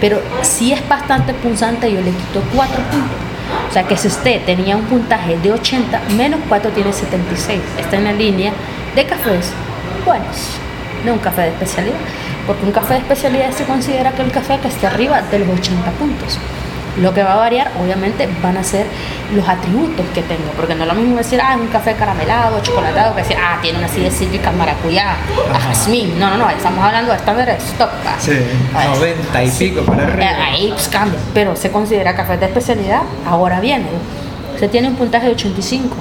Pero 0.00 0.20
si 0.42 0.72
es 0.72 0.88
bastante 0.88 1.34
punzante, 1.34 1.90
yo 1.90 2.00
le 2.00 2.10
quito 2.10 2.42
cuatro 2.54 2.82
puntos. 2.90 3.18
O 3.68 3.72
sea 3.72 3.82
que 3.84 3.96
si 3.96 4.08
usted 4.08 4.42
tenía 4.44 4.76
un 4.76 4.84
puntaje 4.84 5.36
de 5.36 5.52
80, 5.52 6.00
menos 6.16 6.40
4 6.48 6.70
tiene 6.70 6.92
76. 6.92 7.60
Está 7.78 7.96
en 7.96 8.04
la 8.04 8.12
línea 8.12 8.52
de 8.94 9.04
cafés 9.04 9.52
buenos, 10.04 10.58
no 11.04 11.14
un 11.14 11.18
café 11.18 11.42
de 11.42 11.48
especialidad 11.48 11.96
porque 12.46 12.64
un 12.64 12.72
café 12.72 12.94
de 12.94 13.00
especialidad 13.00 13.50
se 13.52 13.64
considera 13.64 14.12
que 14.12 14.22
el 14.22 14.30
café 14.30 14.58
que 14.60 14.68
esté 14.68 14.86
arriba 14.86 15.22
de 15.22 15.38
los 15.40 15.48
80 15.48 15.90
puntos. 15.92 16.38
Lo 17.00 17.12
que 17.12 17.22
va 17.22 17.32
a 17.32 17.36
variar, 17.36 17.72
obviamente, 17.80 18.28
van 18.42 18.56
a 18.56 18.62
ser 18.62 18.86
los 19.34 19.48
atributos 19.48 20.06
que 20.14 20.22
tenga, 20.22 20.50
porque 20.56 20.74
no 20.74 20.82
es 20.82 20.88
lo 20.88 20.94
mismo 20.94 21.16
decir, 21.16 21.40
ah, 21.42 21.56
un 21.60 21.66
café 21.66 21.94
caramelado, 21.94 22.60
chocolatado, 22.62 23.14
que 23.16 23.22
decir, 23.22 23.36
ah, 23.40 23.58
tiene 23.60 23.78
una 23.78 23.86
acidez 23.86 24.16
cítrica 24.16 24.52
maracuyá, 24.52 25.16
jazmín. 25.60 26.18
No, 26.18 26.30
no, 26.30 26.36
no, 26.36 26.50
estamos 26.50 26.84
hablando 26.84 27.10
de 27.10 27.18
estándares 27.18 27.62
stop. 27.64 27.90
Sí, 28.20 28.38
90 28.72 29.44
y 29.44 29.50
pico 29.50 29.82
para 29.82 30.04
arriba. 30.04 30.24
Eh, 30.24 30.34
ahí 30.34 30.68
pues, 30.68 30.88
cambia, 30.88 31.18
pero 31.32 31.56
se 31.56 31.70
considera 31.70 32.14
café 32.14 32.36
de 32.36 32.46
especialidad, 32.46 33.02
ahora 33.28 33.60
viene. 33.60 33.86
Se 34.58 34.68
tiene 34.68 34.88
un 34.88 34.94
puntaje 34.94 35.26
de 35.26 35.32
85, 35.32 35.96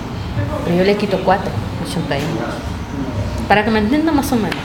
pero 0.65 0.77
yo 0.77 0.83
le 0.83 0.95
quito 0.95 1.19
4, 1.23 1.51
81. 1.89 2.27
Para 3.47 3.65
que 3.65 3.71
me 3.71 3.79
entiendan 3.79 4.15
más 4.15 4.31
o 4.31 4.35
menos. 4.35 4.57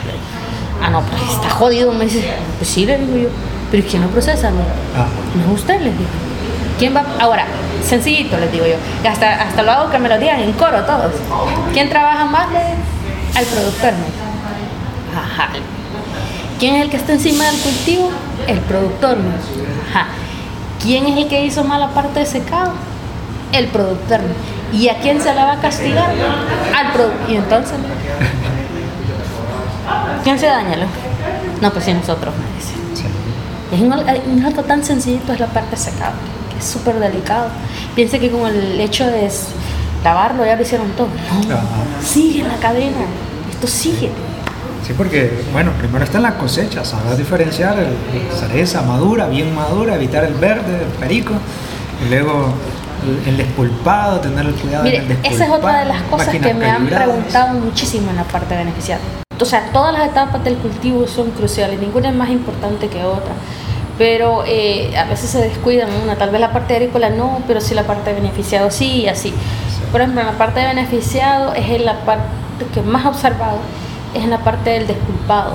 Ah, 0.81 0.89
no, 0.89 1.01
pues 1.01 1.21
está 1.31 1.49
jodido. 1.49 1.91
Me 1.91 2.05
dice, 2.05 2.23
pues 2.57 2.69
sí, 2.69 2.85
le 2.85 2.97
digo 2.97 3.17
yo. 3.17 3.29
Pero 3.71 3.87
¿quién 3.87 4.01
lo 4.01 4.07
procesa? 4.09 4.49
No, 4.49 4.61
ah. 4.95 5.07
no 5.35 5.53
usted, 5.53 5.79
les 5.81 5.97
digo. 5.97 6.09
¿Quién 6.79 6.95
va? 6.95 7.03
Ahora, 7.19 7.45
sencillito, 7.83 8.37
les 8.37 8.51
digo 8.51 8.65
yo. 8.65 8.75
Hasta, 9.07 9.43
hasta 9.43 9.61
lo 9.63 9.71
hago 9.71 9.91
que 9.91 9.99
me 9.99 10.09
lo 10.09 10.17
digan 10.17 10.39
en 10.39 10.53
coro 10.53 10.83
todos. 10.83 11.11
¿Quién 11.73 11.89
trabaja 11.89 12.25
más? 12.25 12.47
Al 13.35 13.45
productor, 13.45 13.93
Ajá. 15.15 15.49
¿Quién 16.57 16.75
es 16.75 16.83
el 16.83 16.89
que 16.89 16.97
está 16.97 17.13
encima 17.13 17.45
del 17.45 17.59
cultivo? 17.59 18.09
El 18.47 18.59
productor. 18.59 19.17
Ajá. 19.89 20.07
¿Quién 20.81 21.05
es 21.05 21.17
el 21.17 21.27
que 21.27 21.45
hizo 21.45 21.63
mala 21.63 21.89
parte 21.89 22.19
de 22.19 22.25
secado? 22.25 22.71
El 23.51 23.67
productor. 23.67 24.21
¿Y 24.71 24.87
a 24.87 24.99
quién 24.99 25.21
se 25.21 25.33
la 25.33 25.45
va 25.45 25.53
a 25.53 25.59
castigar? 25.61 26.11
Al 26.75 26.93
productor. 26.93 27.29
Y 27.29 27.35
entonces, 27.35 27.77
¿quién 30.23 30.39
se 30.39 30.45
daña? 30.45 30.77
No, 31.61 31.71
pues 31.71 31.85
sí, 31.85 31.93
nosotros, 31.93 32.33
me. 32.35 32.78
Es 33.71 33.79
un, 33.79 33.93
un 33.93 34.45
acto 34.45 34.63
tan 34.63 34.83
sencillito, 34.83 35.33
es 35.33 35.39
la 35.39 35.47
parte 35.47 35.77
secada, 35.77 36.13
que 36.51 36.59
es 36.59 36.65
súper 36.65 36.99
delicado. 36.99 37.49
Piense 37.95 38.19
que 38.19 38.31
con 38.31 38.47
el 38.47 38.79
hecho 38.79 39.05
de 39.05 39.29
lavarlo 40.03 40.45
ya 40.45 40.55
lo 40.55 40.61
hicieron 40.61 40.89
todo. 40.91 41.09
No, 41.47 41.57
sigue 42.01 42.43
la 42.43 42.55
cadena, 42.55 43.05
esto 43.51 43.67
sigue. 43.67 44.09
Sí, 44.85 44.93
porque, 44.97 45.43
bueno, 45.51 45.71
primero 45.73 46.03
está 46.03 46.17
en 46.17 46.23
la 46.23 46.37
cosecha, 46.37 46.83
saber 46.83 47.15
diferenciar 47.15 47.77
el, 47.77 47.95
cereza 48.35 48.81
madura, 48.81 49.27
bien 49.27 49.53
madura, 49.53 49.95
evitar 49.95 50.23
el 50.23 50.33
verde, 50.33 50.83
el 50.83 50.91
perico, 50.99 51.33
y 52.03 52.09
luego 52.09 52.53
el, 53.27 53.37
despulpado, 53.37 54.19
tener 54.19 54.45
el 54.45 54.55
cuidado 54.55 54.83
Mire, 54.85 55.03
Esa 55.23 55.45
es 55.45 55.51
otra 55.51 55.79
de 55.79 55.85
las 55.85 56.01
cosas 56.03 56.29
que 56.29 56.53
me 56.53 56.65
han 56.65 56.87
preguntado 56.87 57.59
muchísimo 57.59 58.09
en 58.09 58.15
la 58.15 58.23
parte 58.23 58.55
beneficiada. 58.55 59.01
O 59.39 59.45
sea, 59.45 59.71
todas 59.71 59.93
las 59.93 60.09
etapas 60.09 60.43
del 60.43 60.55
cultivo 60.57 61.07
son 61.07 61.31
cruciales, 61.31 61.79
ninguna 61.79 62.09
es 62.09 62.15
más 62.15 62.29
importante 62.29 62.87
que 62.87 63.03
otra. 63.03 63.31
Pero 63.99 64.43
eh, 64.47 64.97
a 64.97 65.03
veces 65.03 65.29
se 65.29 65.39
descuidan 65.39 65.89
una, 66.01 66.15
tal 66.15 66.31
vez 66.31 66.41
la 66.41 66.51
parte 66.51 66.73
agrícola 66.73 67.11
no, 67.11 67.43
pero 67.45 67.61
sí 67.61 67.75
la 67.75 67.83
parte 67.83 68.09
de 68.09 68.15
beneficiado 68.15 68.71
sí 68.71 69.01
y 69.01 69.07
así. 69.07 69.31
Por 69.91 70.01
ejemplo, 70.01 70.23
la 70.23 70.31
parte 70.31 70.61
de 70.61 70.67
beneficiado 70.67 71.53
es 71.53 71.81
la 71.81 71.99
parte 72.05 72.25
que 72.73 72.81
más 72.81 73.05
observado, 73.05 73.59
es 74.15 74.23
en 74.23 74.31
la 74.31 74.39
parte 74.39 74.71
del 74.71 74.87
despulpado. 74.87 75.53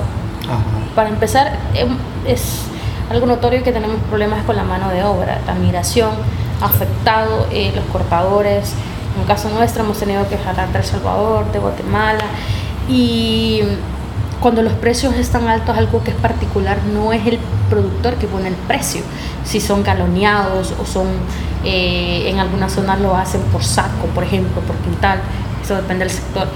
Para 0.95 1.09
empezar, 1.09 1.59
em, 1.74 1.97
es 2.26 2.66
algo 3.11 3.26
notorio 3.26 3.62
que 3.62 3.72
tenemos 3.72 3.97
problemas 4.09 4.45
con 4.45 4.57
la 4.57 4.62
mano 4.62 4.90
de 4.90 5.03
obra, 5.03 5.40
la 5.47 5.55
migración 5.55 6.11
ha 6.61 6.66
afectado 6.66 7.47
eh, 7.51 7.72
los 7.74 7.84
cortadores. 7.86 8.74
En 9.14 9.22
el 9.22 9.26
caso 9.26 9.49
nuestro 9.49 9.84
hemos 9.84 9.99
tenido 9.99 10.28
que 10.28 10.36
jalar 10.38 10.70
de 10.72 10.78
El 10.78 10.84
Salvador, 10.84 11.51
de 11.53 11.59
Guatemala 11.59 12.24
y 12.88 13.61
cuando 14.40 14.62
los 14.62 14.72
precios 14.74 15.14
están 15.14 15.49
altos, 15.49 15.76
algo 15.76 16.03
que 16.03 16.11
es 16.11 16.16
particular 16.16 16.78
no 16.92 17.12
es 17.12 17.26
el 17.26 17.38
productor 17.69 18.15
que 18.15 18.27
pone 18.27 18.49
el 18.49 18.55
precio, 18.55 19.03
si 19.45 19.61
son 19.61 19.83
galoneados 19.83 20.75
o 20.81 20.87
son, 20.87 21.09
eh, 21.65 22.29
en 22.29 22.39
algunas 22.39 22.73
zonas 22.73 23.01
lo 23.01 23.17
hacen 23.17 23.41
por 23.53 23.65
saco, 23.65 24.07
por 24.15 24.25
ejemplo, 24.25 24.61
por 24.62 24.77
quintal, 24.77 25.21
eso 25.62 25.75
depende 25.77 26.05
del 26.05 26.15
sector, 26.15 26.49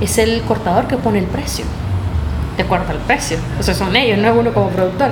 es 0.00 0.18
el 0.18 0.42
cortador 0.42 0.86
que 0.86 0.96
pone 0.96 1.18
el 1.18 1.26
precio, 1.26 1.64
de 2.56 2.62
acuerdo 2.62 2.90
al 2.90 2.98
precio, 2.98 3.38
o 3.58 3.62
sea, 3.62 3.74
son 3.74 3.94
ellos, 3.96 4.18
no 4.18 4.28
es 4.28 4.36
uno 4.36 4.52
como 4.52 4.68
productor. 4.68 5.10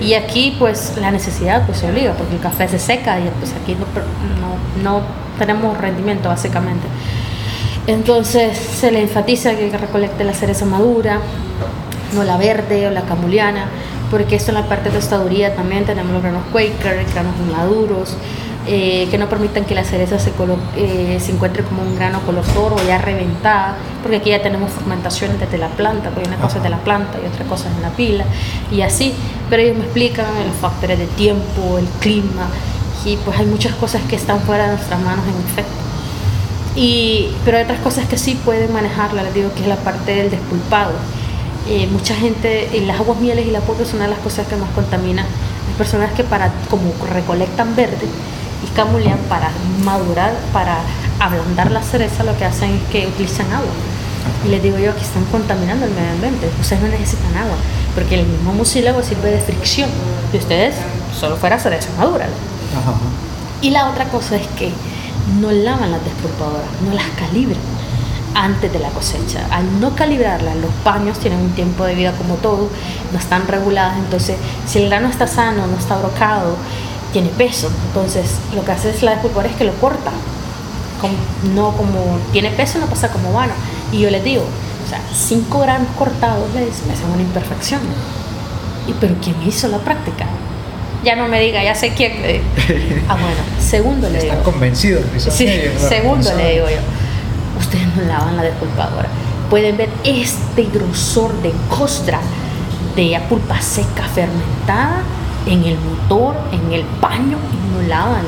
Y 0.00 0.14
aquí 0.14 0.56
pues 0.58 0.94
la 1.00 1.10
necesidad 1.10 1.64
pues 1.64 1.78
se 1.78 1.90
obliga, 1.90 2.12
porque 2.14 2.34
el 2.34 2.40
café 2.40 2.68
se 2.68 2.78
seca 2.78 3.18
y 3.20 3.30
pues 3.38 3.52
aquí 3.60 3.74
no, 3.74 3.86
no, 4.82 4.98
no 4.98 5.02
tenemos 5.38 5.78
rendimiento 5.78 6.28
básicamente. 6.28 6.86
Entonces 7.86 8.56
se 8.58 8.90
le 8.92 9.02
enfatiza 9.02 9.56
que 9.56 9.76
recolecte 9.76 10.22
la 10.24 10.34
cereza 10.34 10.64
madura, 10.64 11.18
no 12.14 12.24
la 12.24 12.36
verde 12.36 12.86
o 12.86 12.90
la 12.90 13.02
camuliana, 13.02 13.66
porque 14.12 14.36
esto 14.36 14.50
en 14.50 14.56
la 14.56 14.68
parte 14.68 14.90
de 14.90 14.96
tostaduría 14.96 15.56
también 15.56 15.86
tenemos 15.86 16.12
los 16.12 16.22
granos 16.22 16.42
Quaker, 16.52 17.06
granos 17.14 17.34
maduros, 17.50 18.14
eh, 18.66 19.08
que 19.10 19.16
no 19.16 19.26
permitan 19.26 19.64
que 19.64 19.74
la 19.74 19.84
cereza 19.84 20.18
se, 20.18 20.32
eh, 20.76 21.18
se 21.18 21.32
encuentre 21.32 21.64
como 21.64 21.80
un 21.80 21.96
grano 21.96 22.20
color 22.20 22.44
toro 22.54 22.76
ya 22.86 22.98
reventada, 22.98 23.74
porque 24.02 24.18
aquí 24.18 24.28
ya 24.28 24.42
tenemos 24.42 24.70
fermentación 24.70 25.38
desde 25.40 25.56
la 25.56 25.68
planta, 25.68 26.10
porque 26.10 26.28
una 26.28 26.36
cosa 26.36 26.58
es 26.58 26.62
de 26.62 26.68
la 26.68 26.76
planta 26.80 27.18
y 27.24 27.26
otra 27.26 27.46
cosa 27.46 27.70
es 27.70 27.76
en 27.76 27.82
la 27.82 27.88
pila, 27.88 28.24
y 28.70 28.82
así, 28.82 29.14
pero 29.48 29.62
ellos 29.62 29.78
me 29.78 29.84
explican 29.84 30.26
los 30.46 30.56
factores 30.56 30.98
de 30.98 31.06
tiempo, 31.06 31.78
el 31.78 31.86
clima, 31.98 32.48
y 33.06 33.16
pues 33.16 33.38
hay 33.38 33.46
muchas 33.46 33.74
cosas 33.76 34.02
que 34.10 34.16
están 34.16 34.40
fuera 34.40 34.64
de 34.64 34.76
nuestras 34.76 35.00
manos 35.00 35.24
en 35.24 35.42
efecto. 35.42 35.72
Y, 36.76 37.30
pero 37.46 37.56
hay 37.56 37.64
otras 37.64 37.80
cosas 37.80 38.06
que 38.06 38.18
sí 38.18 38.38
pueden 38.44 38.74
manejarla, 38.74 39.22
les 39.22 39.32
digo 39.32 39.54
que 39.54 39.62
es 39.62 39.68
la 39.68 39.76
parte 39.76 40.14
del 40.14 40.30
despulpado. 40.30 40.92
Eh, 41.68 41.86
mucha 41.90 42.14
gente, 42.14 42.76
en 42.76 42.88
las 42.88 42.98
aguas 42.98 43.20
mieles 43.20 43.46
y 43.46 43.50
la 43.50 43.60
polvo 43.60 43.82
es 43.82 43.94
una 43.94 44.04
de 44.04 44.10
las 44.10 44.18
cosas 44.18 44.46
que 44.48 44.56
más 44.56 44.70
contamina. 44.70 45.22
Hay 45.22 45.74
personas 45.78 46.12
que 46.12 46.24
para, 46.24 46.52
como 46.68 46.92
recolectan 47.08 47.76
verde 47.76 48.06
y 48.64 48.74
camulean 48.74 49.18
para 49.28 49.50
madurar, 49.84 50.34
para 50.52 50.78
ablandar 51.20 51.70
la 51.70 51.82
cereza, 51.82 52.24
lo 52.24 52.36
que 52.36 52.44
hacen 52.44 52.70
es 52.70 52.82
que 52.90 53.06
utilizan 53.06 53.46
agua. 53.52 53.70
Y 54.44 54.48
les 54.48 54.62
digo 54.62 54.78
yo 54.78 54.94
que 54.94 55.02
están 55.02 55.24
contaminando 55.26 55.86
el 55.86 55.92
medio 55.92 56.10
ambiente. 56.10 56.50
Ustedes 56.60 56.82
no 56.82 56.88
necesitan 56.88 57.36
agua, 57.36 57.56
porque 57.94 58.16
el 58.16 58.26
mismo 58.26 58.52
mucílago 58.52 59.02
sirve 59.02 59.30
de 59.30 59.40
fricción. 59.40 59.88
Y 60.32 60.38
ustedes 60.38 60.74
solo 61.18 61.36
fuera 61.36 61.58
cereza 61.60 61.90
madura. 61.96 62.26
Y 63.60 63.70
la 63.70 63.88
otra 63.88 64.06
cosa 64.06 64.36
es 64.36 64.46
que 64.58 64.72
no 65.40 65.52
lavan 65.52 65.92
las 65.92 66.04
despulpadoras, 66.04 66.66
no 66.84 66.92
las 66.92 67.06
calibran 67.16 67.60
antes 68.34 68.72
de 68.72 68.78
la 68.78 68.88
cosecha. 68.90 69.46
Al 69.50 69.80
no 69.80 69.94
calibrarlas, 69.94 70.56
los 70.56 70.70
paños 70.84 71.18
tienen 71.18 71.40
un 71.40 71.50
tiempo 71.50 71.84
de 71.84 71.94
vida 71.94 72.12
como 72.12 72.34
todo, 72.36 72.68
no 73.12 73.18
están 73.18 73.46
reguladas, 73.46 73.98
entonces 73.98 74.36
si 74.66 74.80
el 74.80 74.88
grano 74.88 75.08
está 75.08 75.26
sano, 75.26 75.66
no 75.66 75.76
está 75.76 75.96
brocado, 75.98 76.56
tiene 77.12 77.28
peso, 77.28 77.70
entonces 77.88 78.36
lo 78.54 78.64
que 78.64 78.72
hace 78.72 78.90
es 78.90 79.02
la 79.02 79.12
despulpadora 79.12 79.50
es 79.50 79.56
que 79.56 79.64
lo 79.64 79.74
corta, 79.74 80.10
no 81.54 81.72
como 81.72 82.18
tiene 82.32 82.50
peso 82.50 82.78
no 82.78 82.86
pasa 82.86 83.08
como 83.08 83.32
vano. 83.32 83.52
Y 83.90 83.98
yo 83.98 84.10
les 84.10 84.22
digo, 84.22 84.42
o 84.42 84.88
sea, 84.88 85.00
5 85.12 85.58
granos 85.58 85.88
cortados 85.98 86.54
les 86.54 86.68
hacen 86.68 87.10
una 87.12 87.22
imperfección. 87.22 87.80
¿Y 88.86 88.92
pero 88.94 89.16
quién 89.20 89.36
hizo 89.46 89.68
la 89.68 89.78
práctica? 89.78 90.26
ya 91.04 91.16
no 91.16 91.28
me 91.28 91.40
diga, 91.40 91.62
ya 91.62 91.74
sé 91.74 91.92
quién. 91.94 92.12
ah, 93.08 93.14
bueno, 93.14 93.40
segundo 93.60 94.08
le 94.08 94.20
digo. 94.20 94.32
Están 94.32 94.44
convencidos. 94.44 95.04
Sí, 95.18 95.48
segundo 95.88 96.34
le 96.34 96.52
digo 96.52 96.66
yo. 96.68 96.76
Ustedes 97.72 97.96
no 97.96 98.02
lavan 98.02 98.36
la 98.36 98.42
despulpadora. 98.42 99.08
Pueden 99.48 99.78
ver 99.78 99.88
este 100.04 100.64
grosor 100.64 101.32
de 101.42 101.52
costra 101.70 102.20
de 102.94 103.18
pulpa 103.28 103.60
seca 103.62 104.04
fermentada 104.04 105.02
en 105.46 105.64
el 105.64 105.78
motor, 105.78 106.36
en 106.52 106.72
el 106.72 106.82
paño, 107.00 107.38
y 107.50 107.74
no 107.74 107.88
lavan. 107.88 108.24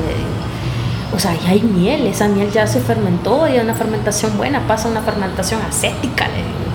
O 1.15 1.19
sea, 1.19 1.35
ya 1.35 1.49
hay 1.49 1.61
miel, 1.61 2.07
esa 2.07 2.27
miel 2.27 2.51
ya 2.51 2.65
se 2.65 2.81
fermentó, 2.81 3.47
ya 3.47 3.61
una 3.61 3.75
fermentación 3.75 4.35
buena, 4.35 4.65
pasa 4.67 4.89
una 4.89 5.01
fermentación 5.01 5.61
acética, 5.61 6.25
digo 6.25 6.65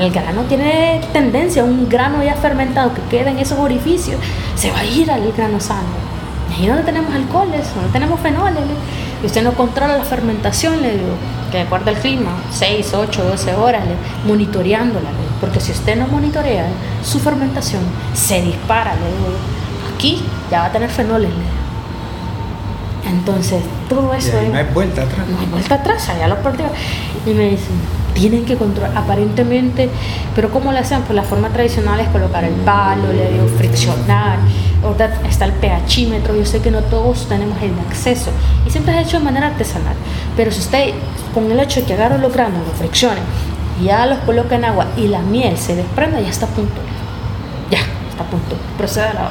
el, 0.00 0.10
grano 0.12 0.42
tiene 0.42 1.00
tendencia, 1.12 1.64
un 1.64 1.88
grano 1.88 2.22
ya 2.22 2.34
fermentado 2.34 2.94
que 2.94 3.02
queda 3.02 3.30
en 3.30 3.38
esos 3.38 3.58
orificios, 3.58 4.20
se 4.54 4.70
va 4.70 4.80
a 4.80 4.84
ir 4.84 5.10
al 5.10 5.30
grano 5.32 5.60
sano. 5.60 5.88
Y 6.50 6.62
ahí 6.62 6.68
donde 6.68 6.82
tenemos 6.84 7.14
alcoholes, 7.14 7.74
donde 7.74 7.90
tenemos 7.92 8.20
fenoles, 8.20 8.62
y 9.22 9.26
usted 9.26 9.42
no 9.42 9.52
controla 9.52 9.98
la 9.98 10.04
fermentación, 10.04 10.80
le 10.82 10.92
digo, 10.92 11.14
que 11.50 11.58
de 11.58 11.62
acuerdo 11.64 11.90
al 11.90 11.96
clima, 11.96 12.30
6, 12.52 12.94
8, 12.94 13.24
12 13.24 13.54
horas, 13.54 13.82
monitoreándola, 14.26 15.10
porque 15.40 15.60
si 15.60 15.72
usted 15.72 15.96
no 15.96 16.06
monitorea 16.06 16.66
su 17.04 17.18
fermentación, 17.18 17.82
se 18.14 18.40
dispara, 18.42 18.94
le 18.94 19.00
digo, 19.00 19.36
aquí 19.94 20.22
ya 20.50 20.60
va 20.60 20.66
a 20.66 20.72
tener 20.72 20.90
fenoles, 20.90 21.30
Entonces, 23.08 23.62
todo 23.88 24.14
eso. 24.14 24.40
no 24.50 24.56
hay 24.56 24.66
vuelta 24.72 25.02
atrás. 25.02 25.26
No 25.28 25.40
hay 25.40 25.46
vuelta 25.46 25.74
atrás, 25.74 26.06
ya 26.18 26.28
lo 26.28 26.36
perdió. 26.36 26.66
Y 27.26 27.30
me 27.30 27.50
dicen, 27.50 27.74
tienen 28.14 28.44
que 28.44 28.56
controlar, 28.56 28.96
aparentemente, 28.96 29.88
pero 30.34 30.50
¿cómo 30.50 30.72
lo 30.72 30.78
hacen? 30.78 31.02
Pues 31.02 31.16
la 31.16 31.22
forma 31.22 31.48
tradicional 31.48 31.98
es 32.00 32.08
colocar 32.08 32.44
el 32.44 32.54
palo, 32.54 33.12
le 33.12 33.32
digo 33.32 33.46
friccionar, 33.58 34.38
ahorita 34.82 35.20
está 35.28 35.44
el 35.44 35.52
pHímetro, 35.52 36.34
yo 36.34 36.44
sé 36.44 36.60
que 36.60 36.70
no 36.70 36.80
todos 36.80 37.28
tenemos 37.28 37.60
el 37.62 37.72
acceso 37.88 38.30
y 38.66 38.70
siempre 38.70 38.98
es 38.98 39.06
hecho 39.06 39.18
de 39.18 39.24
manera 39.24 39.48
artesanal, 39.48 39.94
pero 40.36 40.50
si 40.50 40.60
usted 40.60 40.94
con 41.34 41.50
el 41.50 41.60
hecho 41.60 41.80
de 41.80 41.86
que 41.86 41.94
agarre 41.94 42.18
los 42.18 42.32
granos, 42.32 42.66
los 42.66 42.76
friccione, 42.76 43.20
ya 43.82 44.06
los 44.06 44.18
coloca 44.20 44.56
en 44.56 44.64
agua 44.64 44.86
y 44.96 45.08
la 45.08 45.20
miel 45.20 45.56
se 45.56 45.76
desprenda, 45.76 46.20
ya 46.20 46.28
está 46.28 46.46
a 46.46 46.50
punto, 46.50 46.80
ya 47.70 47.78
está 48.10 48.24
a 48.24 48.26
punto, 48.26 48.56
procede 48.76 49.06
a 49.06 49.14
lavar. 49.14 49.30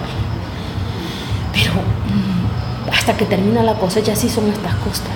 Pero 1.54 1.74
mm, 1.74 2.94
hasta 2.94 3.18
que 3.18 3.26
termina 3.26 3.64
la 3.64 3.74
cosecha 3.76 4.16
sí 4.16 4.30
son 4.30 4.48
estas 4.50 4.74
costas. 4.76 5.12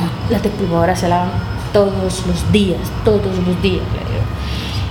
No, 0.00 0.32
las 0.32 0.42
despulpadoras 0.42 1.00
se 1.00 1.08
lavan 1.08 1.30
todos 1.72 2.24
los 2.26 2.52
días, 2.52 2.80
todos 3.04 3.36
los 3.46 3.62
días. 3.62 3.82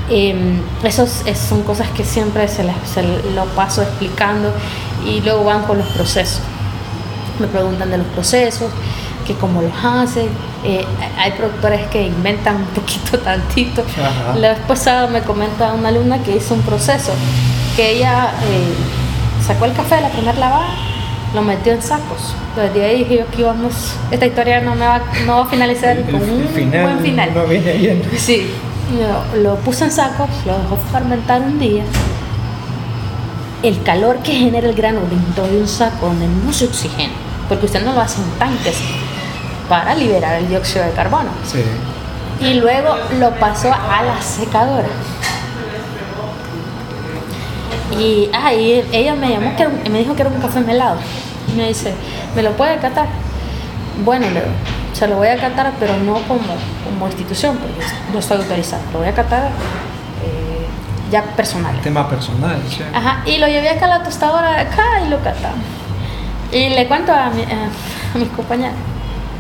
Eh, 0.09 0.35
esos, 0.83 1.23
son 1.47 1.63
cosas 1.63 1.89
que 1.89 2.03
siempre 2.03 2.47
se, 2.47 2.63
lo 2.63 3.45
paso 3.55 3.81
explicando 3.81 4.51
y 5.05 5.21
luego 5.21 5.45
van 5.45 5.63
con 5.63 5.77
los 5.77 5.87
procesos. 5.87 6.41
Me 7.39 7.47
preguntan 7.47 7.89
de 7.89 7.97
los 7.97 8.07
procesos, 8.07 8.69
que 9.25 9.33
cómo 9.35 9.61
los 9.61 9.73
hacen. 9.83 10.27
Eh, 10.63 10.85
hay 11.17 11.31
productores 11.31 11.87
que 11.87 12.05
inventan 12.07 12.57
un 12.57 12.65
poquito, 12.67 13.17
tantito. 13.23 13.83
La 14.35 14.49
vez 14.49 14.59
pasada 14.67 15.07
me 15.07 15.21
comenta 15.21 15.73
una 15.73 15.89
alumna 15.89 16.21
que 16.21 16.35
hizo 16.35 16.53
un 16.53 16.61
proceso, 16.61 17.13
que 17.75 17.91
ella 17.91 18.31
eh, 18.43 19.43
sacó 19.45 19.65
el 19.65 19.73
café 19.73 19.95
de 19.95 20.01
la 20.01 20.09
primera 20.09 20.37
lavada 20.37 20.67
lo 21.33 21.41
metió 21.41 21.73
en 21.73 21.81
sacos. 21.81 22.35
Desde 22.55 22.85
ahí 22.85 22.99
dije 22.99 23.17
yo 23.17 23.27
que 23.27 23.41
íbamos, 23.41 23.95
esta 24.11 24.25
historia 24.25 24.61
no, 24.61 24.75
me 24.75 24.85
va, 24.85 25.01
no 25.25 25.37
va 25.37 25.43
a 25.43 25.47
finalizar 25.47 25.99
con 26.03 26.21
un 26.21 26.47
buen 26.71 26.99
final. 26.99 27.33
No 27.33 27.45
viene 27.45 27.73
bien. 27.73 28.03
Sí, 28.15 28.51
lo, 28.91 29.41
lo 29.41 29.55
puse 29.57 29.85
en 29.85 29.91
saco, 29.91 30.27
lo 30.45 30.57
dejó 30.57 30.77
fermentar 30.91 31.41
un 31.41 31.59
día. 31.59 31.83
El 33.61 33.81
calor 33.83 34.17
que 34.17 34.33
genera 34.33 34.67
el 34.67 34.75
grano 34.75 34.99
dentro 35.09 35.47
de 35.47 35.61
un 35.61 35.67
saco 35.67 36.07
donde 36.07 36.27
no 36.27 36.51
se 36.51 36.65
oxigena, 36.65 37.13
porque 37.47 37.65
usted 37.65 37.83
no 37.85 37.93
lo 37.93 38.01
hace 38.01 38.21
en 38.21 38.29
tanques 38.31 38.77
para 39.69 39.95
liberar 39.95 40.35
el 40.35 40.49
dióxido 40.49 40.85
de 40.85 40.91
carbono. 40.91 41.29
Sí. 41.45 41.63
Y 42.41 42.55
luego 42.55 42.95
lo 43.19 43.31
pasó 43.35 43.71
a 43.73 44.03
la 44.03 44.21
secadora. 44.21 44.87
Y, 47.97 48.29
ah, 48.33 48.53
y 48.53 48.83
ella 48.91 49.15
me 49.15 49.29
llamó 49.29 49.55
que 49.55 49.63
era 49.63 49.71
me 49.89 49.99
dijo 49.99 50.15
que 50.15 50.23
era 50.23 50.31
un 50.31 50.41
café 50.41 50.59
melado. 50.61 50.97
Y 51.47 51.55
me 51.55 51.67
dice, 51.67 51.93
¿me 52.35 52.41
lo 52.41 52.51
puede 52.51 52.77
catar? 52.77 53.07
Bueno, 54.03 54.25
le 54.31 54.41
lo 55.07 55.17
voy 55.17 55.27
a 55.27 55.37
catar, 55.37 55.71
pero 55.79 55.97
no 55.97 56.13
como, 56.27 56.41
como 56.83 57.07
institución, 57.07 57.57
porque 57.57 57.81
no 58.11 58.19
estoy 58.19 58.37
autorizada. 58.37 58.81
Lo 58.91 58.99
voy 58.99 59.07
a 59.07 59.13
catar 59.13 59.43
eh, 60.23 60.67
ya 61.11 61.23
personal. 61.23 61.79
Tema 61.81 62.07
personal, 62.09 62.61
sí. 62.69 62.81
Ajá, 62.93 63.21
y 63.25 63.37
lo 63.37 63.47
llevé 63.47 63.69
acá 63.69 63.85
a 63.85 63.99
la 63.99 64.03
tostadora 64.03 64.51
de 64.51 64.59
acá 64.61 64.83
y 65.05 65.09
lo 65.09 65.17
catamos. 65.23 65.59
Y 66.51 66.69
le 66.69 66.87
cuento 66.87 67.11
a, 67.11 67.29
mi- 67.29 67.43
a- 67.43 68.15
a 68.15 68.17
mis 68.17 68.29
compañeros, 68.29 68.75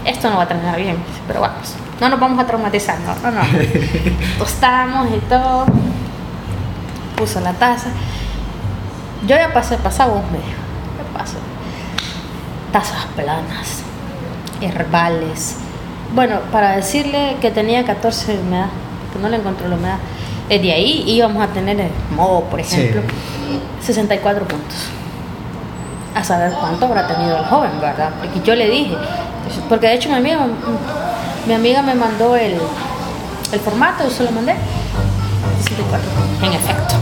esto 0.05 0.29
no 0.29 0.37
va 0.37 0.43
a 0.43 0.47
terminar 0.47 0.75
bien, 0.77 0.97
pero 1.27 1.41
vamos, 1.41 1.75
no 2.01 2.09
nos 2.09 2.19
vamos 2.19 2.39
a 2.39 2.45
traumatizar, 2.47 2.97
no, 3.01 3.13
no, 3.15 3.31
no. 3.31 3.41
Tostamos 4.39 5.07
y 5.15 5.19
todo, 5.29 5.65
puso 7.15 7.39
la 7.39 7.53
taza. 7.53 7.89
Yo 9.27 9.35
ya 9.37 9.53
pasé, 9.53 9.77
pasaba 9.77 10.13
un 10.13 10.25
medio, 10.31 10.43
ya 10.43 11.17
pasó. 11.17 11.37
Tazas 12.71 13.05
planas, 13.15 13.82
herbales. 14.63 15.55
Bueno, 16.13 16.39
para 16.51 16.75
decirle 16.75 17.37
que 17.41 17.51
tenía 17.51 17.83
14 17.85 18.33
de 18.37 18.39
humedad, 18.41 18.67
que 19.11 19.19
no 19.19 19.29
le 19.29 19.37
encontró 19.37 19.67
la 19.67 19.75
humedad. 19.75 19.97
Eh, 20.49 20.59
De 20.59 20.71
ahí 20.73 21.03
íbamos 21.07 21.43
a 21.43 21.47
tener 21.47 21.79
el 21.79 21.89
moho, 22.15 22.43
por 22.45 22.63
Sí. 22.63 22.75
ejemplo, 22.81 23.01
64 23.81 24.45
puntos. 24.47 24.75
A 26.15 26.23
saber 26.23 26.51
cuánto 26.59 26.85
habrá 26.85 27.07
tenido 27.07 27.37
el 27.37 27.45
joven, 27.45 27.71
¿verdad? 27.81 28.11
Porque 28.21 28.39
yo 28.45 28.53
le 28.55 28.69
dije, 28.69 28.95
porque 29.67 29.87
de 29.87 29.93
hecho 29.95 30.09
mi 30.09 30.15
amiga, 30.15 30.39
mi 31.47 31.53
amiga 31.53 31.81
me 31.81 31.95
mandó 31.95 32.35
el, 32.35 32.55
el 33.51 33.59
formato, 33.59 34.03
yo 34.03 34.09
se 34.11 34.23
lo 34.23 34.31
mandé. 34.31 34.53
64, 35.63 36.09
en 36.43 36.53
efecto. 36.53 36.95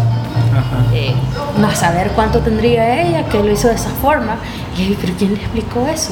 Eh, 0.93 1.14
no 1.57 1.68
a 1.68 1.76
saber 1.76 2.12
cuánto 2.12 2.39
tendría 2.39 3.01
ella, 3.01 3.26
que 3.26 3.38
lo 3.39 3.51
hizo 3.51 3.68
de 3.68 3.76
esa 3.76 3.89
forma. 4.01 4.38
Y 4.78 4.84
dije, 4.84 4.97
¿pero 5.01 5.14
quién 5.18 5.34
le 5.34 5.39
explicó 5.41 5.86
eso? 5.88 6.12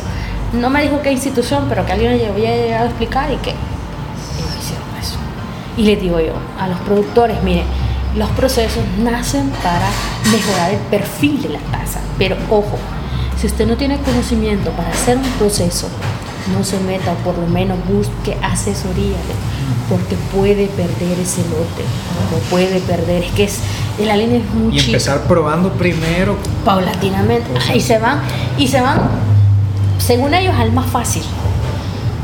No 0.54 0.70
me 0.70 0.82
dijo 0.82 1.02
qué 1.02 1.12
institución, 1.12 1.66
pero 1.70 1.86
que 1.86 1.91
alguien 1.93 2.18
le 2.18 2.28
había 2.28 2.56
llegado 2.56 2.86
a 2.86 2.88
explicar 2.88 3.32
y 3.32 3.36
que 3.38 3.52
ellos 3.52 4.52
hicieron 4.60 4.88
eso. 5.00 5.18
Y 5.78 5.84
les 5.84 6.02
digo 6.02 6.20
yo, 6.20 6.34
a 6.60 6.68
los 6.68 6.80
productores, 6.82 7.41
miren, 7.43 7.66
los 8.16 8.30
procesos 8.32 8.84
nacen 9.00 9.50
para 9.64 9.88
mejorar 10.32 10.72
el 10.72 10.80
perfil 10.89 11.41
de 11.43 11.50
la 11.50 11.60
taza. 11.72 12.00
Pero 12.18 12.36
ojo, 12.50 12.78
si 13.39 13.45
usted 13.47 13.68
no 13.68 13.78
tiene 13.78 13.97
conocimiento 14.00 14.72
para 14.72 14.89
hacer 14.89 15.18
un 15.18 15.30
proceso, 15.38 15.88
no 16.58 16.64
se 16.64 16.80
meta 16.80 17.12
o 17.12 17.16
por 17.18 17.38
lo 17.38 17.45
menos 17.45 17.78
busque 17.88 18.36
asesoría, 18.41 19.18
porque 19.88 20.16
puede 20.36 20.66
perder 20.68 21.20
ese 21.22 21.41
lote, 21.43 21.84
lo 22.32 22.38
puede 22.50 22.80
perder. 22.80 23.24
Es 23.24 23.32
que 23.34 23.43
es, 23.43 23.60
la 24.04 24.18
línea 24.18 24.39
es 24.39 24.54
muy 24.54 24.74
Y 24.74 24.78
chica 24.80 24.88
empezar 24.88 25.22
probando 25.28 25.72
primero. 25.74 26.36
paulatinamente 26.66 27.47
y 27.76 27.80
se 27.82 28.00
van 28.00 28.22
y 28.58 28.68
se 28.68 28.82
van 28.82 29.28
según 30.00 30.34
ellos 30.34 30.56
al 30.58 30.72
más 30.72 30.88
fácil 30.88 31.24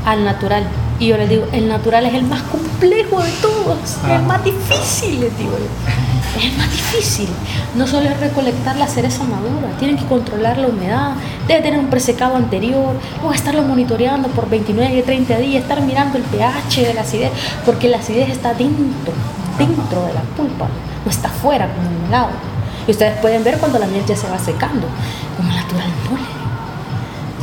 al 0.05 0.23
natural 0.23 0.63
y 0.99 1.07
yo 1.07 1.17
les 1.17 1.30
digo 1.30 1.45
el 1.51 1.67
natural 1.67 2.05
es 2.05 2.13
el 2.13 2.23
más 2.23 2.41
complejo 2.43 3.21
de 3.21 3.32
todos 3.41 3.78
es 3.84 3.97
Ajá. 4.03 4.15
el 4.15 4.23
más 4.23 4.43
difícil 4.43 5.19
les 5.19 5.38
digo 5.38 5.51
yo. 5.51 6.39
es 6.39 6.51
el 6.51 6.57
más 6.57 6.71
difícil 6.71 7.30
no 7.76 7.86
solo 7.86 8.09
es 8.09 8.19
recolectar 8.19 8.76
la 8.78 8.88
cereza 8.88 9.23
madura 9.23 9.67
tienen 9.78 9.97
que 9.97 10.05
controlar 10.05 10.57
la 10.57 10.67
humedad 10.67 11.11
debe 11.47 11.61
tener 11.61 11.80
un 11.80 11.88
presecado 11.89 12.36
anterior 12.36 12.95
luego 13.17 13.34
estarlo 13.34 13.61
monitoreando 13.63 14.30
por 14.30 14.49
29 14.49 15.01
30 15.03 15.38
días 15.38 15.63
estar 15.63 15.82
mirando 15.82 16.17
el 16.17 16.23
pH 16.23 16.88
de 16.88 16.93
la 16.93 17.01
acidez 17.01 17.32
porque 17.65 17.89
la 17.89 17.97
acidez 17.97 18.30
está 18.30 18.53
dentro 18.53 19.13
dentro 19.57 20.05
de 20.05 20.13
la 20.13 20.21
pulpa 20.38 20.67
no 21.03 21.11
está 21.11 21.30
fuera 21.30 21.67
como 21.73 21.89
en 21.89 21.95
el 21.97 22.07
helado 22.07 22.55
y 22.88 22.91
ustedes 22.91 23.17
pueden 23.19 23.43
ver 23.43 23.57
cuando 23.57 23.80
la 23.80 23.88
miel 23.88 24.05
ya 24.05 24.15
se 24.15 24.30
va 24.30 24.38
secando, 24.38 24.88
como 25.38 25.49
natural 25.49 25.88
no 26.11 26.34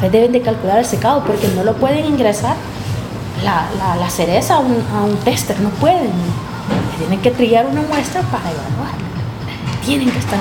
Ustedes 0.03 0.13
deben 0.15 0.33
de 0.33 0.43
calcular 0.43 0.79
el 0.79 0.85
secado 0.85 1.23
porque 1.23 1.47
no 1.55 1.63
lo 1.63 1.75
pueden 1.75 2.05
ingresar 2.05 2.57
la, 3.45 3.67
la, 3.79 3.95
la 3.95 4.11
cereza 4.11 4.57
a 4.57 4.59
un, 4.59 4.85
a 4.93 5.05
un 5.05 5.17
tester, 5.19 5.61
no 5.61 5.69
pueden. 5.71 6.11
Tienen 6.99 7.21
que 7.21 7.31
trillar 7.31 7.67
una 7.67 7.83
muestra 7.83 8.21
para 8.23 8.51
evaluarla. 8.51 8.99
Tienen 9.87 10.11
que 10.11 10.19
estar. 10.19 10.41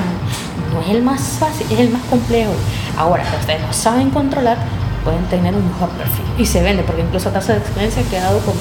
No 0.74 0.82
es 0.82 0.90
el 0.90 1.04
más 1.04 1.22
fácil, 1.38 1.68
es 1.70 1.80
el 1.80 1.92
más 1.92 2.02
complejo. 2.10 2.54
Ahora, 2.98 3.24
si 3.24 3.36
ustedes 3.36 3.62
lo 3.62 3.72
saben 3.72 4.10
controlar, 4.10 4.58
pueden 5.04 5.24
tener 5.26 5.54
un 5.54 5.68
mejor 5.68 5.90
perfil. 5.90 6.26
Y 6.40 6.46
se 6.48 6.64
vende, 6.64 6.82
porque 6.82 7.04
incluso 7.04 7.30
tasa 7.30 7.54
de 7.54 7.60
experiencia 7.60 8.02
ha 8.02 8.10
quedado 8.10 8.40
con, 8.40 8.56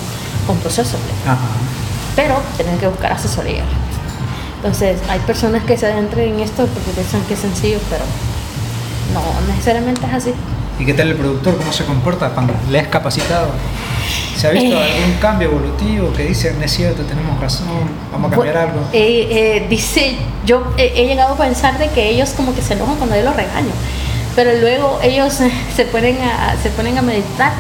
con 0.47 0.59
procesos. 0.59 1.01
Ajá. 1.25 1.39
Pero 2.15 2.43
tienen 2.57 2.77
que 2.77 2.89
buscar 2.89 3.13
asesoría. 3.13 3.63
Entonces, 4.57 5.01
hay 5.09 5.21
personas 5.21 5.65
que 5.65 5.79
se 5.79 5.87
adentran 5.87 6.27
en 6.27 6.41
esto 6.41 6.67
porque 6.67 6.91
piensan 6.91 7.23
que 7.23 7.33
es 7.33 7.41
sencillo, 7.41 7.79
pero 7.89 8.05
no 9.15 9.23
necesariamente 9.51 10.05
es 10.05 10.13
así. 10.13 10.35
¿Y 10.81 10.85
qué 10.87 10.95
tal 10.95 11.09
el 11.11 11.17
productor? 11.17 11.57
¿Cómo 11.59 11.73
se 11.73 11.85
comporta 11.85 12.31
cuando 12.31 12.55
le 12.71 12.81
has 12.81 12.89
capacitado? 12.89 13.49
¿Se 14.37 14.47
ha 14.49 14.51
visto 14.51 14.75
Eh. 14.83 14.93
algún 14.95 15.19
cambio 15.21 15.49
evolutivo 15.49 16.11
que 16.15 16.25
dicen, 16.25 16.61
es 16.63 16.73
cierto, 16.73 17.03
tenemos 17.03 17.39
razón, 17.39 17.67
vamos 18.11 18.33
a 18.33 18.35
cambiar 18.35 18.57
algo? 18.57 18.81
eh, 18.93 19.29
eh, 19.31 19.67
dice, 19.69 20.17
yo 20.47 20.63
he, 20.79 21.07
llegado 21.07 21.35
a 21.35 21.37
pensar 21.37 21.77
de 21.79 21.89
que 21.91 22.09
ellos 22.09 22.31
como 22.31 22.55
que 22.55 22.63
se 22.63 22.73
enojan 22.73 22.97
cuando 22.97 23.15
yo 23.17 23.23
los 23.23 23.37
regaño, 23.37 23.71
pero 24.35 24.53
luego 24.59 24.99
ellos 25.03 25.35
se 25.77 25.85
ponen 25.85 26.17
a, 26.23 26.57
se 26.63 26.71
ponen 26.71 26.97
a 26.97 27.03
meditar 27.03 27.53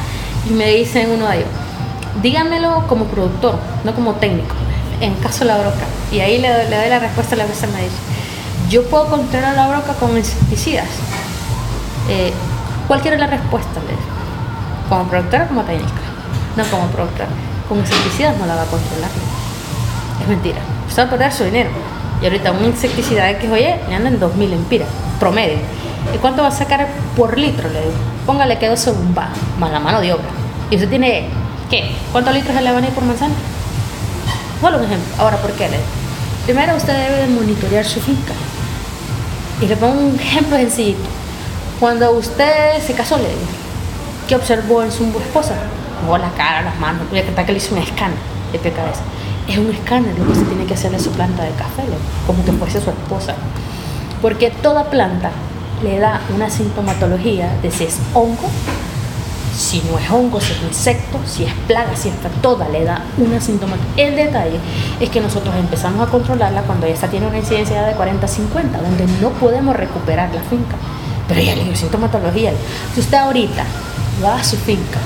y 0.48 0.54
me 0.54 0.70
dicen 0.70 1.10
uno 1.10 1.28
de 1.28 1.36
ellos, 1.38 1.48
díganmelo 2.22 2.86
como 2.88 3.04
productor, 3.04 3.56
no 3.84 3.94
como 3.94 4.14
técnico, 4.14 4.54
en 5.02 5.12
caso 5.16 5.40
de 5.40 5.46
la 5.46 5.58
broca. 5.58 5.84
Y 6.10 6.20
ahí 6.20 6.38
le, 6.38 6.48
doy- 6.48 6.70
le 6.70 6.76
doy 6.76 6.88
la 6.88 6.98
respuesta 7.00 7.34
a 7.34 7.38
la 7.38 7.44
que 7.44 7.52
usted 7.52 7.68
me 7.68 7.82
dice. 7.82 7.96
Yo 8.70 8.84
puedo 8.84 9.06
controlar 9.10 9.54
la 9.54 9.68
broca 9.68 9.92
con 9.94 10.16
insecticidas. 10.16 10.86
¿Cuál 12.90 13.02
quiere 13.02 13.18
la 13.18 13.28
respuesta? 13.28 13.78
Le. 13.86 13.94
¿Como 14.88 15.08
productora 15.08 15.44
o 15.44 15.46
como 15.46 15.62
técnica? 15.62 16.02
No 16.56 16.64
como 16.64 16.88
productora. 16.88 17.28
Con 17.68 17.78
insecticidas 17.78 18.36
no 18.36 18.46
la 18.46 18.56
va 18.56 18.62
a 18.62 18.66
controlar. 18.66 19.10
Es 20.20 20.26
mentira. 20.26 20.58
Usted 20.88 21.04
va 21.04 21.06
a 21.06 21.10
perder 21.10 21.32
su 21.32 21.44
dinero. 21.44 21.70
Y 22.20 22.24
ahorita 22.24 22.50
un 22.50 22.64
insecticida 22.64 23.30
X 23.30 23.48
oye 23.48 23.78
le 23.88 23.94
andan 23.94 24.18
2.000 24.18 24.54
empiras, 24.54 24.88
promedio. 25.20 25.58
¿Y 26.12 26.18
cuánto 26.18 26.42
va 26.42 26.48
a 26.48 26.50
sacar 26.50 26.88
por 27.16 27.38
litro? 27.38 27.68
Le 27.68 27.78
digo. 27.78 27.92
Póngale 28.26 28.58
que 28.58 28.66
12 28.66 28.90
bomba, 28.90 29.28
más 29.60 29.70
la 29.70 29.78
mano 29.78 30.00
de 30.00 30.12
obra. 30.12 30.26
Y 30.68 30.74
usted 30.74 30.88
tiene, 30.88 31.28
¿qué? 31.70 31.94
¿Cuántos 32.10 32.34
litros 32.34 32.60
le 32.60 32.72
van 32.72 32.84
por 32.86 33.04
manzana? 33.04 33.34
Solo 34.60 34.78
un 34.78 34.84
ejemplo. 34.86 35.14
Ahora, 35.22 35.36
¿por 35.36 35.52
qué? 35.52 35.68
Le. 35.68 35.78
Primero 36.44 36.74
usted 36.74 36.92
debe 36.92 37.22
de 37.22 37.28
monitorear 37.28 37.84
su 37.84 38.00
finca. 38.00 38.32
Y 39.60 39.66
le 39.66 39.76
pongo 39.76 40.00
un 40.00 40.18
ejemplo 40.18 40.56
sencillito. 40.56 41.19
Cuando 41.80 42.10
usted 42.12 42.78
se 42.86 42.92
casó, 42.92 43.16
le 43.16 43.22
digo, 43.22 43.40
¿qué 44.28 44.36
observó 44.36 44.82
en 44.82 44.92
su 44.92 45.02
esposa? 45.18 45.54
O 46.06 46.18
la 46.18 46.28
cara, 46.32 46.60
las 46.60 46.78
manos, 46.78 47.04
contar 47.08 47.46
que 47.46 47.52
le 47.52 47.56
hizo 47.58 47.74
un 47.74 47.80
escáner 47.80 48.18
de 48.52 48.58
pie 48.58 48.70
cabeza. 48.70 49.00
Es 49.48 49.56
un 49.56 49.70
escáner 49.70 50.16
lo 50.18 50.28
que 50.28 50.34
se 50.34 50.44
tiene 50.44 50.66
que 50.66 50.74
hacerle 50.74 50.98
a 50.98 51.00
su 51.00 51.10
planta 51.10 51.42
de 51.42 51.52
café, 51.52 51.84
le 51.84 51.96
como 52.26 52.44
que 52.44 52.52
fuese 52.52 52.82
su 52.82 52.90
esposa. 52.90 53.34
Porque 54.20 54.50
toda 54.50 54.90
planta 54.90 55.30
le 55.82 55.98
da 55.98 56.20
una 56.34 56.50
sintomatología 56.50 57.50
de 57.62 57.70
si 57.70 57.84
es 57.84 57.96
hongo, 58.12 58.50
si 59.56 59.82
no 59.90 59.98
es 59.98 60.10
hongo, 60.10 60.38
si 60.38 60.52
es 60.52 60.62
insecto, 60.62 61.18
si 61.24 61.44
es 61.44 61.54
plaga, 61.66 61.96
si 61.96 62.10
es 62.10 62.14
toda 62.42 62.68
le 62.68 62.84
da 62.84 63.04
una 63.16 63.40
sintomatología. 63.40 64.06
El 64.06 64.16
detalle 64.16 64.60
es 65.00 65.08
que 65.08 65.22
nosotros 65.22 65.54
empezamos 65.56 66.06
a 66.06 66.10
controlarla 66.10 66.60
cuando 66.60 66.86
esta 66.86 67.08
tiene 67.08 67.26
una 67.26 67.38
incidencia 67.38 67.82
de 67.84 67.94
40 67.94 68.28
50, 68.28 68.82
donde 68.82 69.06
no 69.22 69.30
podemos 69.30 69.74
recuperar 69.74 70.28
la 70.34 70.42
finca. 70.42 70.76
Pero 71.30 71.40
ya 71.40 71.54
le 71.54 71.62
digo, 71.62 71.76
sintomatología. 71.76 72.52
Si 72.92 73.00
usted 73.00 73.16
ahorita 73.16 73.64
va 74.22 74.36
a 74.36 74.44
su 74.44 74.56
finca 74.56 74.98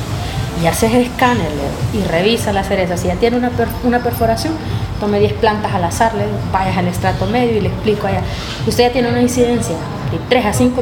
y 0.63 0.67
hace 0.67 0.87
el 0.87 1.03
escáner 1.03 1.51
y 1.93 2.03
revisa 2.09 2.51
la 2.53 2.65
cereza, 2.65 2.97
si 2.97 3.09
ya 3.09 3.17
tiene 3.17 3.37
una, 3.37 3.51
una 3.85 4.03
perforación, 4.03 4.55
tome 4.99 5.21
10 5.21 5.35
plantas 5.35 5.75
al 5.75 5.85
azar, 5.85 6.15
le 6.15 6.25
vayas 6.51 6.79
al 6.79 6.89
estrato 6.89 7.27
medio 7.27 7.59
y 7.59 7.61
le 7.61 7.69
explico 7.69 8.07
allá. 8.07 8.23
Usted 8.67 8.85
ya 8.85 8.93
tiene 8.93 9.09
una 9.09 9.21
incidencia 9.21 9.77
de 10.11 10.19
3 10.31 10.47
a 10.47 10.53
5%, 10.53 10.73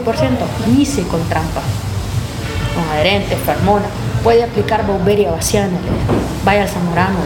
inicie 0.69 1.03
con 1.09 1.21
trampa 1.29 1.61
con 2.75 2.89
adherentes, 2.89 3.39
fermona, 3.45 3.87
puede 4.23 4.45
aplicar 4.45 4.85
le 4.87 5.15
digo. 5.15 5.37
vaya 6.45 6.63
al 6.63 6.69
zamorano, 6.69 7.19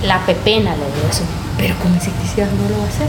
le 0.00 0.06
la 0.06 0.18
pepena, 0.26 0.72
le 0.76 0.84
digo 0.94 1.08
eso, 1.10 1.22
pero 1.56 1.74
con 1.76 1.92
insecticidas 1.94 2.50
no 2.52 2.68
lo 2.68 2.78
va 2.78 2.84
a 2.84 2.88
hacer. 2.88 3.08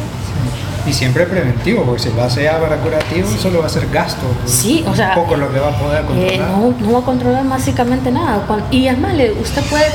Y 0.90 0.94
siempre 0.94 1.26
preventivo, 1.28 1.84
porque 1.84 2.02
si 2.02 2.14
lo 2.14 2.24
hace 2.24 2.44
ya 2.44 2.60
para 2.60 2.78
curativo, 2.78 3.30
solo 3.40 3.60
va 3.60 3.68
a 3.68 3.70
ser 3.70 3.88
gasto. 3.92 4.26
Sí, 4.46 4.84
o 4.88 4.96
sea, 4.96 5.14
poco 5.14 5.36
lo 5.36 5.52
que 5.54 5.60
va 5.60 5.68
a 5.70 5.78
poder 5.78 6.02
Eh, 6.02 6.38
controlar. 6.40 6.50
no, 6.50 6.74
no 6.88 6.92
va 6.94 7.00
a 7.00 7.04
controlar 7.04 7.48
básicamente 7.48 8.12
nada. 8.12 8.42
Y 8.72 8.88
es 8.88 8.98
más, 8.98 9.14
usted 9.40 9.62
puede 9.70 9.86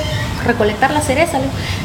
recolectar 0.47 0.92
la 0.92 1.01
cereza, 1.01 1.38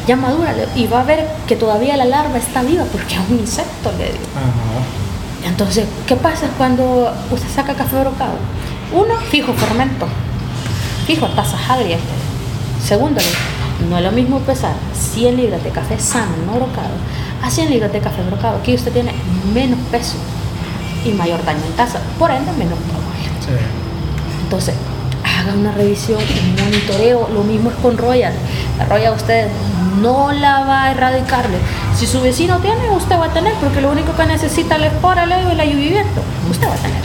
ya 0.06 0.14
madura, 0.16 0.54
y 0.76 0.86
va 0.86 1.00
a 1.00 1.04
ver 1.04 1.26
que 1.48 1.56
todavía 1.56 1.96
la 1.96 2.04
larva 2.04 2.38
está 2.38 2.62
viva 2.62 2.84
porque 2.92 3.14
es 3.14 3.20
un 3.30 3.38
insecto, 3.40 3.90
le 3.98 4.04
digo. 4.04 4.24
Ajá. 4.36 5.48
Entonces, 5.48 5.86
¿qué 6.06 6.14
pasa 6.16 6.46
cuando 6.56 7.12
usted 7.32 7.48
saca 7.52 7.74
café 7.74 7.98
brocado? 8.00 8.34
Uno, 8.92 9.16
fijo 9.30 9.52
fermento, 9.54 10.06
fijo 11.06 11.26
tasas 11.28 11.68
agrias. 11.68 12.00
Segundo, 12.84 13.20
no 13.88 13.96
es 13.98 14.04
lo 14.04 14.12
mismo 14.12 14.38
pesar 14.40 14.74
100 15.14 15.36
libras 15.36 15.64
de 15.64 15.70
café 15.70 15.98
sano, 15.98 16.32
no 16.46 16.52
brocado, 16.52 16.90
a 17.42 17.50
100 17.50 17.70
libras 17.70 17.92
de 17.92 18.00
café 18.00 18.22
brocado. 18.22 18.58
Aquí 18.58 18.74
usted 18.74 18.92
tiene 18.92 19.12
menos 19.54 19.78
peso 19.90 20.16
y 21.04 21.10
mayor 21.12 21.44
daño 21.44 21.60
en 21.66 21.72
taza, 21.72 22.00
por 22.18 22.30
ende 22.30 22.52
menos. 22.52 22.78
Sí. 23.40 23.52
Entonces, 24.42 24.74
haga 25.24 25.54
una 25.54 25.72
revisión, 25.72 26.20
un 26.20 26.64
monitoreo, 26.64 27.28
lo 27.32 27.42
mismo 27.42 27.70
es 27.70 27.76
con 27.76 27.96
Royal. 27.96 28.32
La 28.78 28.84
Royal 28.86 29.14
usted 29.14 29.48
no 30.00 30.32
la 30.32 30.64
va 30.64 30.84
a 30.84 30.90
erradicarle. 30.92 31.58
Si 31.96 32.06
su 32.06 32.20
vecino 32.20 32.58
tiene, 32.58 32.90
usted 32.90 33.18
va 33.18 33.26
a 33.26 33.32
tener, 33.32 33.54
porque 33.54 33.80
lo 33.80 33.90
único 33.90 34.14
que 34.16 34.26
necesita 34.26 34.78
la 34.78 34.86
espora, 34.86 35.26
le 35.26 35.42
y 35.42 35.52
el 35.52 35.60
ayudamiento, 35.60 36.20
usted 36.50 36.68
va 36.68 36.74
a 36.74 36.76
tener. 36.76 37.02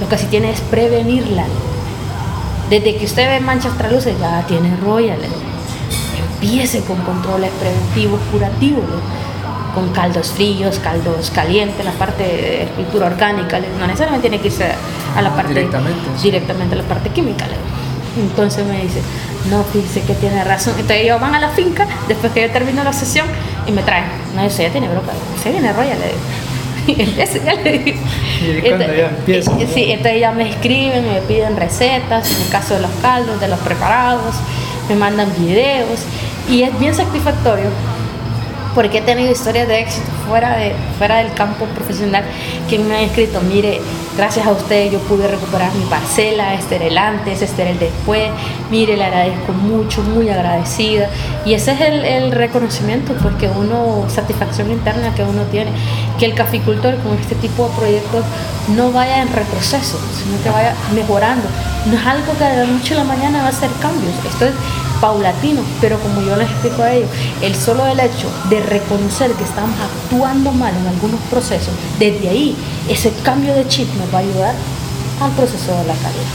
Lo 0.00 0.08
que 0.08 0.18
sí 0.18 0.26
tiene 0.26 0.50
es 0.50 0.60
prevenirla. 0.60 1.44
Desde 2.68 2.96
que 2.96 3.04
usted 3.04 3.28
ve 3.28 3.40
manchas 3.40 3.76
traluces, 3.76 4.18
ya 4.18 4.44
tiene 4.46 4.76
Royal. 4.76 5.18
Empiece 6.34 6.82
con 6.82 6.96
controles 7.02 7.50
preventivos, 7.60 8.20
curativos, 8.32 8.84
¿no? 8.84 9.19
Con 9.74 9.90
caldos 9.90 10.32
fríos, 10.32 10.78
caldos 10.78 11.30
calientes, 11.30 11.84
la 11.84 11.92
parte 11.92 12.22
de 12.22 12.62
escultura 12.64 13.06
orgánica, 13.06 13.58
¿no? 13.78 13.86
necesariamente 13.86 14.28
tiene 14.28 14.42
que 14.42 14.48
irse 14.48 14.66
a 15.16 15.22
la 15.22 15.34
parte 15.34 15.54
Directamente, 15.54 16.00
directamente 16.22 16.74
a 16.74 16.78
la 16.78 16.84
parte 16.84 17.10
química. 17.10 17.46
Entonces 18.16 18.66
me 18.66 18.82
dice, 18.82 19.00
no, 19.48 19.62
fíjese 19.64 20.02
que 20.02 20.14
tiene 20.14 20.42
razón. 20.44 20.74
Entonces 20.74 21.04
ellos 21.04 21.20
van 21.20 21.34
a 21.34 21.40
la 21.40 21.50
finca, 21.50 21.86
después 22.08 22.32
que 22.32 22.42
yo 22.42 22.50
termino 22.50 22.82
la 22.82 22.92
sesión, 22.92 23.26
y 23.66 23.72
me 23.72 23.82
traen. 23.82 24.04
No, 24.34 24.42
eso 24.42 24.62
ya 24.62 24.70
tiene 24.70 24.88
broca, 24.88 25.12
se 25.42 25.50
viene 25.50 25.72
roya, 25.72 25.94
le 25.94 26.06
digo. 26.06 26.18
Y 26.86 27.02
empieza, 27.02 27.38
ya 27.44 27.54
le 27.54 27.78
digo. 27.78 28.00
Y 28.40 28.60
cuando 28.62 28.86
ya 28.86 29.10
¿no? 29.10 29.72
Sí, 29.74 29.92
entonces 29.92 30.20
ya 30.20 30.32
me 30.32 30.48
escriben, 30.48 31.06
me 31.06 31.20
piden 31.20 31.56
recetas, 31.56 32.30
en 32.30 32.42
el 32.42 32.48
caso 32.48 32.74
de 32.74 32.80
los 32.80 32.90
caldos, 33.02 33.38
de 33.38 33.48
los 33.48 33.58
preparados, 33.60 34.34
me 34.88 34.96
mandan 34.96 35.30
videos, 35.38 36.00
y 36.48 36.62
es 36.62 36.76
bien 36.80 36.94
satisfactorio 36.94 37.66
porque 38.74 38.98
he 38.98 39.02
tenido 39.02 39.32
historias 39.32 39.68
de 39.68 39.80
éxito 39.80 40.19
fuera, 40.30 40.56
de, 40.56 40.72
fuera 40.96 41.16
del 41.16 41.32
campo 41.34 41.64
profesional 41.66 42.22
que 42.68 42.78
me 42.78 42.96
han 42.96 43.02
escrito, 43.02 43.40
mire, 43.40 43.80
gracias 44.16 44.46
a 44.46 44.52
usted 44.52 44.92
yo 44.92 45.00
pude 45.00 45.26
recuperar 45.26 45.74
mi 45.74 45.84
parcela, 45.86 46.54
este 46.54 46.76
era 46.76 46.84
el 46.86 46.96
antes, 46.96 47.42
este 47.42 47.62
era 47.62 47.72
el 47.72 47.80
después, 47.80 48.30
mire, 48.70 48.96
le 48.96 49.04
agradezco 49.04 49.52
mucho, 49.52 50.02
muy 50.02 50.28
agradecida. 50.28 51.08
Y 51.44 51.54
ese 51.54 51.72
es 51.72 51.80
el, 51.80 52.04
el 52.04 52.30
reconocimiento, 52.30 53.12
pues 53.14 53.34
que 53.34 53.48
uno, 53.48 54.04
satisfacción 54.08 54.70
interna 54.70 55.12
que 55.16 55.24
uno 55.24 55.42
tiene, 55.50 55.72
que 56.16 56.26
el 56.26 56.34
caficultor 56.34 56.96
con 56.98 57.18
este 57.18 57.34
tipo 57.34 57.68
de 57.68 57.74
proyectos 57.74 58.24
no 58.76 58.92
vaya 58.92 59.22
en 59.22 59.32
retroceso, 59.32 59.98
sino 60.16 60.40
que 60.44 60.50
vaya 60.50 60.74
mejorando. 60.94 61.48
No 61.86 61.96
es 61.98 62.06
algo 62.06 62.32
que 62.38 62.44
de 62.44 62.56
la 62.56 62.66
noche 62.66 62.94
a 62.94 62.98
la 62.98 63.04
mañana 63.04 63.40
va 63.40 63.46
a 63.46 63.50
hacer 63.50 63.70
cambios, 63.80 64.14
esto 64.28 64.46
es 64.46 64.52
paulatino, 65.00 65.62
pero 65.80 65.98
como 65.98 66.20
yo 66.20 66.36
les 66.36 66.48
explico 66.50 66.82
a 66.82 66.92
ellos, 66.92 67.08
el 67.42 67.54
solo 67.54 67.86
el 67.86 67.98
hecho 67.98 68.28
de 68.50 68.60
reconocer 68.60 69.32
que 69.32 69.44
estamos 69.44 69.74
actuando 69.80 70.19
mal 70.24 70.74
en 70.76 70.86
algunos 70.86 71.20
procesos, 71.30 71.74
desde 71.98 72.28
ahí 72.28 72.56
ese 72.88 73.12
cambio 73.22 73.54
de 73.54 73.66
chip 73.68 73.88
nos 73.96 74.12
va 74.12 74.18
a 74.18 74.20
ayudar 74.22 74.54
al 75.20 75.30
proceso 75.32 75.72
de 75.72 75.84
la 75.86 75.94
calidad. 75.94 76.30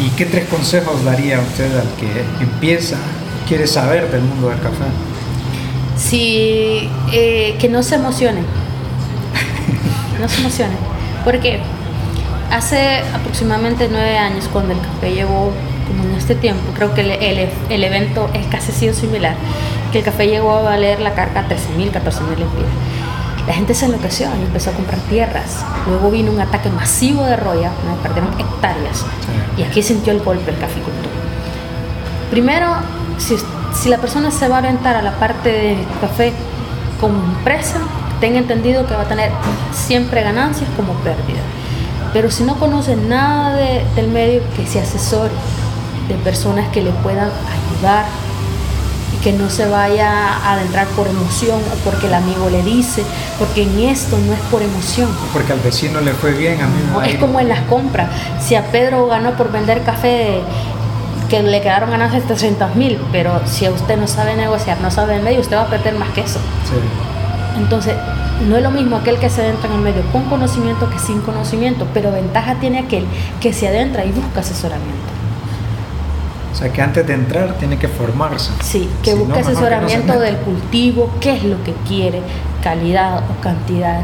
¿Y 0.00 0.08
qué 0.16 0.26
tres 0.26 0.48
consejos 0.48 1.04
daría 1.04 1.40
usted 1.40 1.72
al 1.78 1.88
que 1.98 2.24
empieza, 2.42 2.96
quiere 3.48 3.66
saber 3.66 4.10
del 4.10 4.22
mundo 4.22 4.48
del 4.48 4.58
café? 4.60 4.84
Si, 5.96 6.88
eh, 7.12 7.56
que 7.60 7.68
no 7.68 7.82
se 7.82 7.94
emocionen, 7.96 8.44
no 10.20 10.28
se 10.28 10.40
emocionen, 10.40 10.76
porque 11.24 11.60
hace 12.50 12.98
aproximadamente 13.14 13.88
nueve 13.90 14.18
años 14.18 14.48
cuando 14.52 14.72
el 14.72 14.80
café 14.80 15.12
llegó 15.14 15.52
como 15.86 16.04
en 16.04 16.14
este 16.16 16.34
tiempo, 16.34 16.62
creo 16.74 16.92
que 16.94 17.02
el, 17.02 17.10
el- 17.12 17.48
el 17.70 17.84
evento 17.84 18.28
es 18.34 18.46
casi 18.46 18.72
sido 18.72 18.92
similar, 18.94 19.36
el 19.98 20.04
café 20.04 20.26
llegó 20.26 20.52
a 20.54 20.62
valer 20.62 21.00
la 21.00 21.14
carga 21.14 21.46
13 21.46 21.70
mil, 21.76 21.90
14 21.90 22.20
mil 22.22 22.38
lempiras. 22.40 22.70
La 23.46 23.52
gente 23.52 23.74
se 23.74 23.84
enloqueció 23.86 24.28
y 24.40 24.42
empezó 24.44 24.70
a 24.70 24.72
comprar 24.72 24.98
tierras. 25.10 25.64
Luego 25.86 26.10
vino 26.10 26.32
un 26.32 26.40
ataque 26.40 26.70
masivo 26.70 27.24
de 27.24 27.36
roya, 27.36 27.70
¿no? 27.86 27.94
perdieron 28.02 28.30
hectáreas. 28.40 29.04
Y 29.58 29.62
aquí 29.62 29.82
sintió 29.82 30.12
el 30.12 30.20
golpe 30.20 30.50
el 30.50 30.58
caficultor. 30.58 31.12
Primero, 32.30 32.68
si, 33.18 33.88
la 33.90 33.98
persona 33.98 34.30
se 34.30 34.48
va 34.48 34.56
a 34.56 34.58
orientar 34.60 34.96
a 34.96 35.02
la 35.02 35.12
parte 35.12 35.50
de 35.50 35.76
café 36.00 36.32
como 37.00 37.22
empresa, 37.22 37.78
tenga 38.20 38.38
entendido 38.38 38.86
que 38.86 38.94
va 38.94 39.02
a 39.02 39.08
tener 39.08 39.30
siempre 39.72 40.22
ganancias 40.22 40.68
como 40.76 40.94
pérdida. 40.94 41.42
Pero 42.12 42.30
si 42.30 42.44
no 42.44 42.54
conoce 42.58 42.96
nada 42.96 43.54
de- 43.56 43.84
del 43.94 44.08
medio, 44.08 44.40
que 44.56 44.66
se 44.66 44.80
asesore 44.80 45.32
de 46.08 46.14
personas 46.16 46.68
que 46.68 46.80
le 46.82 46.90
puedan 46.90 47.28
ayudar 47.28 48.06
que 49.24 49.32
no 49.32 49.48
se 49.48 49.66
vaya 49.66 50.36
a 50.36 50.52
adentrar 50.52 50.86
por 50.88 51.08
emoción 51.08 51.58
o 51.72 51.76
porque 51.82 52.08
el 52.08 52.14
amigo 52.14 52.50
le 52.50 52.62
dice, 52.62 53.02
porque 53.38 53.62
en 53.62 53.80
esto 53.80 54.18
no 54.18 54.34
es 54.34 54.40
por 54.50 54.60
emoción. 54.60 55.08
Porque 55.32 55.54
al 55.54 55.60
vecino 55.60 56.02
le 56.02 56.12
fue 56.12 56.32
bien, 56.32 56.60
a 56.60 56.66
mí 56.66 56.74
No, 56.92 57.02
es 57.02 57.16
como 57.16 57.40
en 57.40 57.48
las 57.48 57.60
compras. 57.62 58.10
Si 58.38 58.54
a 58.54 58.70
Pedro 58.70 59.06
ganó 59.06 59.32
por 59.32 59.50
vender 59.50 59.82
café 59.82 60.40
que 61.30 61.42
le 61.42 61.62
quedaron 61.62 61.90
ganancias 61.90 62.22
de 62.22 62.28
300 62.28 62.76
mil, 62.76 63.00
pero 63.12 63.40
si 63.46 63.64
a 63.64 63.70
usted 63.70 63.96
no 63.96 64.06
sabe 64.06 64.36
negociar, 64.36 64.78
no 64.82 64.90
sabe 64.90 65.16
el 65.16 65.22
medio, 65.22 65.40
usted 65.40 65.56
va 65.56 65.62
a 65.62 65.68
perder 65.68 65.94
más 65.94 66.10
que 66.10 66.20
eso. 66.20 66.38
Sí. 66.68 66.76
Entonces, 67.56 67.94
no 68.46 68.58
es 68.58 68.62
lo 68.62 68.70
mismo 68.70 68.96
aquel 68.96 69.16
que 69.16 69.30
se 69.30 69.40
adentra 69.40 69.70
en 69.70 69.76
el 69.76 69.80
medio 69.80 70.02
con 70.12 70.24
conocimiento 70.24 70.90
que 70.90 70.98
sin 70.98 71.22
conocimiento, 71.22 71.86
pero 71.94 72.12
ventaja 72.12 72.56
tiene 72.56 72.80
aquel 72.80 73.06
que 73.40 73.54
se 73.54 73.68
adentra 73.68 74.04
y 74.04 74.12
busca 74.12 74.40
asesoramiento. 74.40 75.13
O 76.54 76.56
sea 76.56 76.72
que 76.72 76.80
antes 76.80 77.04
de 77.04 77.14
entrar 77.14 77.58
tiene 77.58 77.78
que 77.78 77.88
formarse. 77.88 78.52
Sí, 78.62 78.88
que 79.02 79.10
Si 79.10 79.18
no, 79.18 79.24
busque 79.24 79.40
que 79.40 79.44
no 79.44 79.50
asesoramiento 79.50 80.20
del 80.20 80.36
cultivo, 80.36 81.10
qué 81.20 81.36
es 81.36 81.42
lo 81.42 81.62
que 81.64 81.72
quiere, 81.88 82.20
calidad 82.62 83.24
o 83.28 83.42
cantidad, 83.42 84.02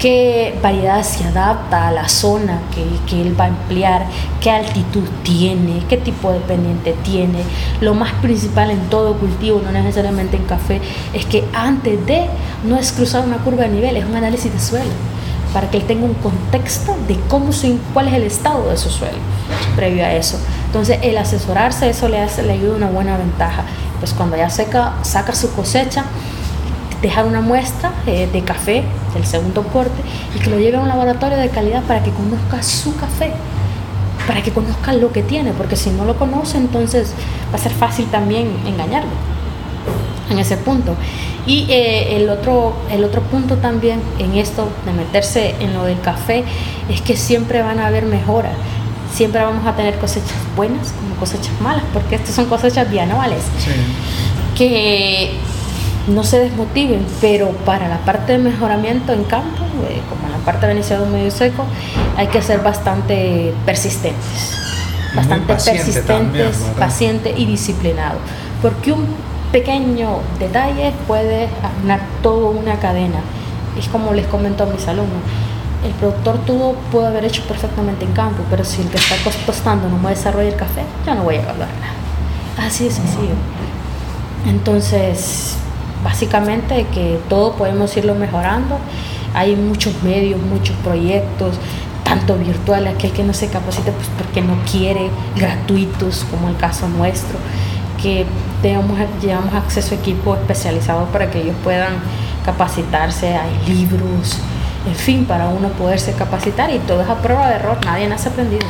qué 0.00 0.58
variedad 0.60 1.04
se 1.04 1.22
adapta 1.22 1.86
a 1.86 1.92
la 1.92 2.08
zona 2.08 2.58
que, 2.74 2.84
que 3.08 3.22
él 3.22 3.38
va 3.38 3.44
a 3.44 3.48
emplear, 3.48 4.06
qué 4.40 4.50
altitud 4.50 5.04
tiene, 5.22 5.84
qué 5.88 5.96
tipo 5.96 6.32
de 6.32 6.40
pendiente 6.40 6.96
tiene. 7.04 7.44
Lo 7.80 7.94
más 7.94 8.12
principal 8.14 8.72
en 8.72 8.80
todo 8.90 9.14
cultivo, 9.14 9.62
no 9.64 9.70
necesariamente 9.70 10.36
en 10.36 10.44
café, 10.44 10.80
es 11.14 11.24
que 11.24 11.44
antes 11.54 12.04
de 12.04 12.26
no 12.64 12.76
es 12.76 12.90
cruzar 12.90 13.24
una 13.24 13.36
curva 13.38 13.62
de 13.62 13.68
nivel, 13.68 13.96
es 13.96 14.04
un 14.04 14.16
análisis 14.16 14.52
de 14.52 14.58
suelo 14.58 15.11
para 15.52 15.70
que 15.70 15.76
él 15.78 15.84
tenga 15.84 16.04
un 16.04 16.14
contexto 16.14 16.96
de 17.06 17.18
cómo 17.28 17.52
su, 17.52 17.78
cuál 17.92 18.08
es 18.08 18.14
el 18.14 18.24
estado 18.24 18.70
de 18.70 18.76
su 18.76 18.90
suelo 18.90 19.18
previo 19.76 20.04
a 20.04 20.12
eso. 20.12 20.38
Entonces, 20.66 20.98
el 21.02 21.16
asesorarse, 21.18 21.90
eso 21.90 22.08
le, 22.08 22.20
hace, 22.20 22.42
le 22.42 22.52
ayuda 22.52 22.76
una 22.76 22.88
buena 22.88 23.16
ventaja. 23.16 23.64
Pues 23.98 24.12
cuando 24.14 24.36
ya 24.36 24.50
seca, 24.50 24.94
saca 25.02 25.34
su 25.34 25.52
cosecha, 25.54 26.04
dejar 27.00 27.26
una 27.26 27.40
muestra 27.40 27.92
eh, 28.06 28.28
de 28.32 28.42
café 28.42 28.84
del 29.14 29.26
segundo 29.26 29.62
corte 29.64 30.02
y 30.34 30.38
que 30.38 30.50
lo 30.50 30.58
lleve 30.58 30.76
a 30.76 30.80
un 30.80 30.88
laboratorio 30.88 31.36
de 31.36 31.48
calidad 31.48 31.82
para 31.82 32.02
que 32.02 32.10
conozca 32.10 32.62
su 32.62 32.96
café, 32.96 33.32
para 34.26 34.42
que 34.42 34.52
conozca 34.52 34.92
lo 34.92 35.12
que 35.12 35.22
tiene, 35.22 35.52
porque 35.52 35.76
si 35.76 35.90
no 35.90 36.04
lo 36.04 36.16
conoce, 36.16 36.58
entonces 36.58 37.12
va 37.52 37.56
a 37.56 37.58
ser 37.58 37.72
fácil 37.72 38.06
también 38.06 38.48
engañarlo 38.66 39.10
en 40.30 40.38
ese 40.38 40.56
punto. 40.56 40.94
Y 41.46 41.66
eh, 41.68 42.16
el, 42.16 42.28
otro, 42.30 42.74
el 42.90 43.02
otro 43.04 43.20
punto 43.22 43.56
también 43.56 44.00
en 44.18 44.34
esto 44.34 44.68
de 44.86 44.92
meterse 44.92 45.54
en 45.60 45.74
lo 45.74 45.84
del 45.84 46.00
café 46.00 46.44
es 46.88 47.00
que 47.00 47.16
siempre 47.16 47.62
van 47.62 47.80
a 47.80 47.86
haber 47.88 48.04
mejoras. 48.04 48.54
Siempre 49.12 49.42
vamos 49.42 49.66
a 49.66 49.74
tener 49.76 49.98
cosechas 49.98 50.32
buenas 50.56 50.92
como 50.92 51.14
cosechas 51.16 51.52
malas, 51.60 51.82
porque 51.92 52.14
estas 52.14 52.34
son 52.34 52.46
cosechas 52.46 52.90
bianuales 52.90 53.42
Sí. 53.58 53.70
que 54.56 55.32
no 56.08 56.24
se 56.24 56.38
desmotiven, 56.38 57.04
pero 57.20 57.50
para 57.64 57.88
la 57.88 57.98
parte 57.98 58.32
de 58.32 58.38
mejoramiento 58.38 59.12
en 59.12 59.24
campo, 59.24 59.64
eh, 59.88 60.00
como 60.08 60.26
en 60.26 60.32
la 60.32 60.38
parte 60.44 60.66
de 60.66 60.74
iniciado 60.74 61.06
medio 61.06 61.30
seco, 61.30 61.64
hay 62.16 62.26
que 62.28 62.40
ser 62.42 62.60
bastante 62.60 63.52
persistentes, 63.66 64.58
bastante 65.14 65.46
paciente 65.46 65.82
persistentes, 65.84 66.06
también, 66.06 66.46
¿verdad? 66.50 66.76
paciente 66.78 67.34
y 67.36 67.46
disciplinado, 67.46 68.18
porque 68.60 68.92
un 68.92 69.06
pequeño 69.52 70.18
detalle 70.38 70.92
puede 71.06 71.48
arruinar 71.62 72.00
toda 72.22 72.50
una 72.50 72.78
cadena. 72.80 73.20
Es 73.78 73.88
como 73.88 74.12
les 74.12 74.26
comento 74.26 74.64
a 74.64 74.66
mis 74.66 74.86
alumnos, 74.88 75.22
el 75.84 75.92
productor 75.92 76.38
todo 76.46 76.74
puede 76.90 77.08
haber 77.08 77.24
hecho 77.24 77.42
perfectamente 77.44 78.04
en 78.04 78.12
campo, 78.12 78.42
pero 78.50 78.64
si 78.64 78.82
el 78.82 78.88
que 78.88 78.96
está 78.96 79.16
tostando 79.46 79.88
no 79.88 79.98
me 79.98 80.10
desarrolla 80.10 80.48
el 80.48 80.56
café, 80.56 80.82
ya 81.04 81.14
no 81.14 81.24
voy 81.24 81.36
a 81.36 81.42
evaluar 81.42 81.68
nada. 81.80 82.66
Así 82.66 82.84
de 82.84 82.90
sencillo. 82.90 83.34
Entonces, 84.46 85.56
básicamente 86.04 86.86
que 86.92 87.18
todo 87.28 87.52
podemos 87.52 87.96
irlo 87.96 88.14
mejorando. 88.14 88.78
Hay 89.34 89.56
muchos 89.56 90.02
medios, 90.02 90.40
muchos 90.40 90.76
proyectos, 90.76 91.56
tanto 92.04 92.36
virtuales, 92.36 92.94
aquel 92.94 93.12
que 93.12 93.24
no 93.24 93.32
se 93.32 93.48
capacita 93.48 93.92
pues 93.92 94.08
porque 94.18 94.42
no 94.42 94.54
quiere, 94.70 95.10
gratuitos, 95.36 96.26
como 96.30 96.48
el 96.48 96.56
caso 96.56 96.88
nuestro, 96.88 97.38
que 98.00 98.26
tengamos, 98.62 98.98
llevamos 99.20 99.52
acceso 99.54 99.94
a 99.94 99.98
equipo 99.98 100.34
especializado 100.34 101.06
para 101.06 101.30
que 101.30 101.42
ellos 101.42 101.56
puedan 101.62 101.94
capacitarse, 102.44 103.36
hay 103.36 103.50
libros, 103.66 104.38
en 104.86 104.94
fin, 104.94 105.24
para 105.26 105.48
uno 105.48 105.68
poderse 105.70 106.12
capacitar 106.12 106.70
y 106.70 106.78
todo 106.78 107.02
es 107.02 107.08
a 107.08 107.16
prueba 107.16 107.48
de 107.48 107.56
error, 107.56 107.78
nadie 107.84 108.08
nace 108.08 108.28
aprendido. 108.28 108.66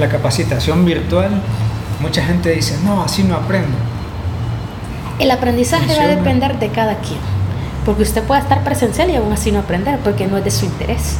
La 0.00 0.08
capacitación 0.08 0.84
virtual, 0.84 1.30
mucha 2.00 2.24
gente 2.24 2.50
dice, 2.50 2.78
no, 2.84 3.02
así 3.02 3.22
no 3.22 3.36
aprendo. 3.36 3.76
El 5.18 5.30
aprendizaje 5.30 5.94
va 5.96 6.04
a 6.04 6.08
depender 6.08 6.58
de 6.58 6.68
cada 6.70 6.96
quien, 6.96 7.20
porque 7.84 8.02
usted 8.02 8.22
puede 8.22 8.40
estar 8.40 8.64
presencial 8.64 9.10
y 9.10 9.16
aún 9.16 9.32
así 9.32 9.52
no 9.52 9.60
aprender, 9.60 9.98
porque 10.00 10.26
no 10.26 10.38
es 10.38 10.44
de 10.44 10.50
su 10.50 10.64
interés. 10.64 11.16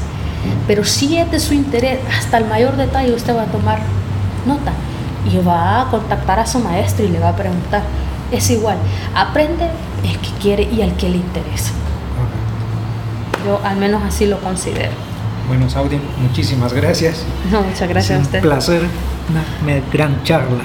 Pero 0.67 0.85
si 0.85 1.17
es 1.17 1.31
de 1.31 1.41
su 1.41 1.53
interés, 1.53 1.99
hasta 2.17 2.39
el 2.39 2.45
mayor 2.47 2.77
detalle 2.77 3.13
usted 3.13 3.37
va 3.37 3.43
a 3.43 3.47
tomar 3.47 3.81
nota 4.47 4.73
y 5.27 5.39
va 5.39 5.83
a 5.83 5.91
contactar 5.91 6.39
a 6.39 6.47
su 6.47 6.59
maestro 6.59 7.05
y 7.05 7.09
le 7.09 7.19
va 7.19 7.31
a 7.31 7.37
preguntar. 7.37 7.83
Es 8.31 8.51
igual, 8.51 8.77
aprende 9.14 9.69
el 10.05 10.19
que 10.19 10.31
quiere 10.41 10.62
y 10.64 10.83
al 10.83 10.97
que 10.97 11.09
le 11.09 11.16
interesa. 11.16 11.73
Yo 13.45 13.61
al 13.64 13.77
menos 13.77 14.03
así 14.03 14.27
lo 14.27 14.39
considero. 14.41 14.93
Bueno, 15.47 15.71
Saudi, 15.71 15.99
muchísimas 16.19 16.73
gracias. 16.73 17.25
No, 17.51 17.62
muchas 17.62 17.89
gracias 17.89 18.19
a 18.19 18.23
usted. 18.23 18.39
Un 18.39 18.43
placer, 18.43 18.83
una 19.31 19.81
gran 19.93 20.23
charla. 20.25 20.64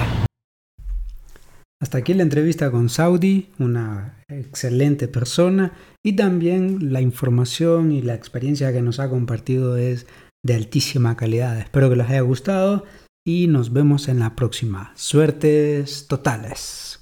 Hasta 1.80 1.98
aquí 1.98 2.14
la 2.14 2.22
entrevista 2.22 2.70
con 2.70 2.88
Saudi, 2.88 3.50
una 3.58 4.16
excelente 4.28 5.08
persona 5.08 5.72
y 6.02 6.16
también 6.16 6.92
la 6.92 7.00
información 7.00 7.92
y 7.92 8.02
la 8.02 8.14
experiencia 8.14 8.72
que 8.72 8.82
nos 8.82 9.00
ha 9.00 9.10
compartido 9.10 9.76
es 9.76 10.06
de 10.42 10.54
altísima 10.54 11.16
calidad. 11.16 11.58
Espero 11.58 11.90
que 11.90 11.96
les 11.96 12.08
haya 12.08 12.20
gustado 12.20 12.84
y 13.26 13.46
nos 13.46 13.72
vemos 13.72 14.08
en 14.08 14.18
la 14.18 14.36
próxima. 14.36 14.92
Suertes 14.96 16.06
totales. 16.06 16.93